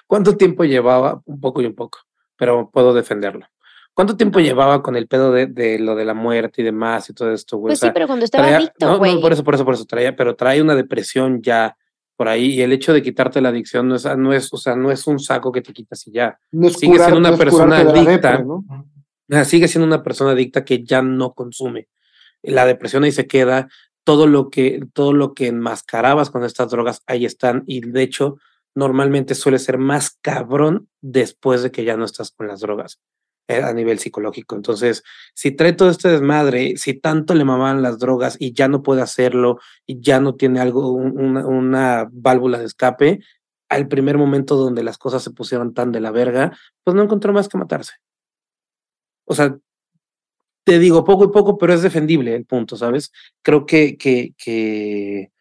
¿Cuánto 0.08 0.38
tiempo 0.38 0.64
llevaba? 0.64 1.22
Un 1.26 1.40
poco 1.40 1.62
y 1.62 1.66
un 1.66 1.76
poco, 1.76 2.00
pero 2.36 2.70
puedo 2.70 2.94
defenderlo. 2.94 3.48
¿Cuánto 3.94 4.16
tiempo 4.16 4.40
llevaba 4.40 4.84
con 4.84 4.96
el 4.96 5.08
pedo 5.08 5.32
de, 5.32 5.48
de 5.48 5.80
lo 5.80 5.96
de 5.96 6.06
la 6.06 6.14
muerte 6.14 6.62
y 6.62 6.66
demás 6.66 7.10
y 7.10 7.14
todo 7.14 7.32
esto, 7.34 7.58
güey? 7.58 7.72
Pues 7.72 7.80
O 7.80 7.82
sea, 7.82 7.90
sí, 7.90 7.94
pero 7.96 8.06
cuando 8.06 8.26
estaba 8.26 8.44
traía- 8.44 8.58
adicto, 8.58 8.86
no, 8.86 8.92
no, 8.94 8.98
güey. 9.00 9.20
por 9.20 9.34
eso, 9.34 9.44
por 9.44 9.56
eso, 9.56 9.66
por 9.66 9.74
eso 9.74 9.86
traía, 9.86 10.16
pero 10.16 10.36
trae 10.36 10.62
una 10.62 10.76
depresión 10.76 11.42
ya 11.42 11.76
por 12.18 12.28
ahí 12.28 12.56
y 12.56 12.62
el 12.62 12.74
hecho 12.74 12.92
de 12.92 13.02
quitarte 13.02 13.40
la 13.40 13.50
adicción 13.50 13.88
no 13.88 13.96
es, 13.96 14.06
no 14.18 14.34
es, 14.34 14.52
o 14.52 14.58
sea, 14.58 14.76
no 14.76 14.92
es 14.92 15.08
un 15.08 15.20
saco 15.20 15.52
que 15.52 15.62
te 15.62 15.72
quitas 15.72 16.06
y 16.08 16.12
ya. 16.12 16.38
No 16.52 16.70
sigue 16.70 16.98
siendo 16.98 17.18
una 17.18 17.32
no 17.32 17.38
persona 17.38 17.78
adicta. 17.78 18.32
depre, 18.32 18.44
¿no? 18.44 19.46
Sigue 19.46 19.68
siendo 19.68 19.86
una 19.86 20.04
persona 20.04 20.32
adicta 20.32 20.66
que 20.66 20.84
ya 20.84 21.02
no 21.02 21.34
consume. 21.34 21.88
La 22.42 22.66
depresión 22.66 23.04
ahí 23.04 23.12
se 23.12 23.28
queda, 23.28 23.70
todo 24.04 24.26
lo 24.26 24.50
que, 24.50 24.82
todo 24.94 25.14
lo 25.14 25.34
que 25.34 25.48
enmascarabas 25.48 26.30
con 26.30 26.44
estas 26.44 26.72
drogas, 26.72 27.02
ahí 27.06 27.26
están, 27.26 27.64
y 27.68 27.82
de 27.82 28.02
hecho, 28.02 28.38
normalmente 28.74 29.36
suele 29.36 29.60
ser 29.60 29.78
más 29.78 30.18
cabrón 30.22 30.90
después 31.02 31.62
de 31.62 31.72
que 31.72 31.84
ya 31.84 31.98
no 31.98 32.06
estás 32.06 32.32
con 32.32 32.48
las 32.48 32.62
drogas 32.62 33.00
a 33.48 33.74
nivel 33.74 34.00
psicológico. 34.00 34.56
Entonces, 34.56 35.04
si 35.34 35.52
trae 35.52 35.74
todo 35.74 35.90
este 35.90 36.10
desmadre, 36.10 36.76
si 36.78 36.94
tanto 37.00 37.34
le 37.34 37.46
mamaban 37.46 37.82
las 37.82 38.00
drogas 38.00 38.36
y 38.40 38.54
ya 38.54 38.68
no 38.68 38.84
puede 38.84 39.02
hacerlo 39.02 39.60
y 39.86 40.02
ya 40.02 40.20
no 40.20 40.36
tiene 40.36 40.60
algo, 40.60 40.92
un- 40.92 41.18
una, 41.20 41.46
una 41.48 42.08
válvula 42.12 42.60
de 42.60 42.66
escape, 42.66 43.20
al 43.70 43.88
primer 43.88 44.18
momento 44.18 44.56
donde 44.56 44.84
las 44.84 44.98
cosas 44.98 45.24
se 45.24 45.32
pusieron 45.32 45.74
tan 45.74 45.92
de 45.92 46.00
la 46.02 46.12
verga, 46.12 46.58
pues 46.84 46.96
no 46.96 47.04
encontró 47.04 47.34
más 47.34 47.48
que 47.50 47.58
matarse. 47.58 47.94
O 49.26 49.36
sea, 49.36 49.58
te 50.66 50.80
digo 50.80 51.04
poco 51.06 51.26
y 51.26 51.30
poco, 51.30 51.58
pero 51.58 51.74
es 51.74 51.82
defendible 51.82 52.36
el 52.36 52.46
punto, 52.46 52.76
¿sabes? 52.76 53.12
Creo 53.42 53.66
que, 53.66 53.98
que, 53.98 54.34
que 54.38 55.32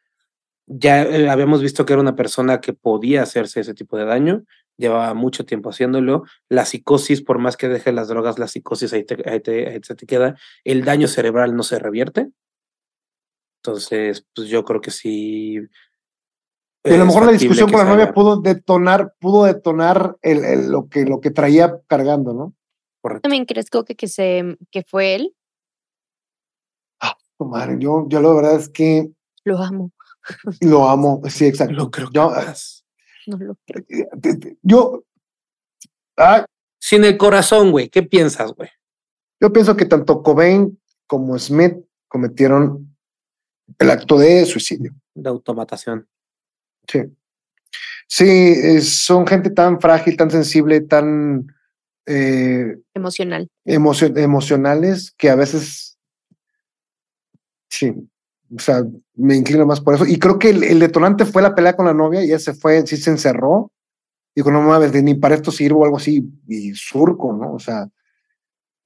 ya 0.66 1.02
eh, 1.02 1.28
habíamos 1.30 1.62
visto 1.62 1.84
que 1.86 1.94
era 1.94 2.02
una 2.02 2.16
persona 2.16 2.60
que 2.60 2.72
podía 2.74 3.22
hacerse 3.22 3.60
ese 3.60 3.74
tipo 3.74 3.96
de 3.98 4.04
daño, 4.06 4.44
llevaba 4.78 5.14
mucho 5.14 5.44
tiempo 5.46 5.70
haciéndolo. 5.70 6.24
La 6.48 6.64
psicosis, 6.64 7.22
por 7.22 7.38
más 7.38 7.56
que 7.56 7.68
deje 7.68 7.92
las 7.92 8.08
drogas, 8.08 8.38
la 8.38 8.48
psicosis 8.48 8.92
ahí, 8.92 9.04
te- 9.04 9.28
ahí 9.28 9.40
te- 9.40 9.68
ahí 9.68 9.80
se 9.82 9.94
te 9.94 10.06
queda. 10.06 10.36
El 10.64 10.84
daño 10.84 11.08
cerebral 11.08 11.54
no 11.56 11.62
se 11.62 11.78
revierte. 11.78 12.30
Entonces, 13.62 14.24
pues 14.34 14.48
yo 14.48 14.64
creo 14.64 14.80
que 14.80 14.90
sí. 14.90 15.58
Y 16.84 16.92
a 16.92 16.96
lo 16.98 17.06
mejor 17.06 17.26
la 17.26 17.32
discusión 17.32 17.66
que 17.68 17.72
con 17.76 17.84
la 17.84 17.90
novia 17.92 18.12
pudo 18.12 18.40
detonar, 18.40 19.12
pudo 19.18 19.44
detonar 19.44 20.16
el, 20.22 20.44
el- 20.44 20.70
lo, 20.70 20.88
que, 20.88 21.04
lo 21.04 21.20
que 21.20 21.30
traía 21.32 21.80
cargando, 21.88 22.32
¿no? 22.32 22.54
Correcto. 23.02 23.22
¿También 23.22 23.44
crees 23.44 23.70
Coque, 23.70 23.96
que, 23.96 24.06
se, 24.08 24.56
que 24.70 24.82
fue 24.84 25.14
él? 25.16 25.34
Oh, 27.38 27.44
Madre, 27.44 27.76
yo, 27.78 28.06
yo 28.08 28.20
la 28.22 28.32
verdad 28.32 28.54
es 28.56 28.68
que 28.68 29.10
Lo 29.44 29.58
amo. 29.58 29.90
lo 30.60 30.88
amo. 30.88 31.20
Sí, 31.28 31.44
exacto. 31.46 31.74
Lo 31.74 31.90
creo 31.90 32.08
yo, 32.12 32.30
capaz. 32.30 32.82
No 33.38 33.38
lo 33.38 33.56
creo. 33.66 33.84
eh, 33.88 34.56
yo, 34.62 35.04
ah, 36.16 36.44
Sin 36.78 37.04
el 37.04 37.16
corazón, 37.16 37.70
güey. 37.72 37.88
¿Qué 37.88 38.02
piensas, 38.02 38.52
güey? 38.52 38.70
yo 39.40 39.52
pienso 39.52 39.76
que 39.76 39.84
tanto 39.84 40.22
Cobain 40.22 40.80
como 41.06 41.38
Smith 41.38 41.74
cometieron 42.08 42.96
el 43.78 43.90
acto 43.90 44.16
de 44.18 44.46
suicidio. 44.46 44.92
De 45.14 45.28
automatación. 45.28 46.08
Sí. 46.88 47.00
Sí, 48.08 48.80
son 48.80 49.26
gente 49.26 49.50
tan 49.50 49.80
frágil, 49.80 50.16
tan 50.16 50.30
sensible, 50.30 50.80
tan 50.80 51.48
eh, 52.06 52.78
Emocional. 52.94 53.50
emocio- 53.64 54.16
emocionales 54.16 55.12
que 55.18 55.28
a 55.28 55.34
veces 55.34 55.98
sí, 57.68 57.92
o 58.54 58.58
sea, 58.60 58.84
me 59.14 59.36
inclino 59.36 59.66
más 59.66 59.80
por 59.80 59.94
eso. 59.94 60.06
Y 60.06 60.18
creo 60.18 60.38
que 60.38 60.50
el, 60.50 60.62
el 60.64 60.78
detonante 60.78 61.24
fue 61.24 61.42
la 61.42 61.54
pelea 61.54 61.74
con 61.76 61.86
la 61.86 61.94
novia 61.94 62.22
y 62.22 62.26
ella 62.26 62.38
se 62.38 62.54
fue, 62.54 62.86
sí 62.86 62.96
se 62.96 63.10
encerró. 63.10 63.72
Dijo, 64.34 64.50
no 64.50 64.60
mames, 64.62 64.92
ni 65.02 65.14
para 65.14 65.34
esto 65.34 65.50
sirvo 65.50 65.80
o 65.80 65.84
algo 65.84 65.96
así, 65.96 66.22
y 66.46 66.74
surco, 66.74 67.32
¿no? 67.32 67.54
O 67.54 67.58
sea, 67.58 67.88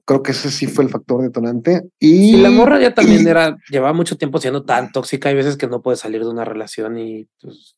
creo 0.04 0.22
que 0.22 0.30
ese 0.32 0.50
sí 0.50 0.66
fue 0.66 0.84
el 0.84 0.90
factor 0.90 1.22
detonante. 1.22 1.82
Y, 1.98 2.36
Y 2.36 2.36
la 2.38 2.50
morra 2.50 2.80
ya 2.80 2.94
también 2.94 3.22
y- 3.22 3.26
era, 3.28 3.56
llevaba 3.68 3.92
mucho 3.92 4.16
tiempo 4.16 4.38
siendo 4.38 4.64
tan 4.64 4.92
tóxica. 4.92 5.28
Hay 5.28 5.34
veces 5.34 5.56
que 5.56 5.66
no 5.66 5.82
puede 5.82 5.96
salir 5.96 6.22
de 6.22 6.30
una 6.30 6.44
relación 6.44 6.98
y 6.98 7.28
pues, 7.40 7.76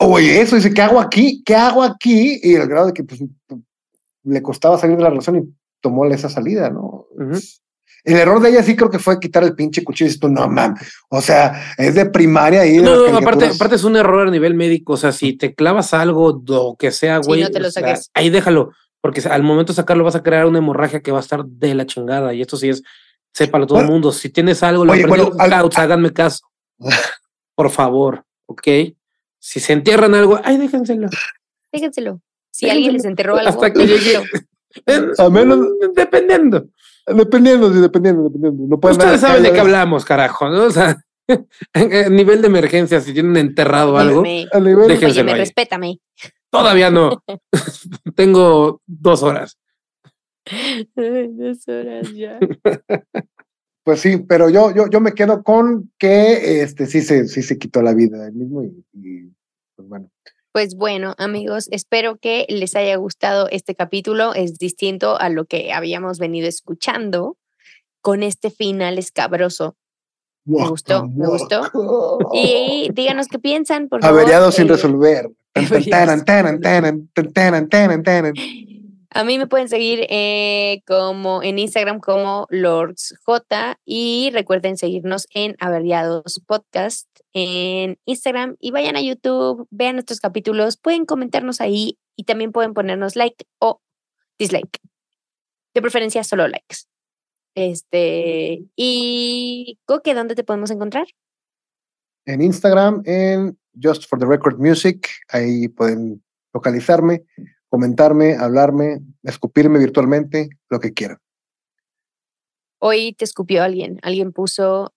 Oye, 0.00 0.40
eso 0.40 0.54
dice, 0.54 0.72
¿qué 0.72 0.80
hago 0.82 1.00
aquí? 1.00 1.42
¿Qué 1.44 1.56
hago 1.56 1.82
aquí? 1.82 2.38
Y 2.42 2.54
el 2.54 2.68
grado 2.68 2.86
de 2.86 2.92
que 2.92 3.02
pues, 3.02 3.20
le 4.22 4.42
costaba 4.42 4.78
salir 4.78 4.96
de 4.96 5.02
la 5.02 5.10
relación 5.10 5.36
y 5.36 5.54
tomó 5.80 6.04
esa 6.06 6.28
salida, 6.28 6.70
¿no? 6.70 7.06
Ujú. 7.16 7.38
El 8.04 8.16
error 8.16 8.40
de 8.40 8.50
ella 8.50 8.62
sí 8.62 8.74
creo 8.76 8.88
que 8.90 8.98
fue 8.98 9.18
quitar 9.20 9.42
el 9.44 9.54
pinche 9.54 9.84
cuchillo 9.84 10.06
y 10.06 10.08
dices 10.08 10.20
tú, 10.20 10.28
no 10.28 10.48
mames, 10.48 10.92
o 11.08 11.20
sea, 11.20 11.74
es 11.76 11.94
de 11.94 12.06
primaria 12.06 12.64
y 12.64 12.78
de 12.78 12.82
No, 12.82 13.02
las 13.04 13.12
no, 13.12 13.18
aparte, 13.18 13.46
aparte 13.46 13.74
es 13.76 13.84
un 13.84 13.96
error 13.96 14.28
a 14.28 14.30
nivel 14.30 14.54
médico. 14.54 14.94
O 14.94 14.96
sea, 14.96 15.12
si 15.12 15.34
te 15.36 15.54
clavas 15.54 15.92
algo, 15.94 16.42
lo 16.46 16.76
que 16.78 16.90
sea, 16.90 17.22
Sí, 17.22 17.26
güey, 17.28 17.42
no 17.42 17.50
te 17.50 17.60
lo 17.60 17.70
sea, 17.70 17.82
saques. 17.82 18.10
ahí 18.14 18.30
déjalo, 18.30 18.72
porque 19.00 19.20
al 19.28 19.42
momento 19.42 19.72
de 19.72 19.76
sacarlo 19.76 20.04
vas 20.04 20.14
a 20.16 20.22
crear 20.22 20.46
una 20.46 20.58
hemorragia 20.58 21.00
que 21.00 21.12
va 21.12 21.18
a 21.18 21.22
estar 21.22 21.44
de 21.44 21.74
la 21.74 21.86
chingada. 21.86 22.32
Y 22.34 22.40
esto 22.40 22.56
sí 22.56 22.68
es, 22.70 22.82
sépalo 23.34 23.66
todo 23.66 23.80
el 23.80 23.86
mundo. 23.86 24.10
Si 24.12 24.30
tienes 24.30 24.62
algo, 24.62 24.84
lo 24.84 24.92
oye, 24.92 25.06
bueno, 25.06 25.30
al- 25.38 25.52
háganme 25.76 26.12
caso. 26.12 26.46
Por 27.54 27.70
favor, 27.70 28.24
¿ok? 28.46 28.62
Si 29.40 29.60
se 29.60 29.72
entierran 29.72 30.14
algo, 30.14 30.40
ay, 30.44 30.56
déjenselo. 30.56 31.08
Déjenselo. 31.72 32.20
Si 32.50 32.70
alguien 32.70 32.92
les 32.94 33.04
enterró 33.04 33.36
algo, 33.36 33.48
Hasta 33.50 33.72
que 33.72 33.86
llegue. 33.86 34.16
A 35.18 35.28
menos- 35.28 35.66
Dependiendo. 35.94 36.66
Dependiendo, 37.14 37.72
sí, 37.72 37.80
dependiendo, 37.80 38.24
dependiendo. 38.24 38.66
No 38.66 38.90
Ustedes 38.90 39.20
saben 39.20 39.42
de 39.42 39.52
qué 39.52 39.60
hablamos, 39.60 40.04
carajo, 40.04 40.48
¿no? 40.48 40.64
O 40.64 40.70
sea, 40.70 40.96
a 41.74 42.08
nivel 42.08 42.40
de 42.40 42.48
emergencia, 42.48 43.00
si 43.00 43.12
tienen 43.12 43.36
enterrado 43.36 43.96
algo, 43.98 44.20
a 44.20 44.60
nivel- 44.60 44.88
déjenselo 44.88 45.32
ahí. 45.32 45.38
respétame. 45.38 46.00
todavía 46.50 46.90
no. 46.90 47.22
Tengo 48.16 48.80
dos 48.86 49.22
horas. 49.22 49.58
Dos 50.96 51.68
horas 51.68 52.12
ya. 52.14 52.38
Pues 53.84 54.00
sí, 54.00 54.18
pero 54.28 54.50
yo, 54.50 54.74
yo, 54.74 54.86
yo 54.88 55.00
me 55.00 55.12
quedo 55.12 55.42
con 55.42 55.90
que 55.98 56.62
este 56.62 56.86
sí 56.86 57.00
se, 57.00 57.26
sí 57.26 57.42
se 57.42 57.58
quitó 57.58 57.82
la 57.82 57.94
vida 57.94 58.26
él 58.26 58.34
mismo 58.34 58.62
y, 58.62 58.84
y, 58.92 59.30
pues 59.76 59.88
bueno. 59.88 60.10
Pues 60.58 60.74
bueno, 60.74 61.14
amigos, 61.18 61.68
espero 61.70 62.16
que 62.16 62.44
les 62.48 62.74
haya 62.74 62.96
gustado 62.96 63.46
este 63.48 63.76
capítulo. 63.76 64.34
Es 64.34 64.58
distinto 64.58 65.16
a 65.16 65.28
lo 65.28 65.44
que 65.44 65.72
habíamos 65.72 66.18
venido 66.18 66.48
escuchando 66.48 67.36
con 68.00 68.24
este 68.24 68.50
final 68.50 68.98
escabroso. 68.98 69.76
Me 70.44 70.68
gustó, 70.68 71.06
me 71.06 71.28
gustó. 71.28 71.62
Y 72.34 72.90
díganos 72.92 73.28
qué 73.28 73.38
piensan, 73.38 73.88
por 73.88 74.02
favor. 74.02 74.18
Averiado 74.18 74.50
sin 74.50 74.66
eh, 74.66 74.72
resolver. 74.72 75.30
Tan. 75.54 76.24
A 79.10 79.24
mí 79.24 79.38
me 79.38 79.46
pueden 79.46 79.68
seguir 79.68 80.06
eh, 80.10 80.82
como 80.86 81.42
en 81.42 81.58
Instagram 81.58 81.98
como 81.98 82.46
LordsJ 82.50 83.78
y 83.86 84.30
recuerden 84.34 84.76
seguirnos 84.76 85.26
en 85.32 85.56
Averiados 85.60 86.42
Podcast 86.46 87.08
en 87.32 87.98
Instagram 88.04 88.56
y 88.60 88.70
vayan 88.70 88.96
a 88.96 89.00
YouTube, 89.00 89.66
vean 89.70 89.96
nuestros 89.96 90.20
capítulos, 90.20 90.76
pueden 90.76 91.06
comentarnos 91.06 91.62
ahí 91.62 91.98
y 92.16 92.24
también 92.24 92.52
pueden 92.52 92.74
ponernos 92.74 93.16
like 93.16 93.46
o 93.58 93.80
dislike. 94.38 94.78
De 95.74 95.80
preferencia, 95.80 96.22
solo 96.22 96.46
likes. 96.46 96.84
Este, 97.54 98.64
y 98.76 99.78
Coque, 99.86 100.14
¿dónde 100.14 100.34
te 100.34 100.44
podemos 100.44 100.70
encontrar? 100.70 101.06
En 102.26 102.42
Instagram, 102.42 103.02
en 103.06 103.58
Just 103.82 104.06
for 104.06 104.18
the 104.18 104.26
Record 104.26 104.58
Music, 104.58 105.08
ahí 105.28 105.68
pueden 105.68 106.22
localizarme, 106.52 107.24
comentarme, 107.68 108.34
hablarme, 108.36 109.00
escupirme 109.22 109.78
virtualmente, 109.78 110.48
lo 110.68 110.80
que 110.80 110.92
quieran. 110.92 111.18
Hoy 112.80 113.12
te 113.14 113.24
escupió 113.24 113.62
alguien, 113.62 113.98
alguien 114.02 114.32
puso 114.32 114.94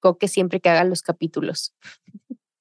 Coque 0.00 0.28
siempre 0.28 0.60
que 0.60 0.68
haga 0.68 0.84
los 0.84 1.02
capítulos. 1.02 1.74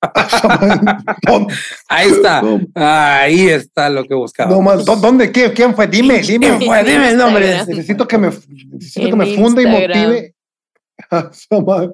Ahí 1.89 2.09
está. 2.09 2.41
Ahí 2.76 3.47
está 3.49 3.89
lo 3.89 4.03
que 4.05 4.14
buscaba. 4.16 4.51
No 4.51 4.61
más, 4.61 4.86
¿dó- 4.86 4.95
¿dónde? 4.95 5.32
¿Qué? 5.32 5.53
¿Quién 5.53 5.76
fue? 5.76 5.88
Dime, 5.88 6.22
dime. 6.22 6.57
¿Quién 6.57 6.61
fue? 6.61 6.84
Dime 6.84 7.09
el 7.09 7.18
nombre. 7.18 7.66
Necesito 7.66 8.07
que 8.07 8.18
me, 8.18 8.28
necesito 8.28 9.09
que 9.09 9.16
me 9.16 9.36
funde 9.36 9.64
y 9.64 9.66
Instagram. 9.66 9.99
motive. 11.51 11.93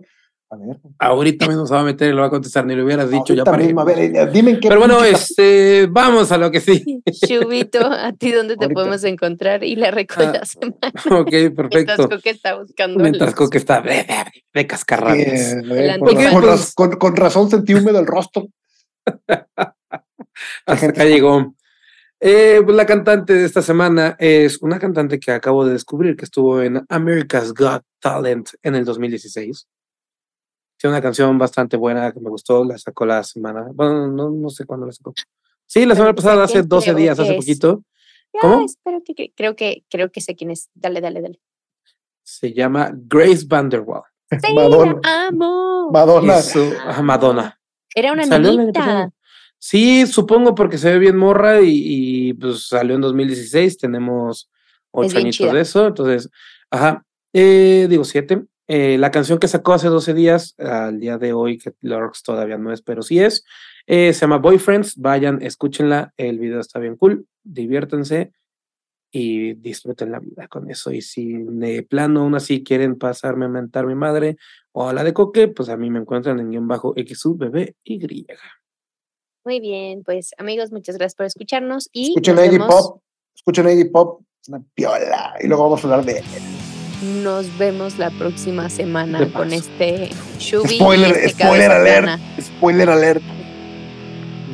A 0.51 0.55
ver. 0.57 0.77
Ahorita 0.97 1.47
mismo 1.47 1.67
se 1.67 1.73
va 1.75 1.81
a 1.81 1.83
meter 1.83 2.09
y 2.09 2.13
lo 2.13 2.21
va 2.21 2.27
a 2.27 2.29
contestar, 2.31 2.65
ni 2.65 2.73
lo 2.75 2.83
hubieras 2.83 3.11
dicho 3.11 3.35
ya 3.35 3.43
para 3.43 3.57
mismo, 3.59 3.81
a 3.81 3.83
ver, 3.85 3.99
eh, 3.99 4.29
dime 4.33 4.51
en 4.51 4.59
qué. 4.59 4.67
Pero 4.67 4.79
bueno, 4.79 5.03
este, 5.03 5.85
vamos 5.91 6.31
a 6.31 6.39
lo 6.39 6.49
que 6.49 6.59
sí. 6.59 7.03
Chubito, 7.27 7.85
¿a 7.85 8.11
ti 8.13 8.31
dónde 8.31 8.57
te 8.57 8.63
Ahorita. 8.65 8.73
podemos 8.79 9.03
encontrar? 9.03 9.63
Y 9.63 9.75
la 9.75 9.91
recuerda 9.91 10.41
Ah, 10.41 10.45
semana. 10.45 11.21
Ok, 11.21 11.31
Mientras 11.31 11.53
perfecto. 11.55 12.09
Coque 12.09 12.29
está 12.31 12.55
buscando. 12.59 12.99
Mientras 12.99 13.35
Coque 13.35 13.59
está 13.59 13.81
de, 13.81 13.89
de, 13.91 14.05
de 14.53 14.67
cascarrabias. 14.67 15.53
Eh, 15.53 15.61
El 15.93 15.99
con, 15.99 16.09
antifaz. 16.09 16.33
con 16.33 16.43
raz- 16.43 16.73
con- 16.73 16.91
con 16.97 17.15
razón 17.15 17.49
sentí 17.51 17.75
húmedo 17.75 17.99
el 17.99 18.07
rostro. 18.07 18.47
Hasta 20.65 20.85
acá 20.87 21.05
llegó. 21.05 21.53
Eh, 22.21 22.61
pues 22.65 22.75
la 22.75 22.85
cantante 22.85 23.33
de 23.33 23.45
esta 23.45 23.61
semana 23.61 24.15
es 24.19 24.61
una 24.61 24.77
cantante 24.79 25.19
que 25.19 25.31
acabo 25.31 25.65
de 25.65 25.73
descubrir 25.73 26.15
que 26.17 26.25
estuvo 26.25 26.61
en 26.61 26.83
America's 26.89 27.53
Got 27.53 27.83
Talent 27.99 28.49
en 28.61 28.75
el 28.75 28.83
2016. 28.83 29.67
Tiene 30.79 30.95
una 30.95 31.01
canción 31.01 31.37
bastante 31.37 31.75
buena 31.77 32.11
que 32.11 32.19
me 32.21 32.29
gustó, 32.29 32.63
la 32.63 32.77
sacó 32.77 33.05
la 33.05 33.21
semana, 33.23 33.67
bueno, 33.73 34.07
no, 34.07 34.29
no 34.29 34.49
sé 34.49 34.65
cuándo 34.65 34.85
la 34.85 34.93
sacó. 34.93 35.13
Sí, 35.65 35.85
la 35.85 35.93
semana 35.93 36.15
pasada, 36.15 36.43
hace 36.45 36.53
¿Quién 36.53 36.69
12 36.69 36.85
creo 36.85 36.97
días, 36.97 37.19
hace 37.19 37.31
es? 37.31 37.37
poquito. 37.37 37.83
Ya, 38.33 38.39
¿Cómo? 38.41 38.61
espero 38.65 39.01
que, 39.05 39.13
que- 39.13 39.33
creo 39.35 39.55
que 39.55 39.83
creo 39.89 40.11
que 40.11 40.21
sé 40.21 40.35
quién 40.35 40.51
es. 40.51 40.69
Dale, 40.73 41.01
dale, 41.01 41.21
dale. 41.21 41.39
Se 42.23 42.53
llama 42.53 42.91
Grace 42.93 43.45
Vanderwall. 43.47 44.03
Sí, 44.31 44.53
Madonna. 44.55 44.99
la 45.03 45.27
amo. 45.27 45.89
Madonna. 45.91 46.41
Su- 46.41 46.73
Madonna. 47.03 47.59
Era 47.93 48.13
una 48.13 48.25
niñita. 48.39 49.11
Sí, 49.57 50.07
supongo 50.07 50.55
porque 50.55 50.77
se 50.77 50.91
ve 50.93 50.99
bien 50.99 51.17
morra 51.17 51.59
y, 51.61 52.29
y, 52.29 52.33
pues 52.33 52.67
salió 52.67 52.95
en 52.95 53.01
2016, 53.01 53.77
tenemos 53.77 54.49
ocho 54.91 55.17
añitos 55.17 55.51
de 55.51 55.59
eso, 55.59 55.87
entonces, 55.87 56.29
ajá, 56.71 57.03
eh, 57.33 57.87
digo 57.89 58.05
siete. 58.05 58.45
Eh, 58.71 58.99
la 58.99 59.09
canción 59.09 59.39
que 59.39 59.47
sacó 59.47 59.73
hace 59.73 59.87
12 59.87 60.13
días, 60.13 60.53
al 60.59 60.99
día 60.99 61.17
de 61.17 61.33
hoy, 61.33 61.57
que 61.57 61.73
Lorx 61.81 62.21
todavía 62.21 62.59
no 62.59 62.71
es, 62.71 62.83
pero 62.83 63.01
sí 63.01 63.19
es, 63.19 63.43
eh, 63.87 64.13
se 64.13 64.21
llama 64.21 64.37
Boyfriends, 64.37 64.97
vayan, 64.97 65.41
escúchenla, 65.41 66.13
el 66.17 66.37
video 66.37 66.59
está 66.59 66.77
bien 66.77 66.95
cool, 66.95 67.25
diviértanse 67.43 68.31
y 69.11 69.55
disfruten 69.55 70.11
la 70.11 70.19
vida 70.19 70.47
con 70.47 70.69
eso. 70.69 70.91
Y 70.91 71.01
si 71.01 71.33
de 71.33 71.81
plano 71.81 72.21
aún 72.21 72.35
así 72.35 72.63
quieren 72.63 72.99
pasarme 72.99 73.45
a 73.45 73.49
mentar 73.49 73.87
mi 73.87 73.95
madre 73.95 74.37
o 74.71 74.87
a 74.87 74.93
la 74.93 75.03
de 75.03 75.15
Coque, 75.15 75.47
pues 75.47 75.69
a 75.69 75.75
mí 75.75 75.89
me 75.89 75.97
encuentran 75.97 76.39
en 76.39 76.51
guion 76.51 76.67
bajo 76.67 76.93
XUBBY. 76.95 77.75
Muy 79.45 79.59
bien, 79.59 80.03
pues 80.03 80.29
amigos, 80.37 80.71
muchas 80.71 80.95
gracias 80.95 81.15
por 81.15 81.25
escucharnos 81.25 81.89
y 81.91 82.09
Escuchen 82.09 82.37
Iggy 82.37 82.59
Pop. 82.59 83.01
Escuchen 83.35 83.67
Iggy 83.67 83.85
Pop. 83.85 84.21
Es 84.43 84.49
una 84.49 84.63
piola. 84.75 85.33
Y 85.41 85.47
luego 85.47 85.63
vamos 85.63 85.83
a 85.83 85.87
hablar 85.87 86.05
de 86.05 86.21
nos 87.01 87.57
vemos 87.57 87.97
la 87.97 88.09
próxima 88.09 88.69
semana 88.69 89.27
con 89.31 89.53
este 89.53 90.09
Shubi. 90.39 90.75
Spoiler, 90.75 91.15
este 91.15 91.43
spoiler 91.43 91.71
alert. 91.71 92.03
plana. 92.03 92.19
spoiler 92.41 92.89
alert. 92.89 93.21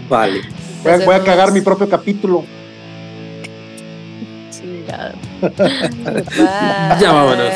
Vale. 0.09 0.41
Voy 0.83 0.91
a, 0.91 0.97
Nos 0.97 1.05
voy 1.05 1.15
a 1.15 1.23
cagar 1.23 1.51
mi 1.51 1.61
propio 1.61 1.89
capítulo. 1.89 2.43
Chingado. 4.51 5.15
Ya 6.99 7.11
vámonos. 7.11 7.49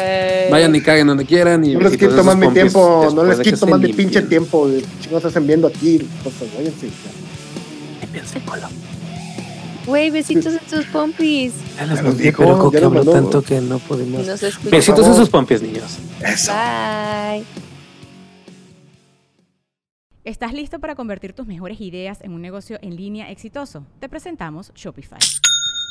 Vayan 0.51 0.75
y 0.75 0.81
caguen 0.81 1.07
donde 1.07 1.25
quieran. 1.25 1.63
Y 1.63 1.75
No 1.75 1.81
les 1.81 1.97
quito 1.97 2.23
más 2.23 2.35
mi 2.35 2.49
tiempo. 2.49 3.09
No 3.13 3.23
les 3.23 3.39
quito 3.39 3.67
más 3.67 3.79
mi 3.79 3.93
pinche 3.93 4.21
tiempo. 4.23 4.67
Chicos, 4.99 5.23
hacen 5.25 5.45
viendo 5.45 5.67
aquí 5.67 5.99
cosas. 6.23 6.47
Váyanse. 6.57 6.89
Culo. 8.45 8.67
Güey, 9.89 10.11
besitos 10.11 10.53
en 10.53 10.69
sus 10.69 10.85
pompis. 10.85 11.53
Ya 11.75 11.85
los 11.87 12.01
mandé, 12.03 12.23
dijo, 12.23 12.37
pero 12.43 12.55
ya 12.55 12.59
Coque 12.61 12.77
los 12.79 12.85
habló 12.85 13.03
mandó. 13.03 13.11
tanto 13.11 13.41
que 13.41 13.59
no 13.59 13.79
podemos. 13.79 14.25
Besitos 14.69 15.07
en 15.07 15.15
sus 15.15 15.29
pompis, 15.29 15.61
niños. 15.63 15.97
Eso. 16.23 16.51
Bye. 16.53 17.43
¿Estás 20.23 20.53
listo 20.53 20.79
para 20.79 20.93
convertir 20.93 21.33
tus 21.33 21.47
mejores 21.47 21.81
ideas 21.81 22.19
en 22.21 22.33
un 22.33 22.41
negocio 22.41 22.77
en 22.83 22.95
línea 22.95 23.31
exitoso? 23.31 23.83
Te 23.99 24.07
presentamos 24.09 24.71
Shopify. 24.75 25.17